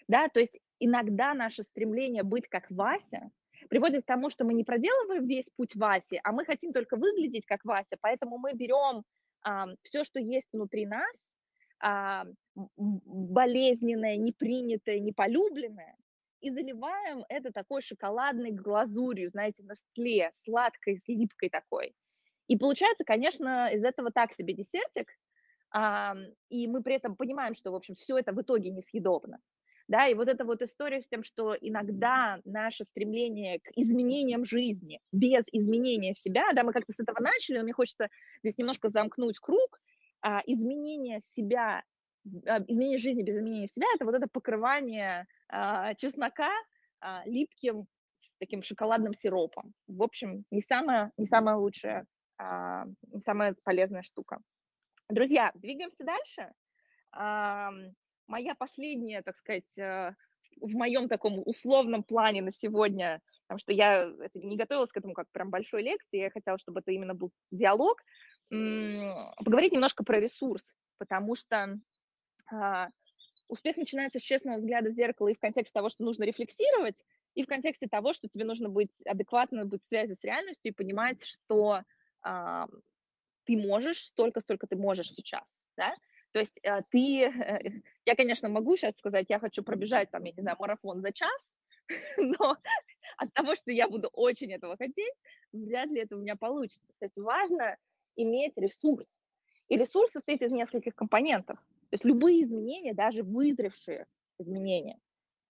Да, 0.06 0.28
то 0.28 0.38
есть 0.38 0.56
иногда 0.78 1.34
наше 1.34 1.64
стремление 1.64 2.22
быть 2.22 2.48
как 2.48 2.70
Вася 2.70 3.30
приводит 3.68 4.04
к 4.04 4.06
тому, 4.06 4.30
что 4.30 4.44
мы 4.44 4.54
не 4.54 4.64
проделываем 4.64 5.26
весь 5.26 5.46
путь 5.56 5.74
Васи, 5.74 6.20
а 6.22 6.32
мы 6.32 6.44
хотим 6.44 6.72
только 6.72 6.96
выглядеть 6.96 7.46
как 7.46 7.64
Вася, 7.64 7.96
поэтому 8.00 8.38
мы 8.38 8.52
берем 8.54 9.04
все, 9.82 10.04
что 10.04 10.20
есть 10.20 10.48
внутри 10.52 10.86
нас, 10.86 11.16
болезненное, 12.54 14.16
непринятое, 14.16 15.00
неполюбленное, 15.00 15.96
и 16.40 16.50
заливаем 16.50 17.24
это 17.28 17.52
такой 17.52 17.82
шоколадной 17.82 18.50
глазурью, 18.50 19.30
знаете, 19.30 19.62
на 19.62 19.76
стле, 19.76 20.32
сладкой, 20.44 21.00
липкой 21.06 21.50
такой. 21.50 21.94
И 22.48 22.56
получается, 22.56 23.04
конечно, 23.04 23.68
из 23.72 23.84
этого 23.84 24.10
так 24.10 24.32
себе 24.32 24.54
десертик, 24.54 25.08
и 26.50 26.66
мы 26.66 26.82
при 26.82 26.96
этом 26.96 27.16
понимаем, 27.16 27.54
что, 27.54 27.70
в 27.70 27.74
общем, 27.74 27.94
все 27.94 28.18
это 28.18 28.32
в 28.32 28.42
итоге 28.42 28.70
несъедобно. 28.70 29.38
Да, 29.92 30.08
и 30.08 30.14
вот 30.14 30.26
эта 30.26 30.46
вот 30.46 30.62
история 30.62 31.02
с 31.02 31.06
тем, 31.06 31.22
что 31.22 31.54
иногда 31.54 32.40
наше 32.46 32.84
стремление 32.84 33.60
к 33.60 33.68
изменениям 33.76 34.42
жизни 34.42 35.00
без 35.12 35.44
изменения 35.52 36.14
себя, 36.14 36.44
да, 36.54 36.62
мы 36.62 36.72
как-то 36.72 36.94
с 36.94 36.98
этого 36.98 37.20
начали, 37.20 37.58
но 37.58 37.64
мне 37.64 37.74
хочется 37.74 38.08
здесь 38.42 38.56
немножко 38.56 38.88
замкнуть 38.88 39.38
круг, 39.38 39.82
а, 40.22 40.40
изменение 40.46 41.20
себя, 41.20 41.82
а, 42.46 42.60
изменение 42.66 42.96
жизни 42.96 43.22
без 43.22 43.36
изменения 43.36 43.68
себя, 43.68 43.86
это 43.94 44.06
вот 44.06 44.14
это 44.14 44.28
покрывание 44.32 45.26
а, 45.50 45.94
чеснока 45.96 46.50
а, 47.02 47.22
липким 47.26 47.84
таким 48.40 48.62
шоколадным 48.62 49.12
сиропом. 49.12 49.74
В 49.88 50.02
общем, 50.02 50.46
не 50.50 50.62
самая, 50.62 51.12
не 51.18 51.26
самая 51.26 51.56
лучшая, 51.56 52.06
а, 52.38 52.86
не 53.12 53.20
самая 53.20 53.54
полезная 53.62 54.00
штука. 54.00 54.38
Друзья, 55.10 55.52
двигаемся 55.54 56.02
дальше 56.06 56.50
моя 58.26 58.54
последняя, 58.54 59.22
так 59.22 59.36
сказать, 59.36 59.78
э, 59.78 60.14
в 60.60 60.72
моем 60.74 61.08
таком 61.08 61.42
условном 61.44 62.02
плане 62.02 62.42
на 62.42 62.52
сегодня 62.52 63.20
потому 63.52 63.58
что 63.58 63.72
я 63.72 64.10
это 64.20 64.38
не 64.38 64.56
готовилась 64.56 64.90
к 64.90 64.96
этому 64.96 65.12
как 65.12 65.30
прям 65.30 65.50
большой 65.50 65.82
лекции, 65.82 66.20
я 66.20 66.30
хотела, 66.30 66.56
чтобы 66.56 66.80
это 66.80 66.90
именно 66.90 67.14
был 67.14 67.32
диалог, 67.50 68.02
поговорить 68.48 69.72
немножко 69.72 70.04
про 70.04 70.20
ресурс, 70.20 70.74
потому 70.96 71.34
что 71.34 71.78
а, 72.50 72.88
успех 73.48 73.76
начинается 73.76 74.18
с 74.18 74.22
честного 74.22 74.56
взгляда 74.56 74.90
в 74.90 74.94
зеркало 74.94 75.28
и 75.28 75.34
в 75.34 75.38
контексте 75.38 75.72
того, 75.72 75.90
что 75.90 76.02
нужно 76.02 76.24
рефлексировать, 76.24 76.96
и 77.34 77.42
в 77.42 77.46
контексте 77.46 77.88
того, 77.88 78.14
что 78.14 78.28
тебе 78.28 78.44
нужно 78.44 78.70
быть 78.70 79.02
адекватно, 79.04 79.66
быть 79.66 79.82
в 79.82 79.86
связи 79.86 80.14
с 80.14 80.24
реальностью 80.24 80.72
и 80.72 80.74
понимать, 80.74 81.22
что 81.24 81.82
ты 82.22 83.56
можешь 83.56 84.04
столько, 84.04 84.40
столько 84.40 84.66
ты 84.66 84.76
можешь 84.76 85.10
сейчас, 85.10 85.44
да, 85.76 85.94
то 86.32 86.40
есть 86.40 86.58
а, 86.66 86.82
ты, 86.82 87.30
я, 88.04 88.16
конечно, 88.16 88.48
могу 88.48 88.76
сейчас 88.76 88.96
сказать, 88.96 89.26
я 89.28 89.38
хочу 89.38 89.62
пробежать, 89.62 90.10
там, 90.10 90.24
я 90.24 90.32
не 90.32 90.42
знаю, 90.42 90.56
марафон 90.58 91.00
за 91.00 91.12
час, 91.12 91.56
но 92.16 92.56
от 93.16 93.32
того, 93.34 93.54
что 93.54 93.70
я 93.70 93.88
буду 93.88 94.08
очень 94.12 94.52
этого 94.52 94.76
хотеть, 94.76 95.14
вряд 95.52 95.90
ли 95.90 96.00
это 96.00 96.16
у 96.16 96.20
меня 96.20 96.36
получится. 96.36 96.88
То 96.98 97.06
есть 97.06 97.16
важно 97.16 97.76
иметь 98.16 98.52
ресурс. 98.56 99.06
И 99.68 99.76
ресурс 99.76 100.12
состоит 100.12 100.42
из 100.42 100.52
нескольких 100.52 100.94
компонентов. 100.94 101.58
То 101.90 101.94
есть 101.94 102.04
любые 102.04 102.42
изменения, 102.44 102.94
даже 102.94 103.22
вызревшие 103.22 104.06
изменения, 104.38 104.98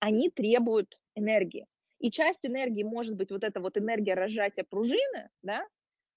они 0.01 0.31
требуют 0.31 0.99
энергии. 1.15 1.67
И 1.99 2.11
часть 2.11 2.41
энергии 2.43 2.83
может 2.83 3.15
быть 3.15 3.31
вот 3.31 3.45
эта 3.45 3.61
вот 3.61 3.77
энергия 3.79 4.15
разжатия 4.15 4.65
пружины, 4.65 5.31
да, 5.43 5.65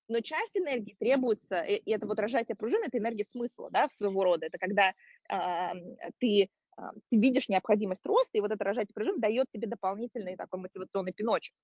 но 0.08 0.22
часть 0.22 0.56
энергии 0.56 0.96
требуется, 1.00 1.62
и 1.62 1.92
это 1.92 2.06
вот 2.06 2.20
разжатие 2.20 2.56
пружины, 2.56 2.86
это 2.86 2.98
энергия 2.98 3.26
смысла, 3.32 3.70
да, 3.72 3.88
своего 3.90 4.24
рода. 4.24 4.46
Это 4.46 4.58
когда 4.58 4.94
э, 5.30 5.74
ты, 6.20 6.44
э, 6.44 6.82
ты 7.10 7.18
видишь 7.18 7.50
необходимость 7.50 8.06
роста, 8.06 8.38
и 8.38 8.42
вот 8.42 8.52
это 8.52 8.64
разжатие 8.64 8.94
пружины 8.94 9.20
дает 9.20 9.50
тебе 9.50 9.68
дополнительный 9.68 10.36
такой 10.36 10.60
мотивационный 10.60 11.14
пиночек. 11.14 11.56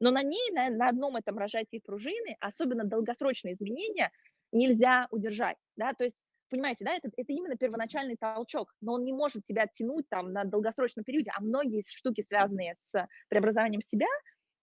Но 0.00 0.10
на 0.10 0.22
ней, 0.22 0.50
на, 0.50 0.70
на 0.70 0.88
одном 0.88 1.16
этом 1.16 1.38
рожатии 1.38 1.80
пружины, 1.84 2.36
особенно 2.40 2.84
долгосрочные 2.84 3.54
изменения, 3.54 4.10
нельзя 4.52 5.06
удержать, 5.10 5.56
да, 5.76 5.92
то 5.94 6.04
есть 6.04 6.16
понимаете, 6.50 6.84
да, 6.84 6.94
это, 6.94 7.10
это 7.16 7.32
именно 7.32 7.56
первоначальный 7.56 8.16
толчок, 8.16 8.72
но 8.80 8.94
он 8.94 9.04
не 9.04 9.12
может 9.12 9.42
тебя 9.42 9.62
оттянуть 9.62 10.08
там 10.08 10.32
на 10.32 10.44
долгосрочном 10.44 11.04
периоде, 11.04 11.32
а 11.34 11.40
многие 11.40 11.82
штуки, 11.86 12.24
связанные 12.28 12.76
с 12.92 13.08
преобразованием 13.28 13.82
себя, 13.82 14.06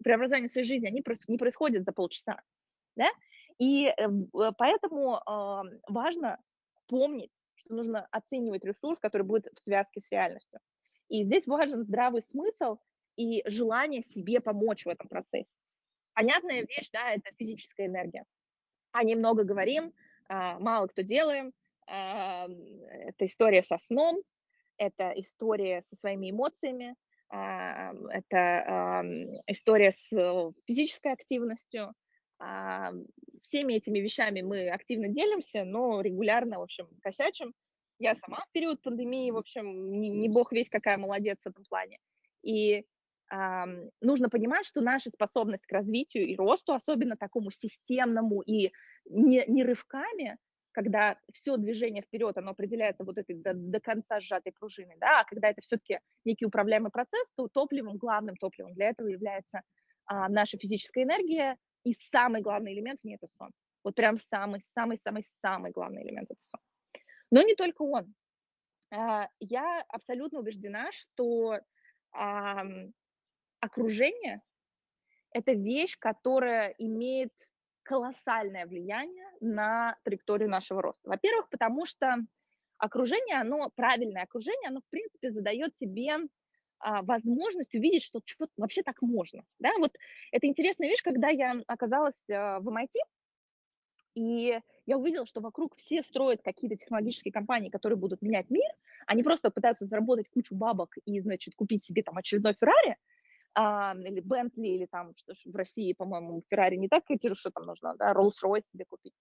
преобразованием 0.01 0.49
своей 0.49 0.65
жизни, 0.65 0.88
они 0.88 1.03
не 1.27 1.38
происходят 1.38 1.84
за 1.84 1.91
полчаса, 1.91 2.41
да, 3.02 3.10
и 3.58 3.88
э, 3.88 3.93
э, 3.97 4.52
поэтому 4.58 5.18
э, 5.18 5.80
важно 5.88 6.39
помнить, 6.88 7.32
что 7.56 7.76
нужно 7.76 8.08
оценивать 8.12 8.66
ресурс, 8.66 8.99
который 8.99 9.24
будет 9.24 9.47
в 9.54 9.60
связке 9.64 10.02
с 10.02 10.12
реальностью. 10.12 10.60
И 11.10 11.24
здесь 11.24 11.45
важен 11.45 11.84
здравый 11.84 12.22
смысл 12.22 12.78
и 13.18 13.43
желание 13.49 14.02
себе 14.02 14.39
помочь 14.39 14.86
в 14.86 14.89
этом 14.89 15.08
процессе. 15.08 15.49
Понятная 16.14 16.62
вещь, 16.62 16.89
да, 16.91 17.12
это 17.12 17.30
физическая 17.38 17.88
энергия. 17.88 18.26
О 18.91 19.04
ней 19.04 19.16
много 19.16 19.43
говорим, 19.43 19.93
а, 20.28 20.60
мало 20.60 20.88
кто 20.88 21.02
делаем. 21.02 21.54
А, 21.88 22.47
это 22.47 23.26
история 23.26 23.62
со 23.62 23.78
сном, 23.78 24.22
это 24.78 25.12
история 25.16 25.82
со 25.84 25.95
своими 25.95 26.32
эмоциями, 26.32 26.95
а, 27.30 27.93
это 28.10 29.04
история 29.47 29.91
с 29.91 30.54
физической 30.66 31.14
активностью. 31.14 31.93
Всеми 33.44 33.74
этими 33.74 34.00
вещами 34.00 34.42
мы 34.42 34.70
активно 34.70 35.08
делимся, 35.08 35.64
но 35.64 36.02
регулярно, 36.02 36.60
в 36.60 36.64
общем, 36.64 36.88
косячим. 37.02 37.54
Я 38.00 38.16
сама 38.16 38.46
в 38.48 38.52
период 38.52 38.82
пандемии, 38.82 39.30
в 39.32 39.38
общем, 39.38 40.00
не, 40.00 40.10
не 40.10 40.28
бог 40.28 40.52
весь 40.52 40.70
какая 40.70 40.98
молодец 40.98 41.38
в 41.44 41.48
этом 41.48 41.64
плане. 41.66 42.00
И 42.42 42.86
нужно 44.02 44.30
понимать, 44.30 44.66
что 44.66 44.82
наша 44.82 45.10
способность 45.10 45.66
к 45.66 45.72
развитию 45.72 46.28
и 46.28 46.36
росту, 46.36 46.74
особенно 46.74 47.16
такому 47.16 47.52
системному 47.52 48.42
и 48.42 48.72
не, 49.06 49.46
не 49.48 49.64
рывками, 49.64 50.38
когда 50.72 51.18
все 51.34 51.58
движение 51.58 52.02
вперед, 52.02 52.38
оно 52.38 52.52
определяется 52.52 53.04
вот 53.04 53.18
этой 53.18 53.36
до, 53.36 53.54
до 53.54 53.80
конца 53.80 54.20
сжатой 54.20 54.54
пружиной, 54.54 54.96
да, 55.00 55.22
а 55.22 55.24
когда 55.26 55.50
это 55.50 55.62
все-таки 55.62 56.00
некий 56.26 56.46
управляемый 56.46 56.92
процесс, 56.92 57.26
то 57.36 57.48
топливом, 57.48 57.98
главным 57.98 58.36
топливом 58.36 58.74
для 58.74 58.89
этого 58.89 59.08
является 59.08 59.62
а, 60.06 60.30
наша 60.30 60.58
физическая 60.58 61.04
энергия, 61.04 61.58
и 61.84 61.93
самый 62.11 62.41
главный 62.41 62.73
элемент 62.73 62.99
в 62.99 63.03
ней 63.03 63.15
это 63.15 63.27
сон. 63.38 63.51
Вот 63.84 63.95
прям 63.95 64.17
самый-самый-самый-самый 64.17 65.71
главный 65.71 66.03
элемент 66.03 66.29
это 66.29 66.41
сон. 66.43 66.59
Но 67.32 67.41
не 67.41 67.55
только 67.55 67.82
он. 67.82 68.13
А, 68.91 69.29
я 69.39 69.84
абсолютно 69.88 70.39
убеждена, 70.39 70.91
что 70.91 71.59
окружение– 73.61 74.41
это 75.34 75.53
вещь, 75.53 75.97
которая 75.97 76.75
имеет 76.77 77.32
колоссальное 77.84 78.65
влияние 78.65 79.27
на 79.39 79.97
траекторию 80.03 80.49
нашего 80.49 80.82
роста. 80.82 81.09
Во-первых, 81.09 81.49
потому 81.49 81.86
что 81.86 82.17
окружение, 82.77 83.39
оно, 83.39 83.69
правильное 83.69 84.23
окружение, 84.23 84.67
оно, 84.67 84.82
в 84.82 84.89
принципе, 84.89 85.32
задает 85.32 85.75
тебе 85.75 86.17
возможность 87.03 87.73
увидеть, 87.75 88.03
что 88.03 88.21
вообще 88.57 88.84
так 88.84 89.01
можно. 89.01 89.43
Да? 89.59 89.71
Вот 89.79 89.93
это 90.32 90.47
интересная 90.47 90.89
вещь, 90.89 91.03
когда 91.03 91.29
я 91.29 91.61
оказалась 91.67 92.15
а, 92.29 92.59
в 92.59 92.67
MIT, 92.67 92.95
и 94.13 94.59
я 94.86 94.97
увидела, 94.97 95.25
что 95.25 95.41
вокруг 95.41 95.75
все 95.77 96.03
строят 96.03 96.41
какие-то 96.43 96.75
технологические 96.75 97.32
компании, 97.32 97.69
которые 97.69 97.97
будут 97.97 98.21
менять 98.21 98.49
мир, 98.49 98.69
они 99.07 99.23
просто 99.23 99.51
пытаются 99.51 99.86
заработать 99.86 100.29
кучу 100.29 100.53
бабок 100.55 100.95
и, 101.05 101.19
значит, 101.21 101.55
купить 101.55 101.86
себе 101.86 102.03
там 102.03 102.17
очередной 102.17 102.53
Феррари, 102.59 102.97
а, 103.53 103.95
или 103.95 104.19
Бентли, 104.19 104.67
или 104.67 104.86
там, 104.86 105.13
что 105.15 105.34
в 105.45 105.55
России, 105.55 105.93
по-моему, 105.93 106.43
Феррари 106.49 106.75
не 106.75 106.88
так 106.88 107.05
котируют, 107.05 107.39
что 107.39 107.51
там 107.51 107.65
нужно, 107.65 107.95
да, 107.97 108.13
Rolls-Royce 108.13 108.65
себе 108.71 108.86
купить. 108.86 109.13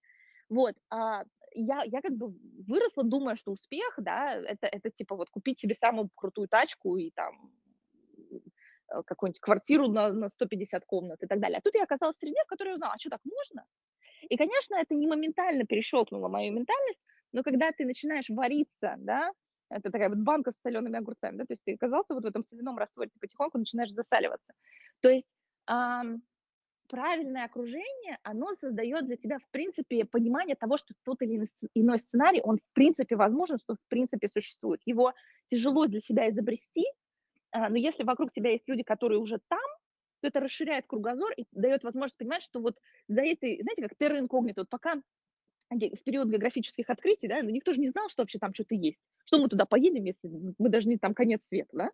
Вот, 0.51 0.75
а, 0.89 1.23
я, 1.53 1.83
я 1.85 2.01
как 2.01 2.11
бы 2.11 2.35
выросла, 2.67 3.05
думая, 3.05 3.35
что 3.35 3.51
успех, 3.51 3.93
да, 3.97 4.33
это, 4.33 4.67
это 4.67 4.89
типа 4.89 5.15
вот 5.15 5.29
купить 5.29 5.61
себе 5.61 5.75
самую 5.75 6.09
крутую 6.13 6.49
тачку 6.49 6.97
и 6.97 7.09
там 7.11 7.53
э, 8.89 9.01
какую-нибудь 9.05 9.39
квартиру 9.39 9.87
на, 9.87 10.11
на 10.11 10.27
150 10.27 10.85
комнат 10.85 11.23
и 11.23 11.27
так 11.27 11.39
далее. 11.39 11.59
А 11.59 11.61
тут 11.61 11.73
я 11.75 11.83
оказалась 11.83 12.17
в 12.17 12.19
среде, 12.19 12.43
в 12.43 12.49
которой 12.49 12.69
я 12.69 12.73
узнала, 12.73 12.95
а 12.95 12.99
что 12.99 13.09
так 13.09 13.21
можно? 13.23 13.65
И, 14.29 14.35
конечно, 14.35 14.75
это 14.75 14.93
не 14.93 15.07
моментально 15.07 15.65
перещелкнуло 15.65 16.27
мою 16.27 16.51
ментальность, 16.51 17.05
но 17.31 17.43
когда 17.43 17.71
ты 17.71 17.85
начинаешь 17.85 18.27
вариться, 18.27 18.95
да, 18.97 19.31
это 19.69 19.89
такая 19.89 20.09
вот 20.09 20.17
банка 20.17 20.51
с 20.51 20.61
солеными 20.61 20.99
огурцами, 20.99 21.37
да, 21.37 21.45
то 21.45 21.53
есть 21.53 21.63
ты 21.63 21.75
оказался 21.75 22.13
вот 22.13 22.23
в 22.23 22.27
этом 22.27 22.43
соляном 22.43 22.77
растворе, 22.77 23.09
ты 23.09 23.19
потихоньку 23.21 23.57
начинаешь 23.57 23.91
засаливаться. 23.93 24.51
То 24.99 25.09
есть 25.09 25.27
эм, 25.69 26.23
правильное 26.91 27.45
окружение, 27.45 28.17
оно 28.21 28.53
создает 28.53 29.05
для 29.05 29.15
тебя, 29.15 29.37
в 29.39 29.49
принципе, 29.51 30.03
понимание 30.03 30.57
того, 30.57 30.75
что 30.75 30.93
тот 31.05 31.21
или 31.21 31.47
иной 31.73 31.99
сценарий, 31.99 32.41
он 32.43 32.57
в 32.57 32.73
принципе 32.73 33.15
возможен, 33.15 33.57
что 33.57 33.75
в 33.75 33.87
принципе 33.87 34.27
существует. 34.27 34.81
Его 34.85 35.13
тяжело 35.49 35.87
для 35.87 36.01
себя 36.01 36.29
изобрести, 36.29 36.85
э, 37.53 37.69
но 37.69 37.77
если 37.77 38.03
вокруг 38.03 38.33
тебя 38.33 38.51
есть 38.51 38.67
люди, 38.67 38.83
которые 38.83 39.19
уже 39.19 39.39
там, 39.47 39.59
то 40.19 40.27
это 40.27 40.41
расширяет 40.41 40.85
кругозор 40.85 41.31
и 41.37 41.45
дает 41.53 41.83
возможность 41.83 42.17
понимать, 42.17 42.43
что 42.43 42.59
вот 42.59 42.77
за 43.07 43.21
этой, 43.21 43.61
знаете, 43.61 43.83
как 43.83 43.97
терра 43.97 44.19
инкогнито, 44.19 44.61
вот 44.61 44.69
пока 44.69 45.01
в 45.69 46.03
период 46.03 46.29
географических 46.29 46.89
открытий, 46.89 47.29
да, 47.29 47.41
ну, 47.41 47.49
никто 47.49 47.71
же 47.71 47.79
не 47.79 47.87
знал, 47.87 48.09
что 48.09 48.23
вообще 48.23 48.37
там 48.37 48.53
что-то 48.53 48.75
есть. 48.75 49.09
Что 49.23 49.39
мы 49.39 49.47
туда 49.47 49.65
поедем, 49.65 50.03
если 50.03 50.27
мы 50.27 50.69
не 50.85 50.97
там 50.97 51.13
конец 51.13 51.39
света, 51.47 51.69
да? 51.71 51.91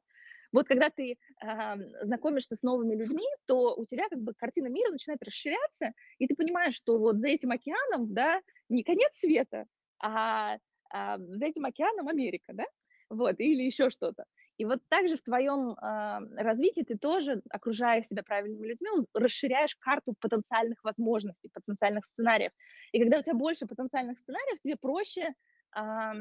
Вот 0.52 0.68
когда 0.68 0.90
ты 0.90 1.18
э, 1.42 1.76
знакомишься 2.04 2.56
с 2.56 2.64
новыми 2.64 2.96
людьми, 2.96 3.26
то 3.46 3.76
у 3.76 3.86
тебя 3.86 4.08
как 4.10 4.20
бы 4.20 4.34
картина 4.38 4.68
мира 4.68 4.92
начинает 4.92 5.22
расширяться, 5.24 5.94
и 6.18 6.28
ты 6.28 6.36
понимаешь, 6.36 6.76
что 6.76 6.98
вот 6.98 7.18
за 7.18 7.28
этим 7.28 7.52
океаном, 7.52 8.14
да, 8.14 8.42
не 8.70 8.84
конец 8.84 9.14
света, 9.18 9.66
а, 10.00 10.58
а 10.92 11.18
за 11.18 11.46
этим 11.46 11.66
океаном 11.66 12.08
Америка, 12.08 12.54
да, 12.54 12.66
вот, 13.10 13.40
или 13.40 13.64
еще 13.64 13.90
что-то. 13.90 14.26
И 14.58 14.66
вот 14.66 14.80
также 14.90 15.18
в 15.18 15.22
твоем 15.22 15.72
э, 15.74 16.42
развитии 16.42 16.82
ты 16.82 16.98
тоже, 16.98 17.42
окружая 17.50 18.02
себя 18.02 18.24
правильными 18.24 18.68
людьми, 18.68 18.90
расширяешь 19.14 19.76
карту 19.76 20.16
потенциальных 20.20 20.84
возможностей, 20.84 21.50
потенциальных 21.54 22.06
сценариев. 22.06 22.52
И 22.92 23.00
когда 23.00 23.20
у 23.20 23.22
тебя 23.22 23.36
больше 23.36 23.68
потенциальных 23.68 24.18
сценариев, 24.18 24.60
тебе 24.62 24.76
проще 24.76 25.34
э, 25.76 26.12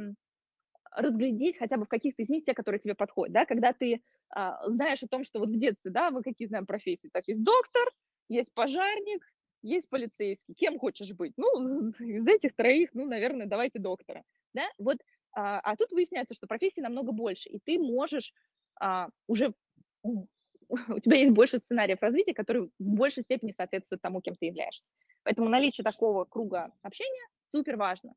разглядеть 0.96 1.58
хотя 1.58 1.76
бы 1.76 1.84
в 1.84 1.88
каких-то 1.88 2.22
из 2.22 2.28
них 2.28 2.44
те, 2.44 2.54
которые 2.54 2.80
тебе 2.80 2.94
подходят. 2.94 3.32
Да? 3.32 3.44
Когда 3.46 3.72
ты 3.72 3.94
э, 3.94 4.50
знаешь 4.66 5.02
о 5.02 5.08
том, 5.08 5.24
что 5.24 5.38
вот 5.38 5.50
в 5.50 5.58
детстве, 5.58 5.90
да, 5.90 6.10
мы 6.10 6.22
какие 6.22 6.48
знаем 6.48 6.66
профессии, 6.66 7.08
так 7.12 7.28
есть 7.28 7.42
доктор, 7.42 7.88
есть 8.28 8.52
пожарник, 8.54 9.22
есть 9.62 9.88
полицейский. 9.88 10.54
Кем 10.54 10.78
хочешь 10.78 11.12
быть? 11.12 11.34
Ну, 11.36 11.90
из 12.00 12.26
этих 12.26 12.54
троих, 12.56 12.90
ну, 12.94 13.06
наверное, 13.06 13.46
давайте 13.46 13.78
доктора. 13.78 14.24
Да? 14.54 14.64
Вот 14.78 14.98
а, 15.32 15.60
а 15.60 15.76
тут 15.76 15.92
выясняется, 15.92 16.34
что 16.34 16.46
профессий 16.46 16.80
намного 16.80 17.12
больше, 17.12 17.50
и 17.50 17.58
ты 17.58 17.78
можешь 17.78 18.32
а, 18.80 19.08
уже 19.26 19.52
у 20.02 20.98
тебя 21.00 21.18
есть 21.18 21.32
больше 21.32 21.58
сценариев 21.58 22.00
развития, 22.00 22.32
которые 22.32 22.64
в 22.64 22.70
большей 22.78 23.22
степени 23.22 23.52
соответствуют 23.56 24.02
тому, 24.02 24.20
кем 24.22 24.34
ты 24.34 24.46
являешься. 24.46 24.88
Поэтому 25.22 25.48
наличие 25.48 25.84
такого 25.84 26.24
круга 26.24 26.72
общения 26.82 27.28
супер 27.50 27.76
важно. 27.76 28.14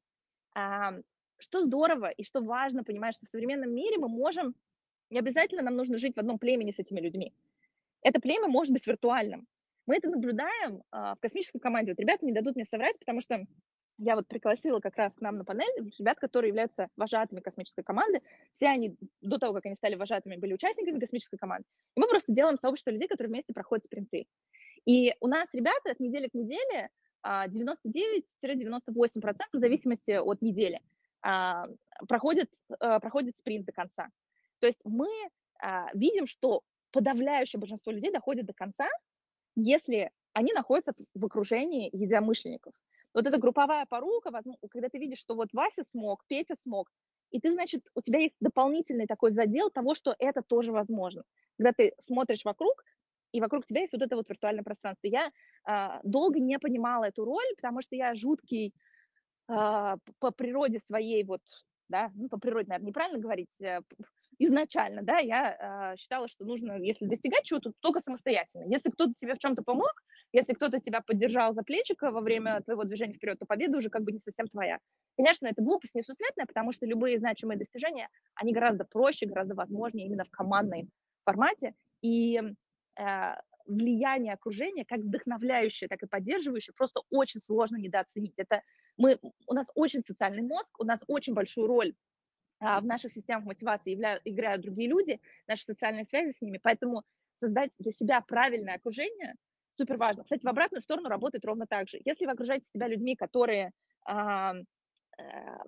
Что 1.39 1.61
здорово 1.61 2.09
и 2.09 2.23
что 2.23 2.41
важно 2.41 2.83
понимать, 2.83 3.15
что 3.15 3.25
в 3.25 3.29
современном 3.29 3.73
мире 3.73 3.97
мы 3.97 4.09
можем, 4.09 4.55
не 5.09 5.19
обязательно 5.19 5.63
нам 5.63 5.75
нужно 5.75 5.97
жить 5.97 6.15
в 6.15 6.19
одном 6.19 6.37
племени 6.37 6.71
с 6.71 6.79
этими 6.79 6.99
людьми. 6.99 7.33
это 8.01 8.19
племя 8.19 8.47
может 8.47 8.73
быть 8.73 8.85
виртуальным. 8.85 9.47
Мы 9.85 9.97
это 9.97 10.09
наблюдаем 10.09 10.83
а, 10.91 11.15
в 11.15 11.19
космической 11.19 11.59
команде. 11.59 11.91
Вот 11.91 11.99
ребята 11.99 12.25
не 12.25 12.31
дадут 12.31 12.55
мне 12.55 12.65
соврать, 12.65 12.99
потому 12.99 13.21
что 13.21 13.45
я 13.97 14.15
вот 14.15 14.27
пригласила 14.27 14.79
как 14.79 14.95
раз 14.95 15.13
к 15.13 15.21
нам 15.21 15.37
на 15.37 15.43
панель 15.43 15.91
ребят, 15.97 16.19
которые 16.19 16.49
являются 16.49 16.87
вожатыми 16.95 17.41
космической 17.41 17.83
команды. 17.83 18.21
Все 18.53 18.67
они 18.67 18.95
до 19.21 19.37
того, 19.37 19.53
как 19.53 19.65
они 19.65 19.75
стали 19.75 19.95
вожатыми, 19.95 20.37
были 20.37 20.53
участниками 20.53 20.99
космической 20.99 21.37
команды. 21.37 21.65
И 21.95 21.99
мы 21.99 22.07
просто 22.07 22.31
делаем 22.31 22.57
сообщество 22.57 22.91
людей, 22.91 23.07
которые 23.07 23.29
вместе 23.29 23.53
проходят 23.53 23.85
спринты. 23.85 24.27
И 24.85 25.13
у 25.19 25.27
нас 25.27 25.49
ребята 25.53 25.91
от 25.91 25.99
недели 25.99 26.27
к 26.27 26.33
неделе 26.33 26.89
99-98% 27.25 28.21
а, 29.23 29.33
в 29.51 29.59
зависимости 29.59 30.11
от 30.11 30.41
недели 30.41 30.79
а, 31.21 31.65
проходят, 32.07 32.49
а, 32.79 32.99
проходят 32.99 33.37
спринт 33.37 33.65
до 33.65 33.71
конца. 33.71 34.09
То 34.59 34.67
есть 34.67 34.79
мы 34.83 35.07
видим, 35.93 36.25
что 36.25 36.61
подавляющее 36.91 37.59
большинство 37.59 37.91
людей 37.91 38.13
доходит 38.13 38.45
до 38.45 38.53
конца, 38.53 38.87
если 39.57 40.09
они 40.31 40.53
находятся 40.53 40.93
в 41.13 41.25
окружении 41.25 41.89
единомышленников. 41.91 42.73
Вот 43.13 43.27
эта 43.27 43.37
групповая 43.37 43.85
порука, 43.85 44.31
когда 44.71 44.87
ты 44.87 44.99
видишь, 44.99 45.19
что 45.19 45.35
вот 45.35 45.49
Вася 45.51 45.83
смог, 45.91 46.23
Петя 46.27 46.55
смог, 46.63 46.89
и 47.31 47.39
ты, 47.39 47.51
значит, 47.51 47.87
у 47.93 48.01
тебя 48.01 48.19
есть 48.19 48.37
дополнительный 48.39 49.05
такой 49.05 49.31
задел 49.31 49.69
того, 49.69 49.95
что 49.95 50.15
это 50.17 50.41
тоже 50.41 50.71
возможно. 50.71 51.23
Когда 51.57 51.73
ты 51.73 51.93
смотришь 52.05 52.45
вокруг, 52.45 52.83
и 53.31 53.41
вокруг 53.41 53.65
тебя 53.65 53.81
есть 53.81 53.93
вот 53.93 54.01
это 54.01 54.15
вот 54.15 54.27
виртуальное 54.27 54.63
пространство. 54.63 55.07
Я 55.07 55.31
а, 55.63 55.99
долго 56.03 56.39
не 56.39 56.57
понимала 56.57 57.05
эту 57.05 57.25
роль, 57.25 57.45
потому 57.55 57.81
что 57.81 57.95
я 57.95 58.15
жуткий 58.15 58.67
а, 58.67 58.71
по 59.49 60.31
природе 60.35 60.79
своей 60.79 61.23
вот, 61.23 61.41
да, 61.89 62.11
ну, 62.15 62.29
по 62.29 62.37
природе, 62.39 62.69
наверное, 62.69 62.89
неправильно 62.89 63.19
говорить, 63.19 63.49
а, 63.61 63.81
изначально, 64.37 65.01
да, 65.01 65.17
я 65.17 65.57
а, 65.59 65.97
считала, 65.97 66.27
что 66.27 66.45
нужно, 66.45 66.73
если 66.77 67.05
достигать 67.05 67.45
чего-то, 67.45 67.71
только 67.79 68.01
самостоятельно. 68.01 68.63
Если 68.71 68.91
кто-то 68.91 69.13
тебе 69.17 69.33
в 69.33 69.39
чем-то 69.39 69.63
помог, 69.63 69.91
если 70.31 70.53
кто-то 70.53 70.79
тебя 70.79 71.01
поддержал 71.01 71.53
за 71.53 71.63
плечико 71.63 72.11
во 72.11 72.21
время 72.21 72.61
твоего 72.61 72.83
движения 72.83 73.15
вперед, 73.15 73.39
то 73.39 73.47
победа 73.47 73.79
уже 73.79 73.89
как 73.89 74.03
бы 74.03 74.11
не 74.11 74.19
совсем 74.19 74.47
твоя. 74.47 74.77
Конечно, 75.17 75.47
это 75.47 75.63
глупость 75.63 75.95
несусветная, 75.95 76.45
потому 76.45 76.71
что 76.71 76.85
любые 76.85 77.17
значимые 77.17 77.57
достижения, 77.57 78.07
они 78.35 78.53
гораздо 78.53 78.85
проще, 78.85 79.25
гораздо 79.25 79.55
возможнее 79.55 80.05
именно 80.05 80.25
в 80.25 80.29
командном 80.29 80.89
формате. 81.25 81.73
И 82.01 82.39
э, 82.39 83.35
влияние 83.69 84.33
окружения, 84.33 84.85
как 84.85 84.99
вдохновляющее, 84.99 85.87
так 85.87 86.03
и 86.03 86.07
поддерживающее, 86.07 86.73
просто 86.75 87.01
очень 87.09 87.41
сложно 87.41 87.77
недооценить. 87.77 88.33
Это 88.37 88.61
мы, 88.99 89.19
у 89.47 89.53
нас 89.53 89.67
очень 89.73 90.03
социальный 90.05 90.43
мозг, 90.43 90.69
у 90.79 90.83
нас 90.83 90.99
очень 91.07 91.33
большую 91.33 91.67
роль 91.67 91.95
а, 92.59 92.79
в 92.79 92.85
наших 92.85 93.13
системах 93.13 93.45
мотивации 93.45 93.91
являют, 93.91 94.21
играют 94.25 94.61
другие 94.61 94.87
люди, 94.87 95.19
наши 95.47 95.63
социальные 95.63 96.05
связи 96.05 96.31
с 96.31 96.41
ними, 96.41 96.59
поэтому 96.61 97.03
создать 97.39 97.71
для 97.79 97.91
себя 97.91 98.21
правильное 98.21 98.75
окружение– 98.75 99.33
супер 99.79 99.97
важно. 99.97 100.23
Кстати, 100.23 100.43
в 100.43 100.49
обратную 100.49 100.81
сторону 100.81 101.07
работает 101.07 101.45
ровно 101.45 101.65
так 101.65 101.87
же. 101.87 101.99
Если 102.03 102.25
вы 102.25 102.33
окружаете 102.33 102.65
себя 102.73 102.87
людьми, 102.87 103.15
которые, 103.15 103.71
а, 104.05 104.53
э, 105.17 105.23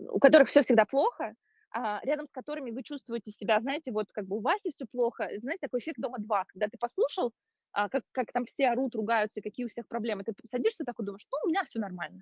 у 0.09 0.19
которых 0.19 0.49
все 0.49 0.61
всегда 0.63 0.85
плохо, 0.85 1.33
а, 1.73 2.01
рядом 2.03 2.27
с 2.27 2.31
которыми 2.31 2.71
вы 2.71 2.83
чувствуете 2.83 3.31
себя, 3.31 3.61
знаете, 3.61 3.91
вот 3.91 4.11
как 4.11 4.25
бы 4.25 4.37
у 4.37 4.41
Васи 4.41 4.71
все 4.75 4.85
плохо, 4.85 5.29
знаете, 5.37 5.59
такой 5.61 5.79
эффект 5.79 5.99
дома 5.99 6.17
два, 6.19 6.43
когда 6.45 6.67
ты 6.67 6.77
послушал, 6.77 7.31
как, 7.73 8.03
как 8.11 8.33
там 8.33 8.43
все 8.43 8.67
орут, 8.67 8.95
ругаются, 8.95 9.39
какие 9.41 9.65
у 9.65 9.69
всех 9.69 9.87
проблемы, 9.87 10.25
ты 10.25 10.33
садишься 10.49 10.83
такой, 10.83 11.05
думаешь, 11.05 11.25
ну, 11.31 11.37
у 11.45 11.47
меня 11.47 11.63
все 11.63 11.79
нормально. 11.79 12.21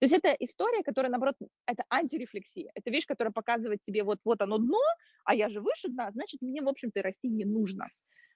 То 0.00 0.04
есть 0.04 0.14
это 0.14 0.32
история, 0.40 0.82
которая, 0.82 1.10
наоборот, 1.10 1.36
это 1.66 1.84
антирефлексия. 1.90 2.70
Это 2.74 2.90
вещь, 2.90 3.06
которая 3.06 3.32
показывает 3.32 3.80
тебе, 3.86 4.02
вот, 4.04 4.18
вот 4.24 4.40
оно 4.42 4.58
дно, 4.58 4.80
а 5.24 5.34
я 5.34 5.48
же 5.48 5.60
выше 5.60 5.88
дна, 5.88 6.10
значит, 6.12 6.42
мне, 6.42 6.60
в 6.62 6.68
общем-то, 6.68 7.02
расти 7.02 7.28
не 7.28 7.44
нужно. 7.44 7.88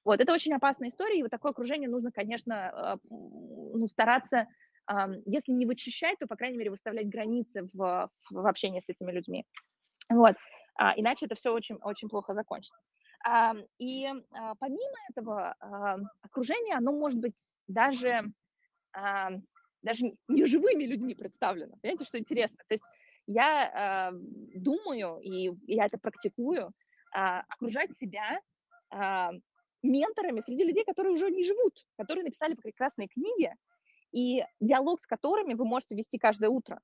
Вот, 0.04 0.20
это 0.20 0.32
очень 0.32 0.54
опасная 0.54 0.88
история, 0.88 1.18
и 1.18 1.22
вот 1.22 1.30
такое 1.30 1.52
окружение 1.52 1.88
нужно, 1.88 2.10
конечно, 2.10 2.70
а, 2.70 2.98
ну, 3.10 3.86
стараться, 3.88 4.46
если 5.26 5.52
не 5.52 5.66
вычищать, 5.66 6.18
то, 6.18 6.26
по 6.26 6.36
крайней 6.36 6.56
мере, 6.56 6.70
выставлять 6.70 7.08
границы 7.08 7.68
в, 7.74 8.10
в 8.30 8.46
общении 8.46 8.80
с 8.80 8.88
этими 8.88 9.12
людьми. 9.12 9.44
Вот, 10.08 10.34
а, 10.76 10.94
иначе 10.96 11.26
это 11.26 11.34
все 11.36 11.52
очень, 11.52 11.76
очень 11.76 12.08
плохо 12.08 12.34
закончится. 12.34 12.82
И 13.78 14.06
а, 14.06 14.54
помимо 14.58 14.96
этого, 15.10 15.54
окружение, 16.22 16.76
оно 16.76 16.92
может 16.92 17.20
быть 17.20 17.36
даже, 17.68 18.24
даже 19.82 20.12
не 20.28 20.46
живыми 20.46 20.84
людьми 20.84 21.14
представлено. 21.14 21.76
Понимаете, 21.82 22.04
что 22.04 22.18
интересно? 22.18 22.58
То 22.68 22.74
есть 22.74 22.84
я 23.26 24.12
думаю, 24.54 25.18
и 25.20 25.50
я 25.66 25.86
это 25.86 25.98
практикую, 25.98 26.72
окружать 27.12 27.90
себя 27.98 28.40
менторами 29.82 30.40
среди 30.40 30.64
людей, 30.64 30.84
которые 30.84 31.12
уже 31.14 31.30
не 31.30 31.44
живут, 31.44 31.74
которые 31.96 32.24
написали 32.24 32.54
прекрасные 32.54 33.08
книги, 33.08 33.54
и 34.12 34.44
диалог 34.60 35.00
с 35.00 35.06
которыми 35.06 35.54
вы 35.54 35.64
можете 35.64 35.94
вести 35.94 36.18
каждое 36.18 36.50
утро. 36.50 36.80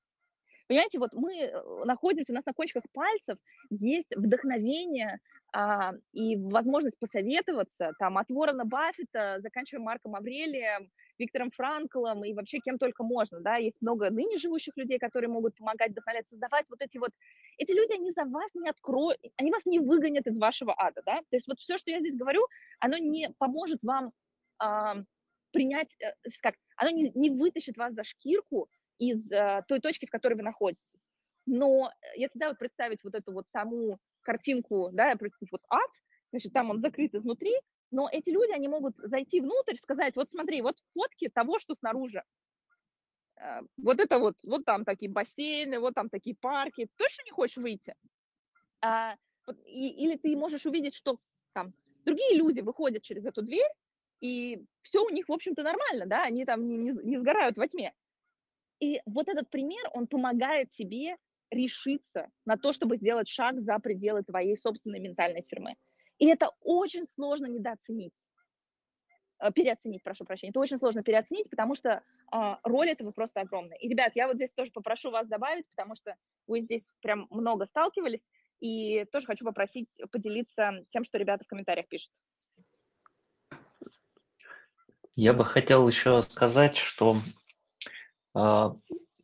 Понимаете, 0.67 0.99
вот 0.99 1.13
мы 1.13 1.33
э, 1.33 1.83
находимся, 1.85 2.31
у 2.33 2.35
нас 2.35 2.45
на 2.45 2.53
кончиках 2.53 2.83
пальцев 2.91 3.37
есть 3.69 4.13
вдохновение 4.15 5.19
а, 5.53 5.93
и 6.11 6.35
возможность 6.35 6.99
посоветоваться, 6.99 7.93
там, 7.99 8.17
от 8.17 8.29
Ворона 8.29 8.65
Баффета, 8.65 9.37
заканчивая 9.39 9.81
Марком 9.81 10.15
Аврелием, 10.15 10.91
Виктором 11.17 11.51
Франклом 11.51 12.23
и 12.25 12.33
вообще 12.33 12.59
кем 12.59 12.77
только 12.77 13.03
можно, 13.03 13.39
да, 13.39 13.55
есть 13.55 13.81
много 13.81 14.09
ныне 14.09 14.37
живущих 14.37 14.75
людей, 14.75 14.99
которые 14.99 15.29
могут 15.29 15.55
помогать, 15.55 15.91
вдохновлять, 15.91 16.27
создавать 16.29 16.65
вот 16.69 16.81
эти 16.81 16.97
вот, 16.97 17.11
эти 17.57 17.71
люди, 17.71 17.93
они 17.93 18.11
за 18.11 18.25
вас 18.25 18.49
не 18.55 18.69
откроют, 18.69 19.19
они 19.37 19.51
вас 19.51 19.65
не 19.65 19.79
выгонят 19.79 20.27
из 20.27 20.37
вашего 20.37 20.75
ада, 20.77 21.01
да, 21.05 21.19
то 21.19 21.35
есть 21.37 21.47
вот 21.47 21.59
все, 21.59 21.77
что 21.77 21.91
я 21.91 21.99
здесь 21.99 22.15
говорю, 22.15 22.45
оно 22.79 22.97
не 22.97 23.29
поможет 23.39 23.79
вам 23.83 24.11
а, 24.59 24.95
принять, 25.51 25.89
э, 26.01 26.11
как, 26.41 26.55
оно 26.75 26.91
не, 26.91 27.11
не 27.15 27.29
вытащит 27.29 27.77
вас 27.77 27.93
за 27.93 28.03
шкирку 28.03 28.67
из 28.99 29.31
а, 29.31 29.61
той 29.63 29.79
точки, 29.79 30.05
в 30.05 30.09
которой 30.09 30.35
вы 30.35 30.43
находитесь. 30.43 31.09
Но 31.45 31.89
э, 31.89 32.19
если, 32.19 32.37
да, 32.37 32.49
вот 32.49 32.59
представить 32.59 33.03
вот 33.03 33.15
эту 33.15 33.31
вот 33.31 33.47
саму 33.51 33.99
картинку, 34.21 34.89
да, 34.91 35.15
представить 35.15 35.51
вот 35.51 35.61
ад, 35.69 35.89
значит, 36.31 36.53
там 36.53 36.69
он 36.69 36.81
закрыт 36.81 37.15
изнутри, 37.15 37.53
но 37.89 38.09
эти 38.11 38.29
люди, 38.29 38.51
они 38.51 38.67
могут 38.67 38.95
зайти 38.97 39.39
внутрь, 39.39 39.77
сказать, 39.77 40.15
вот 40.15 40.29
смотри, 40.29 40.61
вот 40.61 40.77
фотки 40.93 41.29
того, 41.29 41.57
что 41.59 41.73
снаружи. 41.73 42.23
Э, 43.39 43.61
вот 43.77 43.99
это 43.99 44.19
вот, 44.19 44.35
вот 44.43 44.65
там 44.65 44.83
такие 44.83 45.09
бассейны, 45.09 45.79
вот 45.79 45.95
там 45.95 46.09
такие 46.09 46.35
парки. 46.35 46.89
Точно 46.97 47.23
не 47.23 47.31
хочешь 47.31 47.57
выйти? 47.57 47.95
А, 48.81 49.15
и, 49.65 49.89
или 49.89 50.17
ты 50.17 50.35
можешь 50.35 50.65
увидеть, 50.65 50.95
что 50.95 51.19
там 51.53 51.73
другие 52.05 52.35
люди 52.35 52.61
выходят 52.61 53.03
через 53.03 53.25
эту 53.25 53.41
дверь, 53.41 53.71
и 54.19 54.65
все 54.81 55.03
у 55.03 55.09
них, 55.09 55.29
в 55.29 55.33
общем-то, 55.33 55.63
нормально, 55.63 56.05
да, 56.05 56.23
они 56.23 56.45
там 56.45 56.67
не, 56.67 56.77
не, 56.77 56.91
не 56.91 57.17
сгорают 57.19 57.57
во 57.57 57.67
тьме. 57.67 57.93
И 58.79 59.01
вот 59.05 59.27
этот 59.27 59.49
пример, 59.49 59.89
он 59.93 60.07
помогает 60.07 60.71
тебе 60.71 61.17
решиться 61.49 62.29
на 62.45 62.57
то, 62.57 62.73
чтобы 62.73 62.97
сделать 62.97 63.27
шаг 63.27 63.61
за 63.61 63.79
пределы 63.79 64.23
твоей 64.23 64.57
собственной 64.57 64.99
ментальной 64.99 65.43
фирмы. 65.43 65.75
И 66.19 66.27
это 66.27 66.51
очень 66.61 67.07
сложно 67.15 67.45
недооценить 67.45 68.13
э, 69.39 69.51
переоценить, 69.51 70.03
прошу 70.03 70.25
прощения. 70.25 70.49
Это 70.49 70.59
очень 70.59 70.77
сложно 70.77 71.03
переоценить, 71.03 71.49
потому 71.49 71.75
что 71.75 72.03
э, 72.33 72.55
роль 72.63 72.89
этого 72.89 73.11
просто 73.11 73.41
огромная. 73.41 73.77
И, 73.77 73.87
ребят, 73.87 74.13
я 74.15 74.27
вот 74.27 74.35
здесь 74.35 74.51
тоже 74.51 74.71
попрошу 74.71 75.11
вас 75.11 75.27
добавить, 75.27 75.67
потому 75.69 75.95
что 75.95 76.15
вы 76.47 76.59
здесь 76.59 76.93
прям 77.01 77.27
много 77.29 77.65
сталкивались, 77.65 78.29
и 78.59 79.05
тоже 79.11 79.27
хочу 79.27 79.45
попросить 79.45 79.89
поделиться 80.11 80.83
тем, 80.89 81.03
что 81.03 81.17
ребята 81.17 81.43
в 81.43 81.47
комментариях 81.47 81.87
пишут. 81.87 82.11
Я 85.15 85.33
бы 85.33 85.45
хотел 85.45 85.87
еще 85.87 86.21
сказать, 86.23 86.75
что 86.75 87.21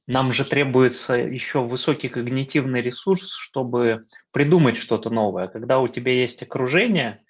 нам 0.07 0.33
же 0.33 0.43
требуется 0.43 1.13
еще 1.13 1.61
высокий 1.61 2.09
когнитивный 2.09 2.81
ресурс, 2.81 3.31
чтобы 3.31 4.05
придумать 4.31 4.77
что-то 4.77 5.09
новое. 5.09 5.47
Когда 5.47 5.79
у 5.79 5.87
тебя 5.87 6.11
есть 6.11 6.41
окружение, 6.41 7.23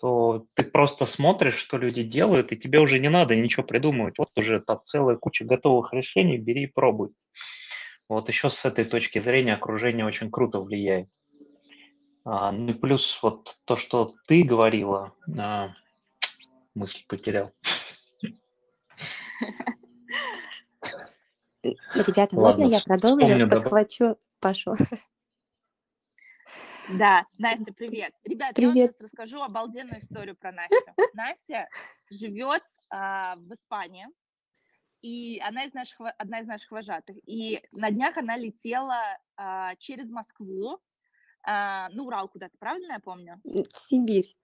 то 0.00 0.46
ты 0.54 0.62
просто 0.62 1.06
смотришь, 1.06 1.56
что 1.56 1.76
люди 1.76 2.02
делают, 2.02 2.52
и 2.52 2.56
тебе 2.56 2.78
уже 2.80 2.98
не 2.98 3.08
надо 3.08 3.34
ничего 3.34 3.64
придумывать. 3.64 4.14
Вот 4.18 4.30
уже 4.36 4.60
там 4.60 4.80
целая 4.84 5.16
куча 5.16 5.44
готовых 5.44 5.92
решений, 5.92 6.38
бери 6.38 6.64
и 6.64 6.66
пробуй. 6.66 7.10
Вот 8.08 8.28
еще 8.28 8.48
с 8.48 8.64
этой 8.64 8.84
точки 8.84 9.18
зрения 9.18 9.54
окружение 9.54 10.06
очень 10.06 10.30
круто 10.30 10.60
влияет. 10.60 11.08
А, 12.24 12.52
ну 12.52 12.70
и 12.70 12.74
плюс 12.74 13.18
вот 13.22 13.56
то, 13.64 13.76
что 13.76 14.14
ты 14.26 14.42
говорила, 14.42 15.14
а, 15.36 15.72
мысль 16.74 17.04
потерял. 17.08 17.52
Ребята, 21.62 22.36
Ладно, 22.36 22.40
можно 22.40 22.62
я 22.64 22.80
продолжу? 22.80 23.26
Помню, 23.26 23.48
Подхвачу 23.48 24.04
да. 24.04 24.16
Пашу. 24.40 24.74
Да, 26.88 27.26
Настя, 27.38 27.72
привет. 27.72 28.14
Ребят, 28.24 28.54
привет. 28.54 28.76
я 28.76 28.82
вам 28.82 28.92
сейчас 28.92 29.00
расскажу 29.00 29.42
обалденную 29.42 30.00
историю 30.00 30.36
про 30.36 30.52
Настю. 30.52 30.76
Настя 31.14 31.68
живет 32.10 32.62
а, 32.90 33.36
в 33.36 33.52
Испании, 33.54 34.06
и 35.02 35.40
она 35.40 35.64
из 35.64 35.74
наших, 35.74 36.00
одна 36.16 36.40
из 36.40 36.46
наших 36.46 36.70
вожатых. 36.70 37.16
И 37.26 37.62
на 37.72 37.90
днях 37.90 38.16
она 38.16 38.36
летела 38.36 39.18
а, 39.36 39.74
через 39.76 40.10
Москву, 40.10 40.78
а, 41.42 41.88
на 41.90 42.02
Урал 42.04 42.28
куда-то, 42.28 42.56
правильно 42.58 42.92
я 42.92 43.00
помню? 43.00 43.40
В 43.44 43.78
Сибирь. 43.78 44.36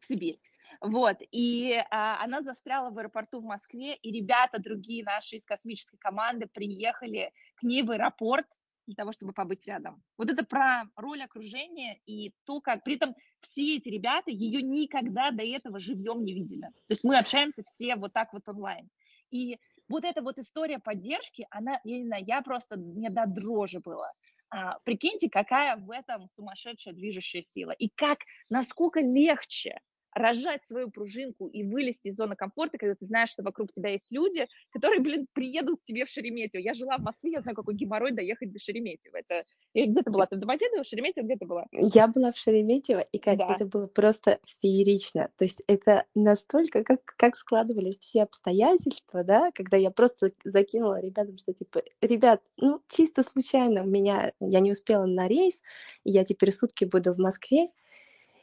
В 0.00 0.06
Сибирь. 0.06 0.40
Вот, 0.80 1.16
и 1.30 1.74
а, 1.90 2.22
она 2.22 2.42
застряла 2.42 2.90
в 2.90 2.98
аэропорту 2.98 3.40
в 3.40 3.44
Москве, 3.44 3.94
и 3.94 4.10
ребята, 4.10 4.60
другие 4.60 5.04
наши 5.04 5.36
из 5.36 5.44
космической 5.44 5.98
команды 5.98 6.46
приехали 6.52 7.32
к 7.56 7.62
ней 7.62 7.82
в 7.82 7.90
аэропорт 7.90 8.46
для 8.86 8.96
того, 8.96 9.12
чтобы 9.12 9.32
побыть 9.32 9.66
рядом. 9.66 10.02
Вот 10.18 10.30
это 10.30 10.44
про 10.44 10.84
роль 10.96 11.22
окружения 11.22 12.00
и 12.06 12.32
то, 12.44 12.60
как... 12.60 12.82
При 12.84 12.96
этом 12.96 13.14
все 13.40 13.76
эти 13.76 13.88
ребята 13.88 14.30
ее 14.30 14.62
никогда 14.62 15.30
до 15.30 15.44
этого 15.44 15.78
живьем 15.78 16.24
не 16.24 16.34
видели. 16.34 16.62
То 16.62 16.90
есть 16.90 17.04
мы 17.04 17.16
общаемся 17.16 17.62
все 17.64 17.96
вот 17.96 18.12
так 18.12 18.32
вот 18.32 18.48
онлайн. 18.48 18.88
И 19.30 19.58
вот 19.88 20.04
эта 20.04 20.22
вот 20.22 20.38
история 20.38 20.78
поддержки, 20.78 21.46
она, 21.50 21.80
я 21.84 21.98
не 21.98 22.06
знаю, 22.06 22.24
я 22.26 22.42
просто, 22.42 22.76
мне 22.76 23.10
до 23.10 23.26
дрожи 23.26 23.80
было. 23.80 24.12
А, 24.50 24.78
прикиньте, 24.84 25.30
какая 25.30 25.76
в 25.76 25.90
этом 25.90 26.26
сумасшедшая 26.34 26.94
движущая 26.94 27.42
сила. 27.42 27.70
И 27.72 27.88
как, 27.88 28.18
насколько 28.50 29.00
легче 29.00 29.78
рожать 30.14 30.62
свою 30.66 30.90
пружинку 30.90 31.48
и 31.48 31.64
вылезти 31.64 32.08
из 32.08 32.16
зоны 32.16 32.36
комфорта, 32.36 32.78
когда 32.78 32.94
ты 32.94 33.06
знаешь, 33.06 33.30
что 33.30 33.42
вокруг 33.42 33.72
тебя 33.72 33.90
есть 33.90 34.04
люди, 34.10 34.46
которые, 34.72 35.00
блин, 35.00 35.26
приедут 35.32 35.80
к 35.80 35.84
тебе 35.84 36.04
в 36.04 36.08
Шереметьево. 36.08 36.60
Я 36.60 36.74
жила 36.74 36.98
в 36.98 37.02
Москве, 37.02 37.32
я 37.32 37.40
знаю, 37.40 37.56
какой 37.56 37.74
геморрой 37.74 38.12
доехать 38.12 38.52
до 38.52 38.58
Шереметьево. 38.58 39.16
Это... 39.16 39.44
Я 39.74 39.86
где 39.86 40.02
то 40.02 40.10
была? 40.10 40.26
Ты 40.26 40.36
в 40.36 40.40
Домодедово, 40.40 40.82
в 40.82 40.86
Шереметьево? 40.86 41.24
Где 41.24 41.36
ты 41.36 41.46
была? 41.46 41.66
Я 41.72 42.08
была 42.08 42.32
в 42.32 42.36
Шереметьево, 42.36 43.00
и 43.00 43.18
как 43.18 43.38
да. 43.38 43.54
это 43.54 43.66
было 43.66 43.86
просто 43.86 44.38
феерично. 44.60 45.30
То 45.38 45.44
есть 45.44 45.62
это 45.66 46.04
настолько, 46.14 46.84
как, 46.84 47.04
как 47.04 47.36
складывались 47.36 47.98
все 47.98 48.22
обстоятельства, 48.22 49.24
да, 49.24 49.50
когда 49.52 49.76
я 49.76 49.90
просто 49.90 50.30
закинула 50.44 51.00
ребятам, 51.00 51.38
что 51.38 51.52
типа, 51.52 51.82
ребят, 52.00 52.42
ну, 52.56 52.80
чисто 52.88 53.22
случайно 53.22 53.80
меня, 53.80 54.32
я 54.40 54.60
не 54.60 54.72
успела 54.72 55.06
на 55.06 55.28
рейс, 55.28 55.62
и 56.04 56.10
я 56.10 56.24
теперь 56.24 56.52
сутки 56.52 56.84
буду 56.84 57.12
в 57.12 57.18
Москве, 57.18 57.68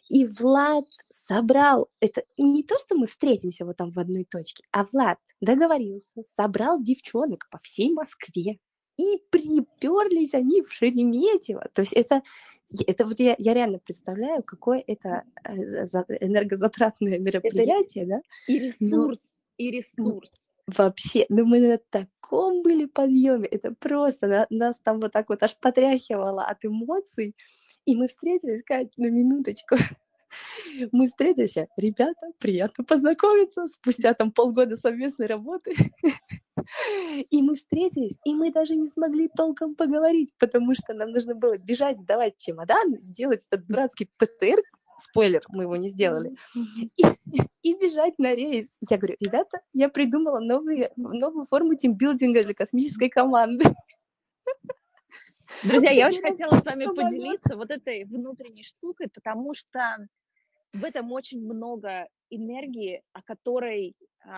и 0.10 0.26
Влад 0.26 0.86
собрал, 1.10 1.88
это 2.02 2.24
не 2.38 2.64
то, 2.64 2.78
что 2.80 2.96
мы 2.96 3.06
встретимся 3.06 3.64
вот 3.64 3.78
там 3.78 3.92
в 3.92 4.00
одной 4.00 4.26
точке, 4.26 4.64
а 4.72 4.86
Влад 4.92 5.20
договорился, 5.40 6.24
собрал 6.36 6.82
девчонок 6.82 7.48
по 7.52 7.60
всей 7.60 7.94
Москве, 7.94 8.58
и 8.98 9.22
приперлись 9.30 10.34
они 10.34 10.64
в 10.64 10.74
Шереметьево. 10.74 11.70
То 11.74 11.82
есть 11.82 11.94
это, 11.94 12.24
это 12.86 13.06
вот 13.06 13.20
я, 13.20 13.36
я 13.38 13.54
реально 13.54 13.80
представляю, 13.80 14.44
какое 14.44 14.84
это 14.86 15.24
э, 15.46 15.54
энергозатратное 15.54 17.20
мероприятие, 17.20 18.04
это 18.06 18.16
да? 18.16 18.22
И 18.48 18.60
ресурс, 18.60 19.20
Но... 19.22 19.66
и 19.66 19.72
ресурс. 19.72 20.32
Вообще, 20.68 21.26
ну 21.30 21.46
мы 21.46 21.60
на 21.60 21.78
таком 21.78 22.62
были 22.62 22.86
подъеме, 22.86 23.48
это 23.48 23.74
просто, 23.74 24.28
на, 24.28 24.48
нас 24.50 24.80
там 24.80 25.00
вот 25.00 25.12
так 25.12 25.30
вот 25.30 25.42
аж 25.44 25.56
потряхивало 25.58 26.44
от 26.44 26.66
эмоций. 26.66 27.36
И 27.90 27.96
мы 27.96 28.08
встретились, 28.08 28.62
Кать, 28.64 28.96
на 28.98 29.08
минуточку. 29.08 29.76
Мы 30.92 31.08
встретились, 31.08 31.56
ребята, 31.76 32.28
приятно 32.38 32.84
познакомиться, 32.84 33.66
спустя 33.66 34.14
там 34.14 34.32
полгода 34.32 34.78
совместной 34.78 35.26
работы. 35.26 35.74
И 37.32 37.42
мы 37.42 37.56
встретились, 37.56 38.18
и 38.26 38.36
мы 38.36 38.52
даже 38.52 38.76
не 38.76 38.90
смогли 38.90 39.28
толком 39.36 39.74
поговорить, 39.74 40.30
потому 40.38 40.76
что 40.76 40.94
нам 40.94 41.10
нужно 41.12 41.34
было 41.34 41.58
бежать, 41.58 41.98
сдавать 41.98 42.38
чемодан, 42.38 43.02
сделать 43.02 43.44
этот 43.50 43.66
дурацкий 43.66 44.10
ПТР, 44.18 44.62
спойлер, 45.02 45.42
мы 45.48 45.64
его 45.64 45.78
не 45.78 45.90
сделали, 45.90 46.36
и, 46.96 47.06
и 47.64 47.74
бежать 47.74 48.20
на 48.20 48.36
рейс. 48.36 48.76
Я 48.88 48.98
говорю, 48.98 49.16
ребята, 49.20 49.62
я 49.74 49.90
придумала 49.90 50.40
новые, 50.40 50.92
новую 50.96 51.46
форму 51.46 51.74
тимбилдинга 51.74 52.44
для 52.44 52.54
космической 52.54 53.10
команды. 53.10 53.66
Друзья, 55.64 55.92
я 55.92 56.08
очень 56.08 56.22
хотела 56.22 56.60
с 56.60 56.66
вами 56.66 56.86
поделиться 56.86 57.56
вот 57.56 57.72
этой 57.72 58.06
внутренней 58.06 58.64
штукой, 58.64 59.08
потому 59.14 59.54
что 59.54 60.08
в 60.74 60.84
этом 60.84 61.12
очень 61.12 61.44
много 61.44 62.08
энергии, 62.30 63.04
о 63.14 63.22
которой 63.24 63.96
э, 64.26 64.30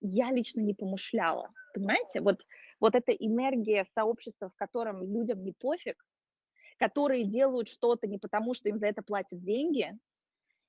я 0.00 0.30
лично 0.30 0.60
не 0.60 0.74
помышляла. 0.74 1.50
Понимаете? 1.74 2.20
Вот, 2.20 2.42
вот 2.80 2.94
эта 2.94 3.12
энергия 3.12 3.86
сообщества, 3.94 4.50
в 4.50 4.56
котором 4.56 5.02
людям 5.02 5.42
не 5.42 5.52
пофиг, 5.52 5.96
которые 6.78 7.24
делают 7.24 7.68
что-то 7.68 8.06
не 8.06 8.18
потому, 8.18 8.54
что 8.54 8.68
им 8.68 8.78
за 8.78 8.86
это 8.86 9.02
платят 9.02 9.42
деньги, 9.42 9.92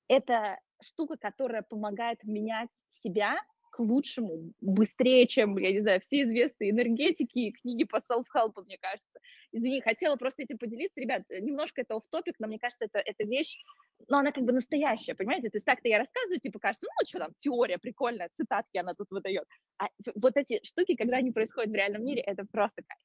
это 0.07 0.59
штука, 0.81 1.17
которая 1.17 1.63
помогает 1.63 2.23
менять 2.23 2.69
себя 3.03 3.37
к 3.71 3.79
лучшему, 3.79 4.53
быстрее, 4.61 5.27
чем, 5.27 5.57
я 5.57 5.71
не 5.71 5.81
знаю, 5.81 5.99
все 6.01 6.23
известные 6.23 6.69
энергетики 6.69 7.39
и 7.39 7.51
книги 7.51 7.83
по 7.85 7.97
self-help, 7.97 8.63
мне 8.63 8.77
кажется. 8.77 9.12
Извини, 9.53 9.81
хотела 9.81 10.15
просто 10.15 10.43
этим 10.43 10.57
поделиться. 10.57 10.99
Ребят, 10.99 11.23
немножко 11.29 11.81
это 11.81 11.99
в 11.99 12.07
топик 12.09 12.35
но 12.39 12.47
мне 12.47 12.57
кажется, 12.57 12.85
это, 12.85 12.97
это 12.97 13.23
вещь, 13.23 13.61
но 14.09 14.17
она 14.17 14.31
как 14.31 14.43
бы 14.43 14.51
настоящая, 14.51 15.13
понимаете? 15.13 15.49
То 15.49 15.57
есть 15.57 15.65
так-то 15.65 15.87
я 15.87 15.99
рассказываю, 15.99 16.39
типа, 16.39 16.59
кажется, 16.59 16.85
ну, 16.85 17.07
что 17.07 17.19
там, 17.19 17.31
теория 17.37 17.77
прикольная, 17.77 18.29
цитатки 18.35 18.77
она 18.77 18.95
тут 18.95 19.11
выдает. 19.11 19.45
А 19.77 19.89
вот 20.15 20.35
эти 20.35 20.59
штуки, 20.63 20.95
когда 20.95 21.17
они 21.17 21.31
происходят 21.31 21.71
в 21.71 21.75
реальном 21.75 22.03
мире, 22.03 22.21
это 22.21 22.45
просто 22.51 22.81
кайф. 22.81 22.99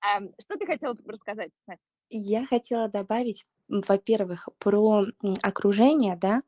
А, 0.00 0.20
что 0.42 0.58
ты 0.58 0.66
хотела 0.66 0.96
рассказать, 1.06 1.52
Настя? 1.66 1.84
Я 2.10 2.44
хотела 2.44 2.88
добавить, 2.88 3.46
во-первых, 3.68 4.48
про 4.58 5.06
окружение, 5.42 6.16
да, 6.16 6.42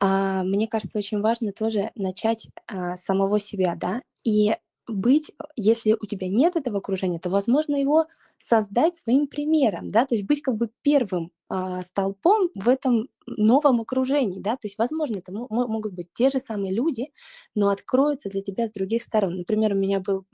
а, 0.00 0.44
мне 0.44 0.68
кажется, 0.68 0.98
очень 0.98 1.20
важно 1.20 1.52
тоже 1.52 1.90
начать 1.96 2.48
а, 2.66 2.96
самого 2.96 3.40
себя, 3.40 3.74
да, 3.74 4.02
и 4.22 4.54
быть, 4.88 5.32
если 5.56 5.96
у 6.00 6.06
тебя 6.06 6.28
нет 6.28 6.56
этого 6.56 6.78
окружения, 6.78 7.18
то 7.18 7.30
возможно 7.30 7.76
его 7.76 8.06
создать 8.38 8.96
своим 8.96 9.26
примером, 9.26 9.90
да, 9.90 10.06
то 10.06 10.14
есть 10.14 10.26
быть 10.26 10.42
как 10.42 10.56
бы 10.56 10.70
первым 10.82 11.32
а, 11.48 11.82
столпом 11.82 12.50
в 12.54 12.68
этом 12.68 13.08
новом 13.26 13.80
окружении, 13.80 14.40
да, 14.40 14.52
то 14.52 14.66
есть, 14.66 14.78
возможно, 14.78 15.18
это 15.18 15.32
могут 15.32 15.92
быть 15.92 16.08
те 16.14 16.30
же 16.30 16.38
самые 16.38 16.72
люди, 16.72 17.10
но 17.54 17.70
откроются 17.70 18.28
для 18.28 18.42
тебя 18.42 18.68
с 18.68 18.70
других 18.70 19.02
сторон. 19.02 19.38
Например, 19.38 19.72
у 19.72 19.76
меня 19.76 20.00
был 20.00 20.24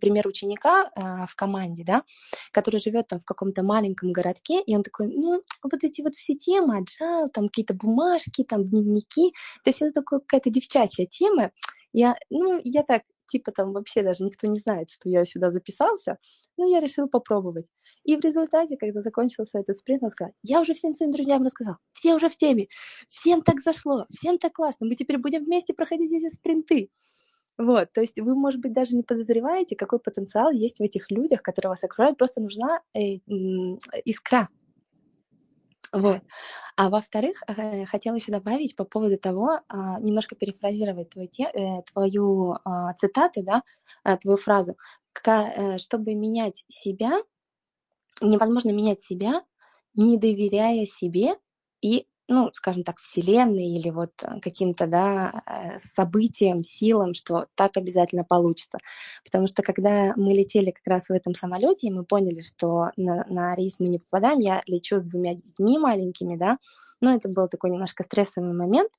пример 0.00 0.26
ученика 0.26 0.90
а, 0.96 1.26
в 1.26 1.36
команде, 1.36 1.84
да, 1.84 2.02
который 2.52 2.80
живет 2.80 3.06
там 3.08 3.20
в 3.20 3.24
каком-то 3.24 3.62
маленьком 3.62 4.12
городке, 4.12 4.60
и 4.62 4.74
он 4.74 4.82
такой, 4.82 5.08
ну, 5.08 5.42
вот 5.62 5.84
эти 5.84 6.02
вот 6.02 6.14
все 6.14 6.34
темы, 6.34 6.80
agile, 6.80 7.28
там 7.32 7.46
какие-то 7.46 7.74
бумажки, 7.74 8.42
там 8.42 8.64
дневники, 8.64 9.32
то 9.62 9.70
есть 9.70 9.82
это 9.82 9.92
такая 9.92 10.20
какая-то 10.20 10.50
девчачья 10.50 11.06
тема, 11.06 11.52
я, 11.92 12.16
ну, 12.28 12.60
я 12.64 12.82
так, 12.82 13.02
типа 13.26 13.52
там 13.52 13.72
вообще 13.72 14.02
даже 14.02 14.24
никто 14.24 14.46
не 14.46 14.58
знает, 14.58 14.90
что 14.90 15.08
я 15.08 15.24
сюда 15.24 15.50
записался, 15.50 16.18
но 16.56 16.66
я 16.66 16.80
решил 16.80 17.08
попробовать. 17.08 17.66
И 18.04 18.16
в 18.16 18.20
результате, 18.20 18.76
когда 18.76 19.00
закончился 19.00 19.58
этот 19.58 19.76
спринт, 19.76 20.02
он 20.02 20.10
сказал, 20.10 20.32
я 20.42 20.60
уже 20.60 20.74
всем 20.74 20.92
своим 20.92 21.12
друзьям 21.12 21.42
рассказал, 21.42 21.76
все 21.92 22.14
уже 22.14 22.28
в 22.28 22.36
теме, 22.36 22.68
всем 23.08 23.42
так 23.42 23.60
зашло, 23.60 24.06
всем 24.10 24.38
так 24.38 24.52
классно, 24.52 24.86
мы 24.86 24.94
теперь 24.94 25.18
будем 25.18 25.44
вместе 25.44 25.74
проходить 25.74 26.12
эти 26.12 26.32
спринты. 26.32 26.90
Вот, 27.58 27.90
то 27.92 28.02
есть 28.02 28.18
вы, 28.20 28.34
может 28.34 28.60
быть, 28.60 28.74
даже 28.74 28.94
не 28.94 29.02
подозреваете, 29.02 29.76
какой 29.76 29.98
потенциал 29.98 30.50
есть 30.50 30.78
в 30.78 30.82
этих 30.82 31.10
людях, 31.10 31.42
которые 31.42 31.70
вас 31.70 31.82
окружают, 31.84 32.18
просто 32.18 32.42
нужна 32.42 32.82
э, 32.94 33.16
искра, 34.04 34.50
вот. 35.92 36.22
А 36.76 36.90
во-вторых, 36.90 37.42
э, 37.48 37.86
хотела 37.86 38.16
еще 38.16 38.32
добавить 38.32 38.76
по 38.76 38.84
поводу 38.84 39.18
того, 39.18 39.60
а, 39.68 40.00
немножко 40.00 40.36
перефразировать 40.36 41.10
твою, 41.10 41.28
э, 41.54 41.82
твою 41.92 42.56
а, 42.64 42.94
цитату, 42.94 43.42
да, 43.44 43.62
а, 44.04 44.16
твою 44.16 44.38
фразу, 44.38 44.76
э, 45.56 45.78
чтобы 45.78 46.14
менять 46.14 46.64
себя, 46.68 47.12
невозможно 48.20 48.70
менять 48.70 49.02
себя, 49.02 49.42
не 49.94 50.18
доверяя 50.18 50.86
себе 50.86 51.36
и 51.82 52.06
ну, 52.28 52.50
скажем 52.52 52.82
так, 52.82 52.98
вселенной 52.98 53.66
или 53.76 53.90
вот 53.90 54.10
э, 54.22 54.40
каким-то, 54.40 54.86
да, 54.86 55.42
э, 55.46 55.78
событиям, 55.78 56.62
силам, 56.62 57.14
что 57.14 57.46
так 57.54 57.76
обязательно 57.76 58.24
получится. 58.24 58.78
Потому 59.24 59.46
что 59.46 59.62
когда 59.62 60.12
мы 60.16 60.32
летели 60.32 60.72
как 60.72 60.86
раз 60.86 61.08
в 61.08 61.12
этом 61.12 61.34
самолете, 61.34 61.86
и 61.86 61.92
мы 61.92 62.04
поняли, 62.04 62.42
что 62.42 62.90
на, 62.96 63.24
на 63.28 63.54
рейс 63.54 63.78
мы 63.78 63.88
не 63.88 63.98
попадаем, 63.98 64.40
я 64.40 64.62
лечу 64.66 64.98
с 64.98 65.04
двумя 65.04 65.34
детьми 65.34 65.78
маленькими, 65.78 66.36
да, 66.36 66.58
но 67.00 67.14
это 67.14 67.28
был 67.28 67.48
такой 67.48 67.70
немножко 67.70 68.02
стрессовый 68.02 68.52
момент, 68.52 68.90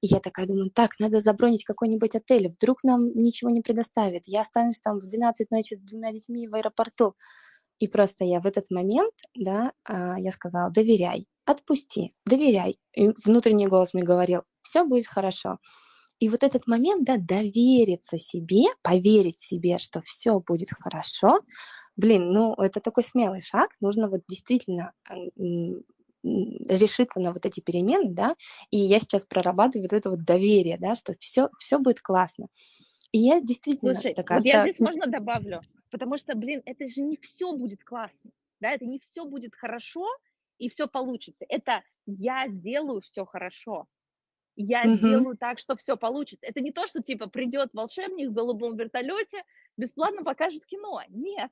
и 0.00 0.08
я 0.08 0.18
такая 0.20 0.46
думаю, 0.46 0.70
так, 0.70 0.98
надо 0.98 1.20
забронить 1.20 1.64
какой-нибудь 1.64 2.14
отель, 2.16 2.48
вдруг 2.48 2.82
нам 2.82 3.10
ничего 3.14 3.50
не 3.50 3.60
предоставят, 3.60 4.24
я 4.26 4.40
останусь 4.40 4.80
там 4.80 4.98
в 4.98 5.06
12 5.06 5.50
ночи 5.50 5.74
с 5.74 5.80
двумя 5.80 6.12
детьми 6.12 6.48
в 6.48 6.54
аэропорту. 6.54 7.14
И 7.82 7.88
просто 7.88 8.24
я 8.24 8.38
в 8.38 8.46
этот 8.46 8.70
момент, 8.70 9.12
да, 9.34 9.72
а, 9.84 10.16
я 10.16 10.30
сказала, 10.30 10.70
доверяй, 10.70 11.26
отпусти, 11.44 12.10
доверяй. 12.24 12.78
И 12.94 13.10
внутренний 13.24 13.66
голос 13.66 13.92
мне 13.92 14.04
говорил, 14.04 14.42
все 14.62 14.84
будет 14.84 15.08
хорошо. 15.08 15.58
И 16.20 16.28
вот 16.28 16.44
этот 16.44 16.68
момент, 16.68 17.04
да, 17.04 17.16
довериться 17.16 18.18
себе, 18.18 18.66
поверить 18.82 19.40
себе, 19.40 19.78
что 19.78 20.00
все 20.02 20.38
будет 20.38 20.68
хорошо, 20.70 21.40
блин, 21.96 22.30
ну, 22.30 22.54
это 22.54 22.78
такой 22.78 23.02
смелый 23.02 23.42
шаг, 23.42 23.70
нужно 23.80 24.08
вот 24.08 24.20
действительно 24.28 24.92
решиться 26.22 27.18
на 27.18 27.32
вот 27.32 27.44
эти 27.46 27.58
перемены, 27.58 28.12
да, 28.12 28.36
и 28.70 28.78
я 28.78 29.00
сейчас 29.00 29.26
прорабатываю 29.26 29.88
вот 29.90 29.92
это 29.92 30.08
вот 30.08 30.22
доверие, 30.22 30.78
да, 30.78 30.94
что 30.94 31.16
все, 31.18 31.48
все 31.58 31.80
будет 31.80 32.00
классно. 32.00 32.46
И 33.10 33.18
я 33.18 33.40
действительно 33.40 33.94
Слушай, 33.96 34.14
такая... 34.14 34.38
Вот 34.38 34.46
я 34.46 34.62
здесь 34.62 34.78
можно 34.78 35.08
добавлю, 35.08 35.62
потому 35.92 36.16
что, 36.16 36.34
блин, 36.34 36.62
это 36.64 36.88
же 36.88 37.02
не 37.02 37.16
все 37.18 37.52
будет 37.52 37.84
классно, 37.84 38.32
да, 38.60 38.72
это 38.72 38.84
не 38.84 38.98
все 38.98 39.24
будет 39.24 39.54
хорошо, 39.54 40.08
и 40.58 40.68
все 40.68 40.88
получится. 40.88 41.44
Это 41.48 41.82
я 42.06 42.48
сделаю 42.48 43.00
все 43.02 43.24
хорошо. 43.24 43.86
Я 44.54 44.82
угу. 44.84 44.96
сделаю 44.96 45.36
так, 45.36 45.58
что 45.58 45.76
все 45.76 45.96
получится. 45.96 46.46
Это 46.46 46.60
не 46.60 46.72
то, 46.72 46.86
что 46.86 47.02
типа 47.02 47.28
придет 47.28 47.70
волшебник 47.72 48.30
в 48.30 48.32
голубом 48.32 48.76
вертолете, 48.76 49.42
бесплатно 49.76 50.24
покажет 50.24 50.64
кино. 50.66 51.02
Нет. 51.08 51.50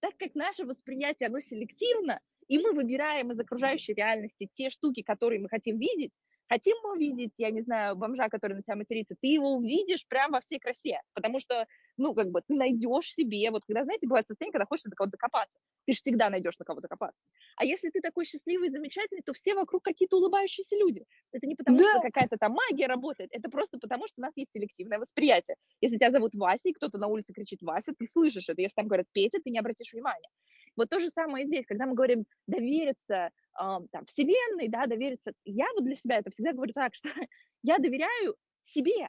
Так 0.00 0.16
как 0.18 0.34
наше 0.34 0.64
восприятие, 0.64 1.28
оно 1.28 1.40
селективно, 1.40 2.20
и 2.48 2.58
мы 2.58 2.72
выбираем 2.72 3.32
из 3.32 3.40
окружающей 3.40 3.94
реальности 3.94 4.50
те 4.54 4.70
штуки, 4.70 5.02
которые 5.02 5.40
мы 5.40 5.48
хотим 5.48 5.78
видеть, 5.78 6.12
Хотим 6.54 6.76
мы 6.84 6.92
увидеть, 6.92 7.32
я 7.36 7.50
не 7.50 7.62
знаю, 7.62 7.96
бомжа, 7.96 8.28
который 8.28 8.52
на 8.52 8.62
тебя 8.62 8.76
матерится, 8.76 9.16
ты 9.20 9.26
его 9.26 9.56
увидишь 9.56 10.06
прямо 10.06 10.34
во 10.34 10.40
всей 10.40 10.60
красе, 10.60 11.00
потому 11.12 11.40
что, 11.40 11.66
ну, 11.96 12.14
как 12.14 12.30
бы, 12.30 12.42
ты 12.46 12.54
найдешь 12.54 13.12
себе, 13.12 13.50
вот 13.50 13.62
когда, 13.66 13.82
знаете, 13.82 14.06
бывает 14.06 14.28
состояние, 14.28 14.52
когда 14.52 14.64
хочешь 14.64 14.84
до 14.84 14.94
кого-то 14.94 15.16
докопаться, 15.16 15.58
ты 15.84 15.94
же 15.94 15.98
всегда 15.98 16.30
найдешь 16.30 16.56
на 16.60 16.64
кого 16.64 16.80
докопаться. 16.80 17.20
А 17.56 17.64
если 17.64 17.90
ты 17.90 18.00
такой 18.00 18.24
счастливый 18.24 18.68
и 18.68 18.70
замечательный, 18.70 19.22
то 19.26 19.32
все 19.32 19.54
вокруг 19.54 19.82
какие-то 19.82 20.16
улыбающиеся 20.16 20.76
люди. 20.76 21.04
Это 21.32 21.44
не 21.48 21.56
потому, 21.56 21.78
да. 21.78 21.90
что 21.90 22.02
какая-то 22.02 22.36
там 22.36 22.52
магия 22.52 22.86
работает, 22.86 23.30
это 23.32 23.50
просто 23.50 23.78
потому, 23.80 24.06
что 24.06 24.14
у 24.18 24.22
нас 24.22 24.32
есть 24.36 24.52
селективное 24.52 25.00
восприятие. 25.00 25.56
Если 25.80 25.96
тебя 25.96 26.12
зовут 26.12 26.36
Вася, 26.36 26.68
и 26.68 26.72
кто-то 26.72 26.98
на 26.98 27.08
улице 27.08 27.32
кричит 27.32 27.62
Вася, 27.62 27.94
ты 27.98 28.06
слышишь 28.06 28.48
это. 28.48 28.62
Если 28.62 28.76
там 28.76 28.86
говорят 28.86 29.06
Петя, 29.10 29.38
ты 29.42 29.50
не 29.50 29.58
обратишь 29.58 29.92
внимания. 29.92 30.28
Вот 30.76 30.88
то 30.90 30.98
же 30.98 31.10
самое 31.10 31.44
и 31.44 31.48
здесь, 31.48 31.66
когда 31.66 31.86
мы 31.86 31.94
говорим 31.94 32.24
довериться 32.46 33.30
там, 33.56 34.06
вселенной, 34.06 34.68
да, 34.68 34.86
довериться. 34.86 35.32
Я 35.44 35.66
вот 35.74 35.84
для 35.84 35.96
себя 35.96 36.18
это 36.18 36.30
всегда 36.30 36.52
говорю 36.52 36.72
так, 36.72 36.94
что 36.94 37.08
я 37.62 37.78
доверяю 37.78 38.34
себе, 38.62 39.08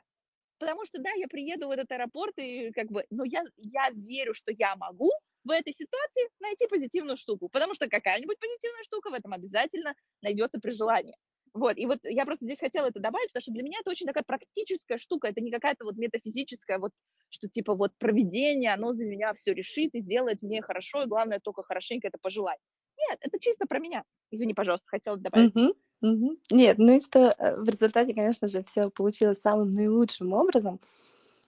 потому 0.60 0.86
что, 0.86 1.00
да, 1.02 1.10
я 1.16 1.28
приеду 1.28 1.68
в 1.68 1.72
этот 1.72 1.92
аэропорт 1.92 2.34
и 2.38 2.72
как 2.72 2.88
бы, 2.88 3.06
но 3.10 3.24
я, 3.26 3.44
я 3.58 3.90
верю, 3.92 4.34
что 4.34 4.52
я 4.52 4.76
могу 4.76 5.12
в 5.44 5.50
этой 5.50 5.74
ситуации 5.74 6.30
найти 6.40 6.68
позитивную 6.68 7.18
штуку, 7.18 7.50
потому 7.50 7.74
что 7.74 7.88
какая-нибудь 7.88 8.40
позитивная 8.40 8.84
штука 8.84 9.10
в 9.12 9.14
этом 9.14 9.34
обязательно 9.34 9.94
найдется 10.22 10.60
при 10.60 10.72
желании. 10.72 11.16
Вот, 11.56 11.78
и 11.78 11.86
вот 11.86 12.00
я 12.04 12.26
просто 12.26 12.46
здесь 12.46 12.60
хотела 12.60 12.88
это 12.88 13.00
добавить, 13.00 13.30
потому 13.30 13.42
что 13.42 13.54
для 13.54 13.64
меня 13.64 13.80
это 13.80 13.90
очень 13.90 14.06
такая 14.06 14.26
практическая 14.28 14.98
штука, 14.98 15.30
это 15.30 15.40
не 15.40 15.52
какая-то 15.52 15.86
вот 15.86 15.96
метафизическая, 15.96 16.80
вот, 16.80 16.92
что 17.30 17.48
типа 17.48 17.74
вот 17.74 17.94
проведение, 17.98 18.74
оно 18.74 18.92
за 18.92 19.06
меня 19.06 19.34
все 19.36 19.54
решит 19.54 19.96
и 19.96 20.02
сделает 20.02 20.42
мне 20.42 20.62
хорошо, 20.62 21.04
и 21.04 21.08
главное 21.08 21.40
только 21.40 21.64
хорошенько 21.64 22.10
это 22.10 22.18
пожелать. 22.22 22.60
Нет, 22.98 23.20
это 23.22 23.40
чисто 23.40 23.66
про 23.68 23.80
меня. 23.80 24.04
Извини, 24.32 24.54
пожалуйста, 24.54 24.86
хотела 24.90 25.16
добавить. 25.16 25.56
Угу, 25.56 25.74
угу. 26.02 26.38
Нет, 26.52 26.78
ну 26.78 26.98
и 26.98 27.00
что 27.00 27.34
э, 27.38 27.56
в 27.56 27.70
результате, 27.70 28.14
конечно 28.14 28.50
же, 28.50 28.62
все 28.64 28.90
получилось 28.90 29.40
самым 29.40 29.72
наилучшим 29.72 30.34
образом. 30.34 30.82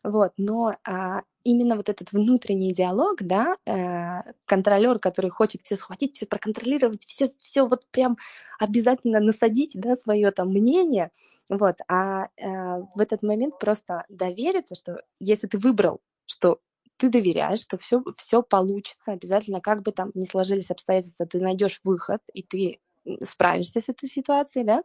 Вот, 0.04 0.32
но 0.38 0.76
а, 0.86 1.22
именно 1.44 1.76
вот 1.76 1.90
этот 1.90 2.12
внутренний 2.12 2.74
диалог, 2.74 3.22
да, 3.22 3.58
э, 3.66 4.32
контролер, 4.46 5.00
который 5.00 5.30
хочет 5.30 5.62
все 5.64 5.76
схватить, 5.76 6.16
все 6.16 6.26
проконтролировать, 6.26 7.06
все, 7.06 7.32
все 7.38 7.66
вот 7.66 7.86
прям 7.92 8.18
обязательно 8.60 9.20
насадить, 9.20 9.72
да, 9.76 9.96
свое 9.96 10.32
там 10.32 10.50
мнение, 10.50 11.12
вот, 11.50 11.78
а 11.88 12.28
э, 12.38 12.48
в 12.96 13.00
этот 13.00 13.24
момент 13.24 13.60
просто 13.60 14.04
довериться, 14.10 14.76
что 14.76 15.02
если 15.20 15.48
ты 15.48 15.58
выбрал, 15.58 16.02
что 16.26 16.60
ты 16.98 17.10
доверяешь, 17.10 17.62
что 17.62 17.78
все, 17.78 18.04
все 18.18 18.42
получится 18.42 19.14
обязательно, 19.14 19.62
как 19.62 19.84
бы 19.84 19.92
там 19.92 20.12
ни 20.16 20.26
сложились 20.26 20.72
обстоятельства, 20.72 21.26
ты 21.26 21.40
найдешь 21.40 21.80
выход, 21.84 22.22
и 22.34 22.44
ты 22.44 22.80
справишься 23.24 23.80
с 23.80 23.88
этой 23.90 24.10
ситуацией, 24.10 24.66
да, 24.66 24.82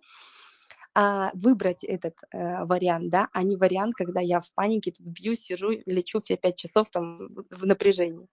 выбрать 1.32 1.84
этот 1.84 2.16
э, 2.30 2.64
вариант, 2.64 3.10
да, 3.10 3.28
а 3.32 3.42
не 3.42 3.56
вариант, 3.56 3.94
когда 3.94 4.20
я 4.20 4.40
в 4.40 4.52
панике 4.52 4.92
тут 4.92 5.06
бью, 5.06 5.34
сижу, 5.34 5.70
лечу 5.86 6.20
все 6.20 6.36
пять 6.36 6.56
часов 6.56 6.90
там 6.90 7.28
в 7.50 7.64
напряжении. 7.64 8.28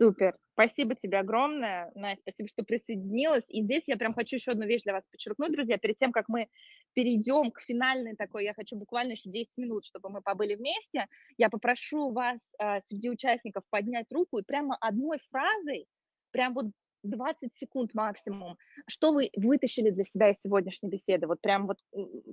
Супер. 0.00 0.34
Спасибо 0.54 0.94
тебе 0.94 1.18
огромное, 1.18 1.90
Настя, 1.94 2.22
спасибо, 2.22 2.48
что 2.48 2.62
присоединилась. 2.62 3.44
И 3.48 3.62
здесь 3.62 3.84
я 3.86 3.96
прям 3.96 4.14
хочу 4.14 4.36
еще 4.36 4.52
одну 4.52 4.66
вещь 4.66 4.82
для 4.82 4.92
вас 4.92 5.06
подчеркнуть, 5.06 5.52
друзья. 5.52 5.78
Перед 5.78 5.96
тем, 5.96 6.12
как 6.12 6.28
мы 6.28 6.48
перейдем 6.94 7.50
к 7.50 7.60
финальной 7.60 8.14
такой, 8.16 8.44
я 8.44 8.54
хочу 8.54 8.76
буквально 8.76 9.12
еще 9.12 9.30
10 9.30 9.58
минут, 9.58 9.84
чтобы 9.84 10.08
мы 10.08 10.22
побыли 10.22 10.54
вместе. 10.54 11.06
Я 11.36 11.50
попрошу 11.50 12.12
вас 12.12 12.38
э, 12.58 12.80
среди 12.88 13.10
участников 13.10 13.64
поднять 13.70 14.10
руку 14.10 14.38
и 14.38 14.42
прямо 14.42 14.76
одной 14.80 15.18
фразой, 15.30 15.86
прям 16.30 16.54
вот 16.54 16.66
20 17.02 17.54
секунд 17.56 17.94
максимум. 17.94 18.56
Что 18.86 19.12
вы 19.12 19.30
вытащили 19.36 19.90
для 19.90 20.04
себя 20.04 20.30
из 20.30 20.36
сегодняшней 20.42 20.88
беседы? 20.88 21.26
Вот 21.26 21.40
прям 21.40 21.66
вот 21.66 21.78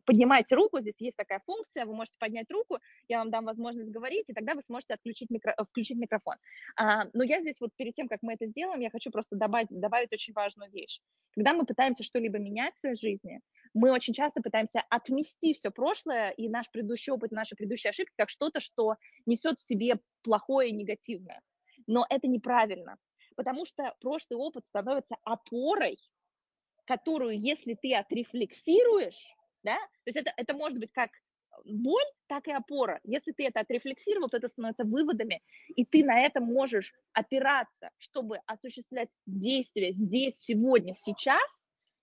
поднимайте 0.05 0.55
руку, 0.55 0.79
здесь 0.79 0.99
есть 0.99 1.17
такая 1.17 1.41
функция, 1.45 1.85
вы 1.85 1.95
можете 1.95 2.17
поднять 2.19 2.49
руку, 2.51 2.79
я 3.07 3.19
вам 3.19 3.31
дам 3.31 3.45
возможность 3.45 3.91
говорить, 3.91 4.25
и 4.27 4.33
тогда 4.33 4.53
вы 4.53 4.61
сможете 4.63 4.93
отключить 4.93 5.29
микро, 5.29 5.53
э, 5.57 5.63
включить 5.65 5.97
микрофон. 5.97 6.35
А, 6.75 7.05
но 7.13 7.23
я 7.23 7.41
здесь 7.41 7.55
вот 7.59 7.71
перед 7.75 7.93
тем, 7.93 8.07
как 8.07 8.19
мы 8.21 8.33
это 8.33 8.45
сделаем, 8.47 8.79
я 8.79 8.89
хочу 8.89 9.11
просто 9.11 9.35
добавить, 9.35 9.69
добавить 9.69 10.13
очень 10.13 10.33
важную 10.33 10.71
вещь. 10.71 10.99
Когда 11.35 11.53
мы 11.53 11.65
пытаемся 11.65 12.03
что-либо 12.03 12.37
менять 12.39 12.75
в 12.75 12.79
своей 12.79 12.95
жизни, 12.95 13.41
мы 13.73 13.91
очень 13.91 14.13
часто 14.13 14.41
пытаемся 14.41 14.83
отмести 14.89 15.53
все 15.53 15.71
прошлое 15.71 16.31
и 16.31 16.49
наш 16.49 16.69
предыдущий 16.71 17.13
опыт, 17.13 17.31
наши 17.31 17.55
предыдущие 17.55 17.91
ошибки 17.91 18.13
как 18.17 18.29
что-то, 18.29 18.59
что 18.59 18.95
несет 19.25 19.59
в 19.59 19.67
себе 19.67 19.99
плохое 20.23 20.69
и 20.69 20.73
негативное. 20.73 21.41
Но 21.85 22.05
это 22.09 22.27
неправильно 22.27 22.97
потому 23.37 23.65
что 23.65 23.95
прошлый 24.01 24.37
опыт 24.37 24.65
становится 24.67 25.15
опорой, 25.23 25.97
которую, 26.85 27.39
если 27.39 27.75
ты 27.75 27.93
отрефлексируешь, 27.95 29.35
да, 29.63 29.75
то 29.75 30.07
есть 30.07 30.17
это, 30.17 30.33
это 30.35 30.53
может 30.53 30.79
быть 30.79 30.91
как 30.91 31.11
боль, 31.63 32.03
так 32.27 32.47
и 32.47 32.51
опора. 32.51 32.99
Если 33.03 33.31
ты 33.31 33.45
это 33.45 33.59
отрефлексировал, 33.59 34.29
то 34.29 34.37
это 34.37 34.49
становится 34.49 34.83
выводами, 34.83 35.41
и 35.67 35.85
ты 35.85 36.03
на 36.03 36.19
этом 36.19 36.45
можешь 36.45 36.93
опираться, 37.13 37.91
чтобы 37.97 38.39
осуществлять 38.45 39.09
действия 39.25 39.93
здесь, 39.93 40.35
сегодня, 40.39 40.95
сейчас, 40.99 41.49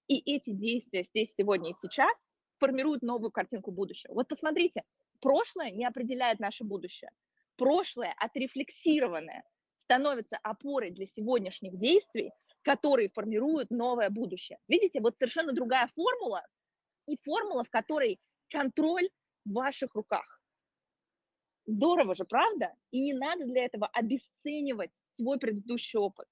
и 0.07 0.19
эти 0.33 0.51
действия 0.51 1.05
здесь, 1.05 1.35
сегодня 1.37 1.71
и 1.71 1.75
сейчас 1.81 2.15
формируют 2.59 3.03
новую 3.03 3.33
картинку 3.33 3.73
будущего. 3.73 4.15
Вот 4.15 4.29
посмотрите, 4.29 4.83
прошлое 5.21 5.71
не 5.71 5.85
определяет 5.85 6.39
наше 6.39 6.63
будущее. 6.63 7.11
Прошлое 7.57 8.15
отрефлексированное 8.19 9.45
становится 9.85 10.39
опорой 10.43 10.91
для 10.91 11.07
сегодняшних 11.07 11.79
действий, 11.79 12.33
которые 12.63 13.11
формируют 13.11 13.71
новое 13.71 14.11
будущее. 14.11 14.59
Видите, 14.69 15.01
вот 15.01 15.17
совершенно 15.19 15.53
другая 15.53 15.89
формула, 15.95 16.43
и 17.07 17.17
формула, 17.23 17.65
в 17.65 17.71
которой 17.71 18.19
контроль 18.51 19.09
в 19.45 19.53
ваших 19.53 19.95
руках. 19.95 20.41
Здорово 21.67 22.15
же, 22.15 22.25
правда? 22.25 22.75
И 22.91 23.01
не 23.01 23.15
надо 23.15 23.45
для 23.47 23.65
этого 23.65 23.87
обесценивать 23.87 24.93
свой 25.15 25.39
предыдущий 25.39 25.99
опыт. 25.99 26.27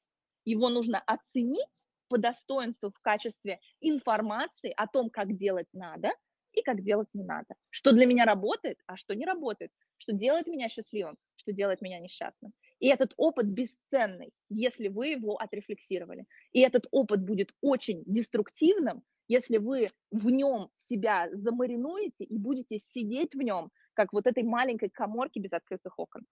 Его 0.45 0.69
нужно 0.69 1.01
оценить 1.01 1.87
по 2.09 2.19
достоинству 2.19 2.91
в 2.91 3.01
качестве 3.01 3.61
информации 3.81 4.75
о 4.77 4.87
том, 4.87 5.09
как 5.09 5.35
делать 5.35 5.69
надо 5.73 6.11
и 6.53 6.63
как 6.63 6.83
делать 6.83 7.09
не 7.15 7.25
надо. 7.25 7.55
Что 7.71 7.93
для 7.93 8.05
меня 8.05 8.27
работает, 8.27 8.79
а 8.87 8.97
что 8.97 9.15
не 9.15 9.25
работает. 9.25 9.71
Что 9.97 10.13
делает 10.13 10.47
меня 10.47 10.69
счастливым, 10.69 11.17
что 11.37 11.53
делает 11.53 11.81
меня 11.81 11.99
несчастным. 11.99 12.53
И 12.83 12.89
этот 12.89 13.15
опыт 13.17 13.47
бесценный, 13.47 14.33
если 14.49 14.89
вы 14.89 15.07
его 15.11 15.37
отрефлексировали. 15.37 16.27
И 16.51 16.61
этот 16.61 16.87
опыт 16.91 17.25
будет 17.25 17.55
очень 17.61 18.03
деструктивным, 18.07 19.05
если 19.29 19.59
вы 19.59 19.91
в 20.11 20.29
нем 20.29 20.69
себя 20.89 21.29
замаринуете 21.33 22.25
и 22.25 22.39
будете 22.39 22.81
сидеть 22.93 23.35
в 23.35 23.39
нем, 23.39 23.71
как 23.95 24.13
вот 24.13 24.27
этой 24.27 24.43
маленькой 24.43 24.91
коморке 24.91 25.39
без 25.39 25.53
открытых 25.53 25.97
окон. 25.97 26.27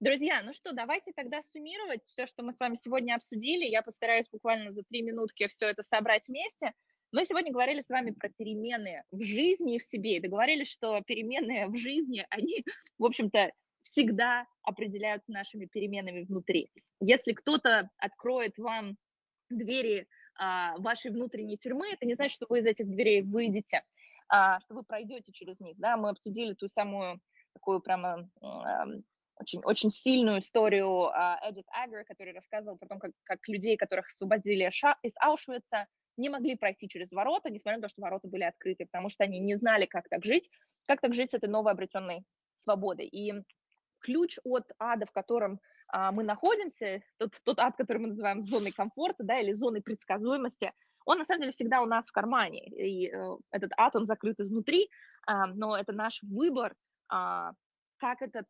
Друзья, 0.00 0.42
ну 0.44 0.52
что, 0.52 0.72
давайте 0.72 1.12
тогда 1.12 1.42
суммировать 1.42 2.04
все, 2.04 2.26
что 2.26 2.44
мы 2.44 2.52
с 2.52 2.60
вами 2.60 2.76
сегодня 2.76 3.16
обсудили. 3.16 3.64
Я 3.64 3.82
постараюсь 3.82 4.28
буквально 4.28 4.70
за 4.70 4.84
три 4.84 5.02
минутки 5.02 5.48
все 5.48 5.66
это 5.66 5.82
собрать 5.82 6.28
вместе. 6.28 6.72
Мы 7.10 7.24
сегодня 7.24 7.50
говорили 7.50 7.82
с 7.82 7.88
вами 7.88 8.12
про 8.12 8.28
перемены 8.28 9.02
в 9.10 9.20
жизни 9.24 9.74
и 9.74 9.78
в 9.80 9.82
себе, 9.82 10.18
и 10.18 10.20
договорились, 10.20 10.70
что 10.70 11.00
перемены 11.00 11.66
в 11.66 11.76
жизни, 11.76 12.24
они, 12.30 12.64
в 12.96 13.06
общем-то, 13.06 13.50
всегда 13.82 14.46
определяются 14.62 15.32
нашими 15.32 15.66
переменами 15.66 16.22
внутри. 16.22 16.70
Если 17.00 17.32
кто-то 17.32 17.90
откроет 17.96 18.56
вам 18.56 18.96
двери 19.50 20.06
а, 20.38 20.78
вашей 20.78 21.10
внутренней 21.10 21.58
тюрьмы, 21.58 21.88
это 21.88 22.06
не 22.06 22.14
значит, 22.14 22.34
что 22.36 22.46
вы 22.48 22.60
из 22.60 22.66
этих 22.66 22.86
дверей 22.86 23.22
выйдете, 23.22 23.82
а, 24.28 24.60
что 24.60 24.76
вы 24.76 24.84
пройдете 24.84 25.32
через 25.32 25.58
них. 25.58 25.76
Да? 25.76 25.96
Мы 25.96 26.10
обсудили 26.10 26.54
ту 26.54 26.68
самую 26.68 27.20
такую 27.52 27.80
прямо 27.80 28.30
очень, 29.40 29.60
очень 29.64 29.90
сильную 29.90 30.40
историю 30.40 31.10
Эдит 31.42 31.66
Агер, 31.70 32.04
который 32.04 32.32
рассказывал 32.32 32.76
про 32.78 32.88
то, 32.88 32.98
как, 32.98 33.12
как 33.24 33.48
людей, 33.48 33.76
которых 33.76 34.06
освободили 34.08 34.70
из 35.02 35.14
Аушвица, 35.20 35.86
не 36.18 36.28
могли 36.28 36.56
пройти 36.56 36.88
через 36.88 37.12
ворота, 37.12 37.50
несмотря 37.50 37.78
на 37.78 37.82
то, 37.82 37.88
что 37.88 38.02
ворота 38.02 38.28
были 38.28 38.42
открыты, 38.42 38.86
потому 38.86 39.08
что 39.08 39.24
они 39.24 39.38
не 39.38 39.56
знали, 39.56 39.86
как 39.86 40.08
так 40.08 40.24
жить, 40.24 40.50
как 40.86 41.00
так 41.00 41.14
жить 41.14 41.30
с 41.30 41.34
этой 41.34 41.48
новой 41.48 41.72
обретенной 41.72 42.24
свободой. 42.56 43.06
И 43.06 43.32
ключ 44.00 44.38
от 44.44 44.70
ада, 44.78 45.06
в 45.06 45.12
котором 45.12 45.60
а, 45.88 46.12
мы 46.12 46.24
находимся, 46.24 47.02
тот, 47.18 47.34
тот 47.44 47.58
ад, 47.58 47.76
который 47.76 47.98
мы 47.98 48.08
называем 48.08 48.42
зоной 48.42 48.72
комфорта, 48.72 49.24
да, 49.24 49.40
или 49.40 49.52
зоной 49.52 49.80
предсказуемости, 49.80 50.72
он 51.04 51.18
на 51.18 51.24
самом 51.24 51.40
деле 51.40 51.52
всегда 51.52 51.80
у 51.80 51.86
нас 51.86 52.06
в 52.06 52.12
кармане. 52.12 52.66
И 52.66 53.08
э, 53.08 53.36
этот 53.50 53.72
ад, 53.78 53.96
он 53.96 54.04
закрыт 54.04 54.38
изнутри, 54.40 54.90
э, 55.26 55.32
но 55.54 55.74
это 55.74 55.92
наш 55.92 56.20
выбор, 56.22 56.74
э, 57.10 57.52
как 57.96 58.22
этот, 58.22 58.46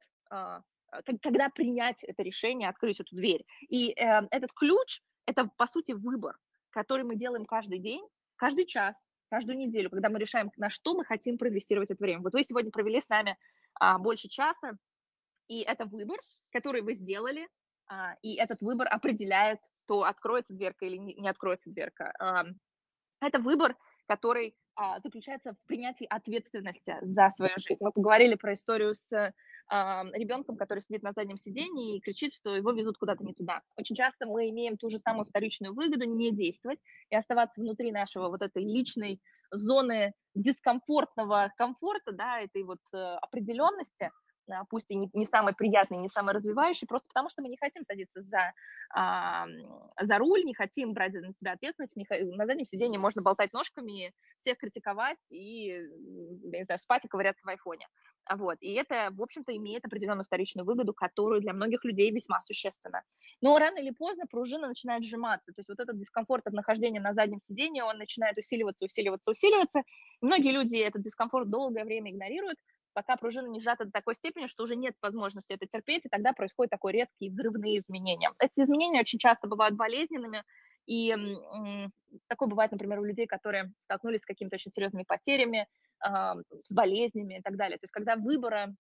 когда 1.23 1.49
принять 1.51 2.03
это 2.03 2.23
решение, 2.23 2.69
открыть 2.69 3.01
эту 3.01 3.15
дверь. 3.15 3.45
И 3.69 3.91
э, 3.91 4.27
этот 4.31 4.53
ключ– 4.53 5.03
это, 5.27 5.51
по 5.57 5.67
сути, 5.67 5.93
выбор, 5.93 6.37
который 6.71 7.05
мы 7.05 7.17
делаем 7.17 7.45
каждый 7.45 7.79
день, 7.79 8.07
каждый 8.37 8.67
час, 8.67 8.97
каждую 9.31 9.59
неделю, 9.59 9.91
когда 9.91 10.09
мы 10.09 10.19
решаем, 10.19 10.51
на 10.57 10.71
что 10.71 10.95
мы 10.95 11.05
хотим 11.05 11.39
проинвестировать 11.39 11.91
это 11.91 12.03
время. 12.03 12.23
Вот 12.23 12.35
вы 12.35 12.45
сегодня 12.45 12.71
провели 12.71 13.01
с 13.01 13.09
нами 13.09 13.37
а, 13.75 13.99
больше 13.99 14.29
часа, 14.29 14.79
и 15.49 15.61
это 15.61 15.85
выбор, 15.87 16.19
который 16.51 16.83
вы 16.83 16.95
сделали, 16.95 17.49
а, 17.89 18.15
и 18.23 18.35
этот 18.35 18.61
выбор 18.61 18.89
определяет, 18.91 19.61
то 19.87 20.05
откроется 20.05 20.53
дверка 20.53 20.87
или 20.87 20.97
не, 20.97 21.15
не 21.15 21.29
откроется 21.29 21.71
дверка. 21.71 22.15
А, 22.19 22.45
это 23.21 23.41
выбор, 23.41 23.77
который 24.09 24.57
а, 24.75 25.01
заключается 25.01 25.53
в 25.53 25.67
принятии 25.67 26.07
ответственности 26.09 26.97
за 27.03 27.31
свою 27.37 27.53
жизнь. 27.57 27.79
Мы 27.81 27.93
поговорили 27.93 28.35
про 28.35 28.55
историю 28.55 28.95
с 28.95 29.35
а, 29.69 30.05
ребенком, 30.15 30.57
который 30.57 30.81
сидит 30.81 31.03
на 31.03 31.13
заднем 31.13 31.37
сидении 31.37 31.97
и 31.97 32.01
кричит, 32.01 32.33
что 32.33 32.57
его 32.57 32.73
везут 32.73 32.97
куда-то 32.97 33.23
не 33.23 33.35
туда. 33.35 33.61
Очень 33.77 33.97
часто 33.97 34.27
мы 34.27 34.49
имеем 34.49 34.79
ту 34.79 34.89
же 34.89 34.99
самую 34.99 35.27
вторичную 35.27 35.75
выгоду 35.75 36.05
не 36.05 36.33
действовать 36.33 36.79
и 37.11 37.17
оставаться 37.17 37.61
внутри 37.61 37.93
нашего 37.93 38.29
вот 38.29 38.41
этой 38.41 38.65
личной 38.65 39.21
зоны 39.51 40.15
дискомфортного 40.35 41.53
комфорта, 41.57 42.13
да, 42.13 42.41
этой 42.41 42.63
вот 42.63 42.81
э, 42.95 42.97
определенности, 42.97 44.11
пусть 44.69 44.91
и 44.91 44.97
не, 44.97 45.11
не 45.13 45.27
самый 45.27 45.55
приятный, 45.55 45.99
не 45.99 46.09
самый 46.09 46.35
развивающий, 46.35 46.87
просто 46.87 47.09
потому 47.09 47.29
что 47.29 47.43
мы 47.43 47.49
не 47.49 47.57
хотим 47.57 47.85
садиться 47.85 48.23
за, 48.23 48.53
а, 48.95 49.47
за 50.01 50.19
руль, 50.19 50.45
не 50.45 50.55
хотим 50.55 50.93
брать 50.93 51.13
на 51.13 51.33
себя 51.33 51.53
ответственность, 51.53 51.97
не, 51.97 52.07
на 52.37 52.47
заднем 52.47 52.65
сиденье 52.65 52.99
можно 52.99 53.23
болтать 53.23 53.53
ножками, 53.53 54.13
всех 54.39 54.59
критиковать 54.59 55.19
и, 55.31 55.81
не 56.43 56.65
знаю, 56.65 56.81
спать 56.81 57.05
и 57.05 57.09
ковыряться 57.09 57.45
в 57.45 57.49
айфоне. 57.49 57.87
Вот. 58.37 58.59
И 58.61 58.75
это, 58.75 59.09
в 59.13 59.23
общем-то, 59.23 59.57
имеет 59.57 59.85
определенную 59.85 60.25
вторичную 60.25 60.67
выгоду, 60.67 60.93
которую 60.93 61.41
для 61.41 61.53
многих 61.53 61.85
людей 61.85 62.11
весьма 62.11 62.41
существенна. 62.43 63.03
Но 63.41 63.59
рано 63.59 63.79
или 63.79 63.91
поздно 63.91 64.25
пружина 64.31 64.69
начинает 64.69 65.05
сжиматься. 65.05 65.53
То 65.53 65.61
есть 65.61 65.69
вот 65.69 65.81
этот 65.81 65.97
дискомфорт 65.97 66.47
от 66.47 66.53
нахождения 66.53 67.01
на 67.01 67.15
заднем 67.15 67.41
сиденье, 67.41 67.85
он 67.85 67.97
начинает 67.97 68.37
усиливаться, 68.37 68.85
усиливаться, 68.85 69.31
усиливаться. 69.31 69.83
Многие 70.21 70.53
люди 70.53 70.77
этот 70.77 71.03
дискомфорт 71.03 71.49
долгое 71.49 71.85
время 71.85 72.11
игнорируют, 72.11 72.59
пока 72.99 73.17
пружина 73.17 73.47
не 73.47 73.61
сжата 73.61 73.85
до 73.85 73.93
такой 73.93 74.17
степени, 74.17 74.49
что 74.49 74.65
уже 74.65 74.75
нет 74.75 74.97
возможности 75.01 75.53
это 75.53 75.67
терпеть, 75.67 76.05
и 76.05 76.09
тогда 76.09 76.33
происходят 76.33 76.73
такой 76.73 76.93
резкие 76.93 77.31
взрывные 77.31 77.79
изменения. 77.79 78.33
Эти 78.41 78.59
изменения 78.59 79.03
очень 79.03 79.21
часто 79.21 79.47
бывают 79.47 79.77
болезненными, 79.77 80.43
и 80.87 81.15
такое 82.27 82.49
бывает, 82.49 82.73
например, 82.73 82.99
у 82.99 83.05
людей, 83.05 83.29
которые 83.29 83.73
столкнулись 83.79 84.23
с 84.23 84.27
какими-то 84.27 84.57
очень 84.57 84.73
серьезными 84.73 85.05
потерями, 85.05 85.69
с 86.03 86.73
болезнями 86.75 87.39
и 87.39 87.41
так 87.41 87.57
далее. 87.57 87.79
То 87.79 87.85
есть 87.85 87.93
когда 87.93 88.17
выбора 88.17 88.75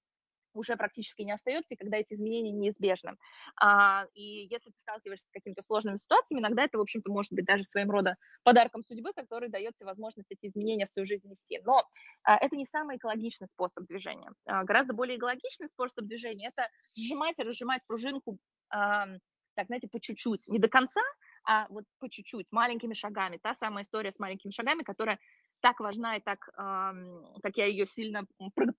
уже 0.55 0.76
практически 0.76 1.22
не 1.22 1.32
остается, 1.32 1.76
когда 1.76 1.99
эти 1.99 2.14
изменения 2.14 2.53
неизбежны. 2.53 3.16
А, 3.61 4.07
и 4.14 4.46
если 4.51 4.70
ты 4.70 4.78
сталкиваешься 4.78 5.26
с 5.26 5.30
какими-то 5.32 5.62
сложными 5.62 5.96
ситуациями, 5.96 6.40
иногда 6.40 6.64
это, 6.64 6.78
в 6.78 6.80
общем-то, 6.80 7.11
может 7.11 7.32
быть 7.32 7.44
даже 7.44 7.64
своим 7.64 7.90
рода 7.90 8.16
подарком 8.42 8.82
судьбы, 8.84 9.12
который 9.14 9.49
дает 9.49 9.74
тебе 9.76 9.86
возможность 9.86 10.30
эти 10.30 10.46
изменения 10.46 10.86
в 10.86 10.90
свою 10.90 11.07
жизнь 11.07 11.28
нести. 11.28 11.61
Но 11.64 11.84
а, 12.24 12.36
это 12.36 12.57
не 12.57 12.66
самый 12.66 12.96
экологичный 12.96 13.49
способ 13.49 13.86
движения. 13.86 14.30
А, 14.46 14.64
гораздо 14.64 14.94
более 14.94 15.18
экологичный 15.18 15.68
способ 15.68 16.05
движения– 16.07 16.49
это 16.57 16.68
сжимать 16.96 17.38
и 17.38 17.42
разжимать 17.42 17.82
пружинку, 17.86 18.38
а, 18.70 19.07
так, 19.55 19.66
знаете, 19.66 19.88
по 19.88 20.01
чуть-чуть, 20.01 20.49
не 20.49 20.59
до 20.59 20.68
конца, 20.68 21.01
а 21.44 21.66
вот 21.68 21.84
по 21.99 22.09
чуть-чуть, 22.09 22.46
маленькими 22.51 22.94
шагами. 22.94 23.38
Та 23.42 23.55
самая 23.55 23.84
история 23.84 24.12
с 24.12 24.18
маленькими 24.18 24.53
шагами, 24.53 24.82
которая 24.82 25.18
так 25.61 25.80
важна 25.80 26.16
и 26.16 26.20
так, 26.20 26.38
как 26.46 27.57
я 27.57 27.66
ее 27.66 27.86
сильно 27.86 28.24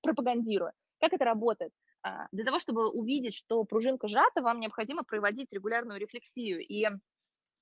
пропагандирую. 0.01 0.71
Как 0.99 1.13
это 1.13 1.25
работает? 1.25 1.71
А, 2.03 2.27
для 2.31 2.45
того, 2.45 2.59
чтобы 2.59 2.89
увидеть, 2.89 3.35
что 3.35 3.63
пружинка 3.63 4.07
сжата, 4.07 4.41
вам 4.41 4.59
необходимо 4.59 5.03
проводить 5.03 5.53
регулярную 5.53 5.99
рефлексию 5.99 6.59
и 6.59 6.85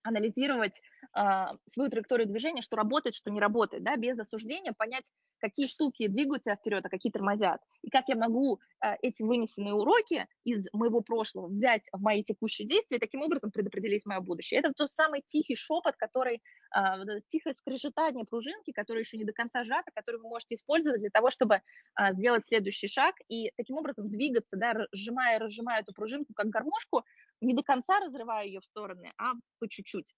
анализировать 0.03 0.81
э, 1.15 1.21
свою 1.67 1.89
траекторию 1.89 2.27
движения, 2.27 2.61
что 2.61 2.75
работает, 2.75 3.15
что 3.15 3.31
не 3.31 3.39
работает, 3.39 3.83
да, 3.83 3.95
без 3.95 4.19
осуждения, 4.19 4.73
понять, 4.73 5.05
какие 5.39 5.67
штуки 5.67 6.07
двигают 6.07 6.43
тебя 6.43 6.55
вперед, 6.55 6.85
а 6.85 6.89
какие 6.89 7.11
тормозят, 7.11 7.61
и 7.81 7.89
как 7.89 8.05
я 8.07 8.15
могу 8.15 8.59
э, 8.83 8.95
эти 9.01 9.23
вынесенные 9.23 9.73
уроки 9.73 10.27
из 10.43 10.67
моего 10.73 11.01
прошлого 11.01 11.47
взять 11.47 11.83
в 11.91 12.01
мои 12.01 12.23
текущие 12.23 12.67
действия 12.67 12.97
и 12.97 12.99
таким 12.99 13.21
образом 13.21 13.51
предопределить 13.51 14.05
мое 14.05 14.19
будущее. 14.19 14.59
Это 14.59 14.73
тот 14.75 14.93
самый 14.93 15.23
тихий 15.29 15.55
шепот, 15.55 15.95
который, 15.97 16.35
э, 16.35 16.97
вот 16.97 17.07
тихое 17.29 17.53
скрежетание 17.53 18.25
пружинки, 18.25 18.71
которое 18.71 19.01
еще 19.01 19.17
не 19.17 19.25
до 19.25 19.33
конца 19.33 19.63
сжато, 19.63 19.91
который 19.93 20.21
вы 20.21 20.29
можете 20.29 20.55
использовать 20.55 21.01
для 21.01 21.09
того, 21.09 21.29
чтобы 21.29 21.55
э, 21.55 22.13
сделать 22.13 22.45
следующий 22.45 22.87
шаг 22.87 23.15
и 23.27 23.51
таким 23.57 23.77
образом 23.77 24.09
двигаться, 24.09 24.57
да, 24.57 24.73
разжимая, 24.73 25.39
разжимая 25.39 25.81
эту 25.81 25.93
пружинку 25.93 26.33
как 26.33 26.47
гармошку, 26.47 27.03
не 27.41 27.53
до 27.53 27.63
конца 27.63 27.99
разрывая 27.99 28.45
ее 28.45 28.59
в 28.61 28.65
стороны, 28.65 29.11
а 29.17 29.33
по 29.59 29.67
чуть-чуть. 29.67 30.13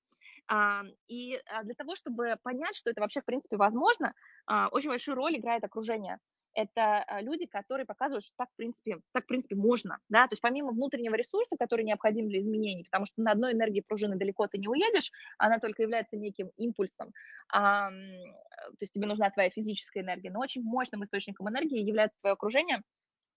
И 1.07 1.39
а, 1.45 1.63
для 1.63 1.75
того, 1.75 1.95
чтобы 1.95 2.35
понять, 2.43 2.75
что 2.75 2.89
это 2.89 3.01
вообще 3.01 3.21
в 3.21 3.25
принципе 3.25 3.57
возможно, 3.57 4.13
а, 4.47 4.67
очень 4.69 4.89
большую 4.89 5.15
роль 5.15 5.37
играет 5.37 5.63
окружение. 5.63 6.17
Это 6.55 7.03
а, 7.03 7.21
люди, 7.21 7.45
которые 7.45 7.85
показывают, 7.85 8.25
что 8.25 8.33
так 8.35 8.49
в 8.51 8.55
принципе, 8.55 8.97
так 9.13 9.25
в 9.25 9.27
принципе 9.27 9.55
можно, 9.55 9.99
да, 10.09 10.27
то 10.27 10.33
есть 10.33 10.41
помимо 10.41 10.71
внутреннего 10.71 11.13
ресурса, 11.13 11.55
который 11.59 11.85
необходим 11.85 12.27
для 12.27 12.39
изменений, 12.39 12.83
потому 12.85 13.05
что 13.05 13.21
на 13.21 13.31
одной 13.31 13.53
энергии 13.53 13.81
пружины 13.87 14.17
далеко 14.17 14.47
ты 14.47 14.57
не 14.57 14.67
уедешь, 14.67 15.11
она 15.37 15.59
только 15.59 15.83
является 15.83 16.17
неким 16.17 16.49
импульсом, 16.57 17.13
то 17.51 17.91
есть 18.81 18.91
тебе 18.91 19.05
нужна 19.05 19.29
твоя 19.29 19.51
физическая 19.51 20.03
энергия, 20.03 20.31
но 20.31 20.39
очень 20.39 20.63
мощным 20.63 21.03
источником 21.03 21.47
энергии 21.49 21.79
является 21.79 22.17
твое 22.19 22.33
окружение, 22.33 22.81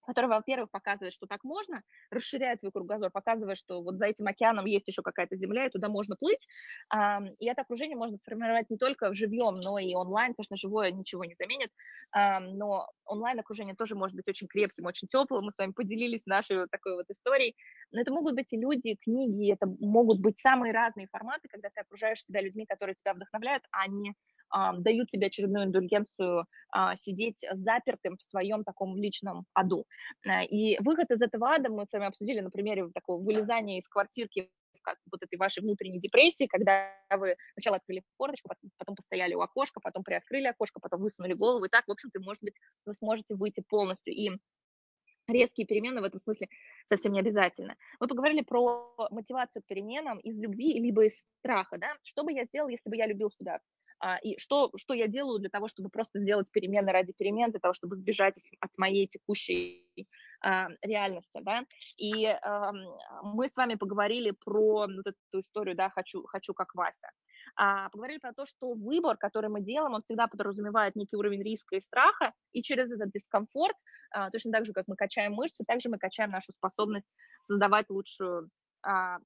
который, 0.05 0.27
во-первых, 0.27 0.71
показывает, 0.71 1.13
что 1.13 1.27
так 1.27 1.45
можно, 1.45 1.83
расширяет 2.11 2.61
твой 2.61 2.73
кругозор, 2.73 3.11
показывает, 3.11 3.59
что 3.59 3.83
вот 3.83 3.97
за 3.97 4.07
этим 4.07 4.27
океаном 4.27 4.67
есть 4.67 4.89
еще 4.89 5.03
какая-то 5.03 5.37
земля, 5.37 5.67
и 5.67 5.71
туда 5.71 5.89
можно 5.89 6.17
плыть. 6.17 6.47
И 7.39 7.47
это 7.47 7.63
окружение 7.63 7.97
можно 7.97 8.19
сформировать 8.19 8.71
не 8.71 8.77
только 8.77 9.15
живьем, 9.15 9.61
но 9.61 9.79
и 9.79 9.95
онлайн. 9.95 10.35
Конечно, 10.35 10.57
живое 10.57 10.91
ничего 10.91 11.25
не 11.25 11.35
заменит, 11.35 11.71
но 12.15 12.89
онлайн-окружение 13.05 13.75
тоже 13.75 13.95
может 13.95 14.17
быть 14.17 14.29
очень 14.29 14.49
крепким, 14.49 14.87
очень 14.87 15.09
теплым. 15.09 15.45
Мы 15.45 15.53
с 15.53 15.59
вами 15.59 15.73
поделились 15.73 16.27
нашей 16.27 16.59
вот 16.59 16.71
такой 16.71 16.95
вот 16.97 17.09
историей. 17.11 17.57
Но 17.93 18.01
это 18.01 18.13
могут 18.13 18.35
быть 18.35 18.53
и 18.53 18.57
люди, 18.57 18.97
книги, 19.01 19.53
это 19.53 19.67
могут 19.81 20.21
быть 20.21 20.39
самые 20.41 20.73
разные 20.73 21.09
форматы, 21.11 21.49
когда 21.49 21.69
ты 21.71 21.81
окружаешь 21.81 22.25
себя 22.25 22.41
людьми, 22.41 22.67
которые 22.67 22.95
тебя 22.95 23.15
вдохновляют, 23.15 23.65
а 23.71 23.87
не 23.87 24.15
дают 24.53 25.09
тебе 25.09 25.29
очередную 25.29 25.65
индульгенцию 25.65 26.45
а, 26.71 26.95
сидеть 26.97 27.39
запертым 27.53 28.19
в 28.19 28.23
своем 28.23 28.65
таком 28.65 28.97
личном 28.97 29.47
аду. 29.55 29.87
Э, 30.27 30.45
и 30.45 30.79
выход 30.81 31.11
из 31.11 31.21
этого 31.21 31.51
ада 31.51 31.69
мы 31.69 31.87
с 31.87 31.93
вами 31.93 32.07
обсудили 32.07 32.41
на 32.41 32.51
примере 32.51 32.89
такого 32.95 33.23
вылезания 33.23 33.79
из 33.79 33.89
квартирки 33.89 34.51
как 34.83 34.99
вот 35.11 35.23
этой 35.23 35.39
вашей 35.39 35.63
внутренней 35.63 36.01
депрессии, 36.01 36.47
когда 36.47 36.93
вы 37.11 37.37
сначала 37.55 37.77
открыли 37.77 38.03
форточку, 38.19 38.51
потом 38.79 38.97
постояли 38.97 39.35
у 39.35 39.41
окошка, 39.41 39.81
потом 39.81 40.03
приоткрыли 40.03 40.47
окошко, 40.47 40.81
потом 40.81 41.03
высунули 41.03 41.35
голову, 41.35 41.65
и 41.65 41.69
так, 41.69 41.87
в 41.87 41.93
общем-то, 41.93 42.21
может 42.21 42.43
быть, 42.43 42.59
вы 42.85 42.95
сможете 42.95 43.35
выйти 43.35 43.61
полностью. 43.61 44.13
И 44.13 44.31
резкие 45.29 45.67
перемены 45.67 46.01
в 46.01 46.05
этом 46.05 46.21
смысле 46.21 46.49
совсем 46.87 47.13
не 47.13 47.21
обязательно. 47.21 47.77
Мы 48.01 48.09
поговорили 48.09 48.43
про 48.43 48.95
мотивацию 49.11 49.63
к 49.63 49.67
переменам 49.67 50.19
из 50.19 50.41
любви 50.41 50.81
либо 50.81 51.05
из 51.05 51.17
страха, 51.39 51.79
да, 51.79 51.95
что 52.03 52.25
бы 52.25 52.33
я 52.33 52.45
сделал, 52.45 52.69
если 52.69 52.89
бы 52.89 52.97
я 52.97 53.07
любил 53.07 53.31
себя, 53.31 53.61
и 54.23 54.39
что, 54.39 54.71
что 54.77 54.95
я 54.95 55.07
делаю 55.07 55.39
для 55.39 55.51
того, 55.51 55.69
чтобы 55.69 55.89
просто 55.89 56.19
сделать 56.19 56.51
перемены 56.51 56.93
ради 56.93 57.13
перемен, 57.13 57.51
для 57.51 57.61
того, 57.61 57.75
чтобы 57.75 57.97
сбежать 57.97 58.35
от 58.61 58.71
моей 58.79 59.07
текущей 59.07 59.87
а, 60.45 60.69
реальности, 60.83 61.41
да, 61.43 61.65
и 61.97 62.27
а, 62.27 62.73
мы 63.23 63.49
с 63.49 63.57
вами 63.57 63.77
поговорили 63.77 64.33
про 64.33 64.87
вот 64.89 65.07
эту 65.07 65.41
историю, 65.41 65.77
да, 65.77 65.89
хочу, 65.91 66.25
хочу 66.25 66.53
как 66.53 66.75
Вася, 66.75 67.11
а, 67.57 67.89
поговорили 67.91 68.19
про 68.19 68.33
то, 68.33 68.47
что 68.47 68.75
выбор, 68.75 69.17
который 69.17 69.51
мы 69.51 69.61
делаем, 69.61 69.95
он 69.95 70.03
всегда 70.03 70.27
подразумевает 70.27 70.97
некий 70.97 71.17
уровень 71.17 71.43
риска 71.43 71.77
и 71.77 71.81
страха, 71.81 72.33
и 72.53 72.63
через 72.63 72.91
этот 72.91 73.11
дискомфорт, 73.13 73.77
а, 74.11 74.31
точно 74.31 74.53
так 74.53 74.67
же, 74.67 74.73
как 74.73 74.89
мы 74.89 74.97
качаем 74.97 75.35
мышцы, 75.35 75.65
также 75.65 75.89
мы 75.89 75.99
качаем 75.99 76.31
нашу 76.31 76.53
способность 76.53 77.07
создавать 77.45 77.89
лучшую 77.91 78.45
а, 78.45 78.49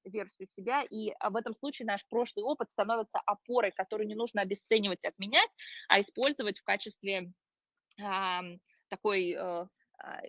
версию 0.03 0.47
себя, 0.49 0.83
и 0.83 1.13
в 1.19 1.35
этом 1.35 1.53
случае 1.55 1.87
наш 1.87 2.05
прошлый 2.07 2.43
опыт 2.43 2.69
становится 2.71 3.19
опорой, 3.25 3.71
которую 3.71 4.07
не 4.07 4.15
нужно 4.15 4.41
обесценивать 4.41 5.03
и 5.03 5.07
отменять, 5.07 5.55
а 5.87 5.99
использовать 5.99 6.59
в 6.59 6.63
качестве 6.63 7.31
а, 8.01 8.41
такой 8.89 9.31
э, 9.31 9.37
а, 9.39 10.21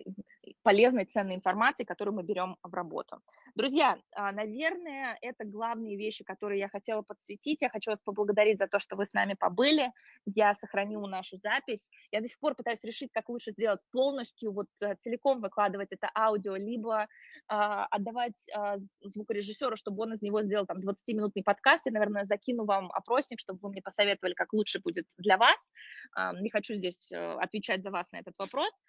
полезной, 0.63 1.05
ценной 1.05 1.35
информации, 1.35 1.83
которую 1.83 2.15
мы 2.15 2.23
берем 2.23 2.57
в 2.63 2.73
работу. 2.73 3.21
Друзья, 3.55 3.97
а, 4.15 4.31
наверное, 4.31 5.17
это 5.21 5.45
главные 5.45 5.97
вещи, 5.97 6.23
которые 6.23 6.59
я 6.59 6.67
хотела 6.67 7.01
подсветить. 7.01 7.61
Я 7.61 7.69
хочу 7.69 7.91
вас 7.91 8.01
поблагодарить 8.01 8.57
за 8.57 8.67
то, 8.67 8.79
что 8.79 8.95
вы 8.95 9.05
с 9.05 9.13
нами 9.13 9.35
побыли. 9.39 9.91
Я 10.25 10.53
сохранила 10.53 11.07
нашу 11.07 11.37
запись. 11.37 11.89
Я 12.11 12.21
до 12.21 12.27
сих 12.27 12.39
пор 12.39 12.55
пытаюсь 12.55 12.83
решить, 12.83 13.11
как 13.11 13.29
лучше 13.29 13.51
сделать 13.51 13.79
полностью, 13.91 14.51
вот 14.51 14.67
э, 14.81 14.95
целиком 15.01 15.41
выкладывать 15.41 15.91
это 15.91 16.09
аудио, 16.15 16.55
либо 16.55 17.07
а, 17.47 17.85
отдавать 17.85 18.47
а, 18.53 18.77
звукорежиссеру, 19.01 19.75
чтобы 19.75 20.03
он 20.03 20.13
из 20.13 20.21
него 20.21 20.41
сделал 20.41 20.65
там 20.65 20.77
20-минутный 20.77 21.43
подкаст. 21.43 21.85
Я, 21.85 21.91
наверное, 21.91 22.25
закину 22.25 22.65
вам 22.65 22.91
опросник, 22.91 23.39
чтобы 23.39 23.59
вы 23.61 23.69
мне 23.69 23.81
посоветовали, 23.81 24.33
как 24.33 24.53
лучше 24.53 24.79
будет 24.79 25.05
для 25.17 25.37
вас. 25.37 25.71
А, 26.13 26.33
не 26.33 26.49
хочу 26.49 26.75
здесь 26.75 27.11
э, 27.11 27.17
отвечать 27.39 27.83
за 27.83 27.91
вас 27.91 28.11
на 28.11 28.17
этот 28.17 28.35
вопрос. 28.37 28.81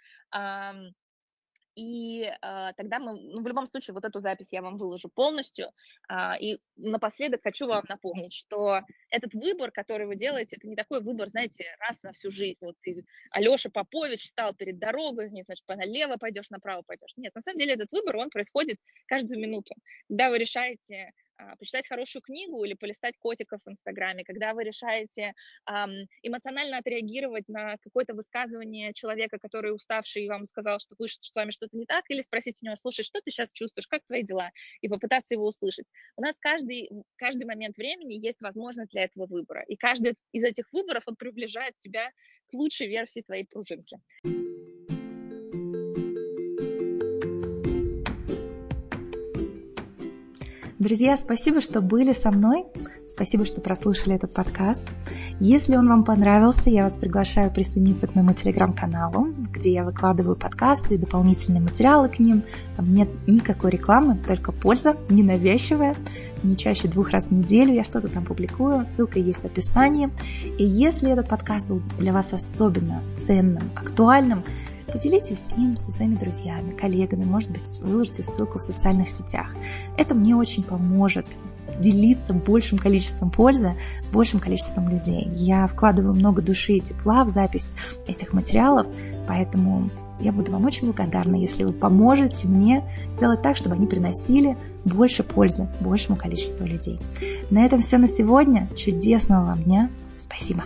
И 1.75 2.23
э, 2.25 2.73
тогда 2.77 2.99
мы, 2.99 3.21
ну, 3.21 3.43
в 3.43 3.47
любом 3.47 3.67
случае, 3.67 3.95
вот 3.95 4.05
эту 4.05 4.21
запись 4.21 4.49
я 4.51 4.63
вам 4.63 4.77
выложу 4.77 5.09
полностью. 5.09 5.71
Э, 6.09 6.33
и 6.41 6.59
напоследок 6.77 7.43
хочу 7.43 7.67
вам 7.67 7.85
напомнить, 7.89 8.33
что 8.33 8.81
этот 9.11 9.35
выбор, 9.35 9.71
который 9.71 10.07
вы 10.07 10.17
делаете, 10.17 10.57
это 10.57 10.69
не 10.69 10.77
такой 10.77 11.01
выбор, 11.01 11.29
знаете, 11.29 11.65
раз 11.79 12.03
на 12.03 12.13
всю 12.13 12.31
жизнь. 12.31 12.59
Вот 12.61 12.77
ты, 12.83 13.05
Алеша 13.31 13.71
Попович, 13.71 14.29
стал 14.29 14.55
перед 14.55 14.79
дорогой, 14.79 15.31
не 15.31 15.43
значит, 15.43 15.65
налево 15.69 16.17
пойдешь, 16.17 16.51
направо 16.51 16.83
пойдешь. 16.83 17.13
Нет, 17.17 17.35
на 17.35 17.41
самом 17.41 17.59
деле 17.59 17.75
этот 17.75 17.93
выбор, 17.93 18.17
он 18.17 18.31
происходит 18.31 18.79
каждую 19.07 19.39
минуту. 19.39 19.75
Когда 20.09 20.31
вы 20.31 20.39
решаете 20.39 21.13
почитать 21.59 21.89
хорошую 21.89 22.23
книгу 22.23 22.65
или 22.65 22.75
полистать 22.75 23.17
котиков 23.19 23.61
в 23.65 23.71
Инстаграме, 23.71 24.25
когда 24.25 24.55
вы 24.55 24.65
решаете 24.65 25.35
эм, 25.69 26.07
эмоционально 26.23 26.79
отреагировать 26.79 27.49
на 27.49 27.77
какое-то 27.79 28.15
высказывание 28.15 28.93
человека, 28.95 29.39
который 29.39 29.75
уставший 29.75 30.25
и 30.25 30.29
вам 30.29 30.45
сказал, 30.45 30.79
что, 30.81 30.95
вы, 30.99 31.09
что 31.09 31.23
с 31.23 31.35
вами 31.35 31.51
что-то 31.51 31.77
не 31.77 31.87
так, 31.87 32.05
или 32.09 32.23
спросить 32.23 32.59
у 32.63 32.67
него, 32.67 32.77
слушай, 32.77 33.03
что 33.03 33.21
ты 33.21 33.31
сейчас 33.31 33.53
чувствуешь, 33.53 33.87
как 33.87 34.05
твои 34.05 34.23
дела, 34.23 34.51
и 34.81 34.89
попытаться 34.89 35.35
его 35.35 35.47
услышать. 35.47 35.87
У 36.17 36.23
нас 36.23 36.39
каждый, 36.39 36.91
каждый 37.17 37.45
момент 37.45 37.77
времени 37.77 38.15
есть 38.15 38.41
возможность 38.41 38.91
для 38.91 39.05
этого 39.05 39.27
выбора, 39.27 39.65
и 39.67 39.77
каждый 39.77 40.15
из 40.33 40.45
этих 40.45 40.73
выборов, 40.73 41.05
он 41.07 41.17
приближает 41.17 41.77
тебя 41.79 42.11
к 42.51 42.55
лучшей 42.55 42.89
версии 42.89 43.23
твоей 43.23 43.45
пружинки. 43.45 43.99
Друзья, 50.81 51.15
спасибо, 51.19 51.61
что 51.61 51.83
были 51.83 52.15
со 52.15 52.31
мной. 52.31 52.65
Спасибо, 53.07 53.45
что 53.45 53.61
прослушали 53.61 54.15
этот 54.15 54.33
подкаст. 54.33 54.83
Если 55.39 55.77
он 55.77 55.87
вам 55.87 56.05
понравился, 56.05 56.71
я 56.71 56.85
вас 56.85 56.97
приглашаю 56.97 57.53
присоединиться 57.53 58.07
к 58.07 58.15
моему 58.15 58.33
телеграм-каналу, 58.33 59.27
где 59.53 59.75
я 59.75 59.85
выкладываю 59.85 60.37
подкасты 60.37 60.95
и 60.95 60.97
дополнительные 60.97 61.61
материалы 61.61 62.09
к 62.09 62.19
ним. 62.19 62.45
Там 62.77 62.95
нет 62.95 63.11
никакой 63.27 63.73
рекламы, 63.73 64.19
только 64.27 64.53
польза, 64.53 64.97
ненавязчивая. 65.11 65.97
Не 66.43 66.57
чаще 66.57 66.89
двух 66.89 67.11
раз 67.11 67.27
в 67.27 67.33
неделю 67.33 67.75
я 67.75 67.85
что-то 67.85 68.09
там 68.09 68.25
публикую, 68.25 68.83
ссылка 68.87 69.19
есть 69.19 69.43
в 69.43 69.45
описании. 69.45 70.09
И 70.57 70.65
если 70.65 71.13
этот 71.13 71.29
подкаст 71.29 71.67
был 71.67 71.83
для 71.99 72.15
вас 72.15 72.33
особенно 72.33 73.03
ценным, 73.19 73.65
актуальным, 73.77 74.45
Поделитесь 74.93 75.53
им 75.57 75.77
со 75.77 75.93
своими 75.93 76.15
друзьями, 76.15 76.73
коллегами, 76.73 77.25
может 77.25 77.51
быть, 77.51 77.81
выложите 77.81 78.23
ссылку 78.23 78.59
в 78.59 78.63
социальных 78.63 79.09
сетях. 79.09 79.55
Это 79.97 80.15
мне 80.15 80.35
очень 80.35 80.63
поможет 80.63 81.27
делиться 81.81 82.35
большим 82.35 82.79
количеством 82.79 83.31
пользы 83.31 83.75
с 84.03 84.11
большим 84.11 84.41
количеством 84.41 84.89
людей. 84.89 85.29
Я 85.35 85.67
вкладываю 85.67 86.15
много 86.15 86.43
души 86.43 86.75
и 86.75 86.81
тепла 86.81 87.25
в 87.25 87.31
запись 87.31 87.75
этих 88.07 88.33
материалов, 88.33 88.87
поэтому 89.27 89.91
я 90.21 90.33
буду 90.33 90.53
вам 90.53 90.67
очень 90.67 90.87
благодарна, 90.87 91.37
если 91.37 91.65
вы 91.65 91.73
поможете 91.73 92.47
мне 92.47 92.85
сделать 93.11 93.41
так, 93.43 93.57
чтобы 93.57 93.77
они 93.77 93.87
приносили 93.87 94.57
больше 94.85 95.23
пользы 95.23 95.69
большему 95.81 96.17
количеству 96.17 96.67
людей. 96.67 97.01
На 97.51 97.65
этом 97.65 97.81
все 97.81 97.97
на 97.97 98.07
сегодня. 98.07 98.69
Чудесного 98.77 99.47
вам 99.47 99.63
дня. 99.63 99.91
Спасибо. 100.19 100.65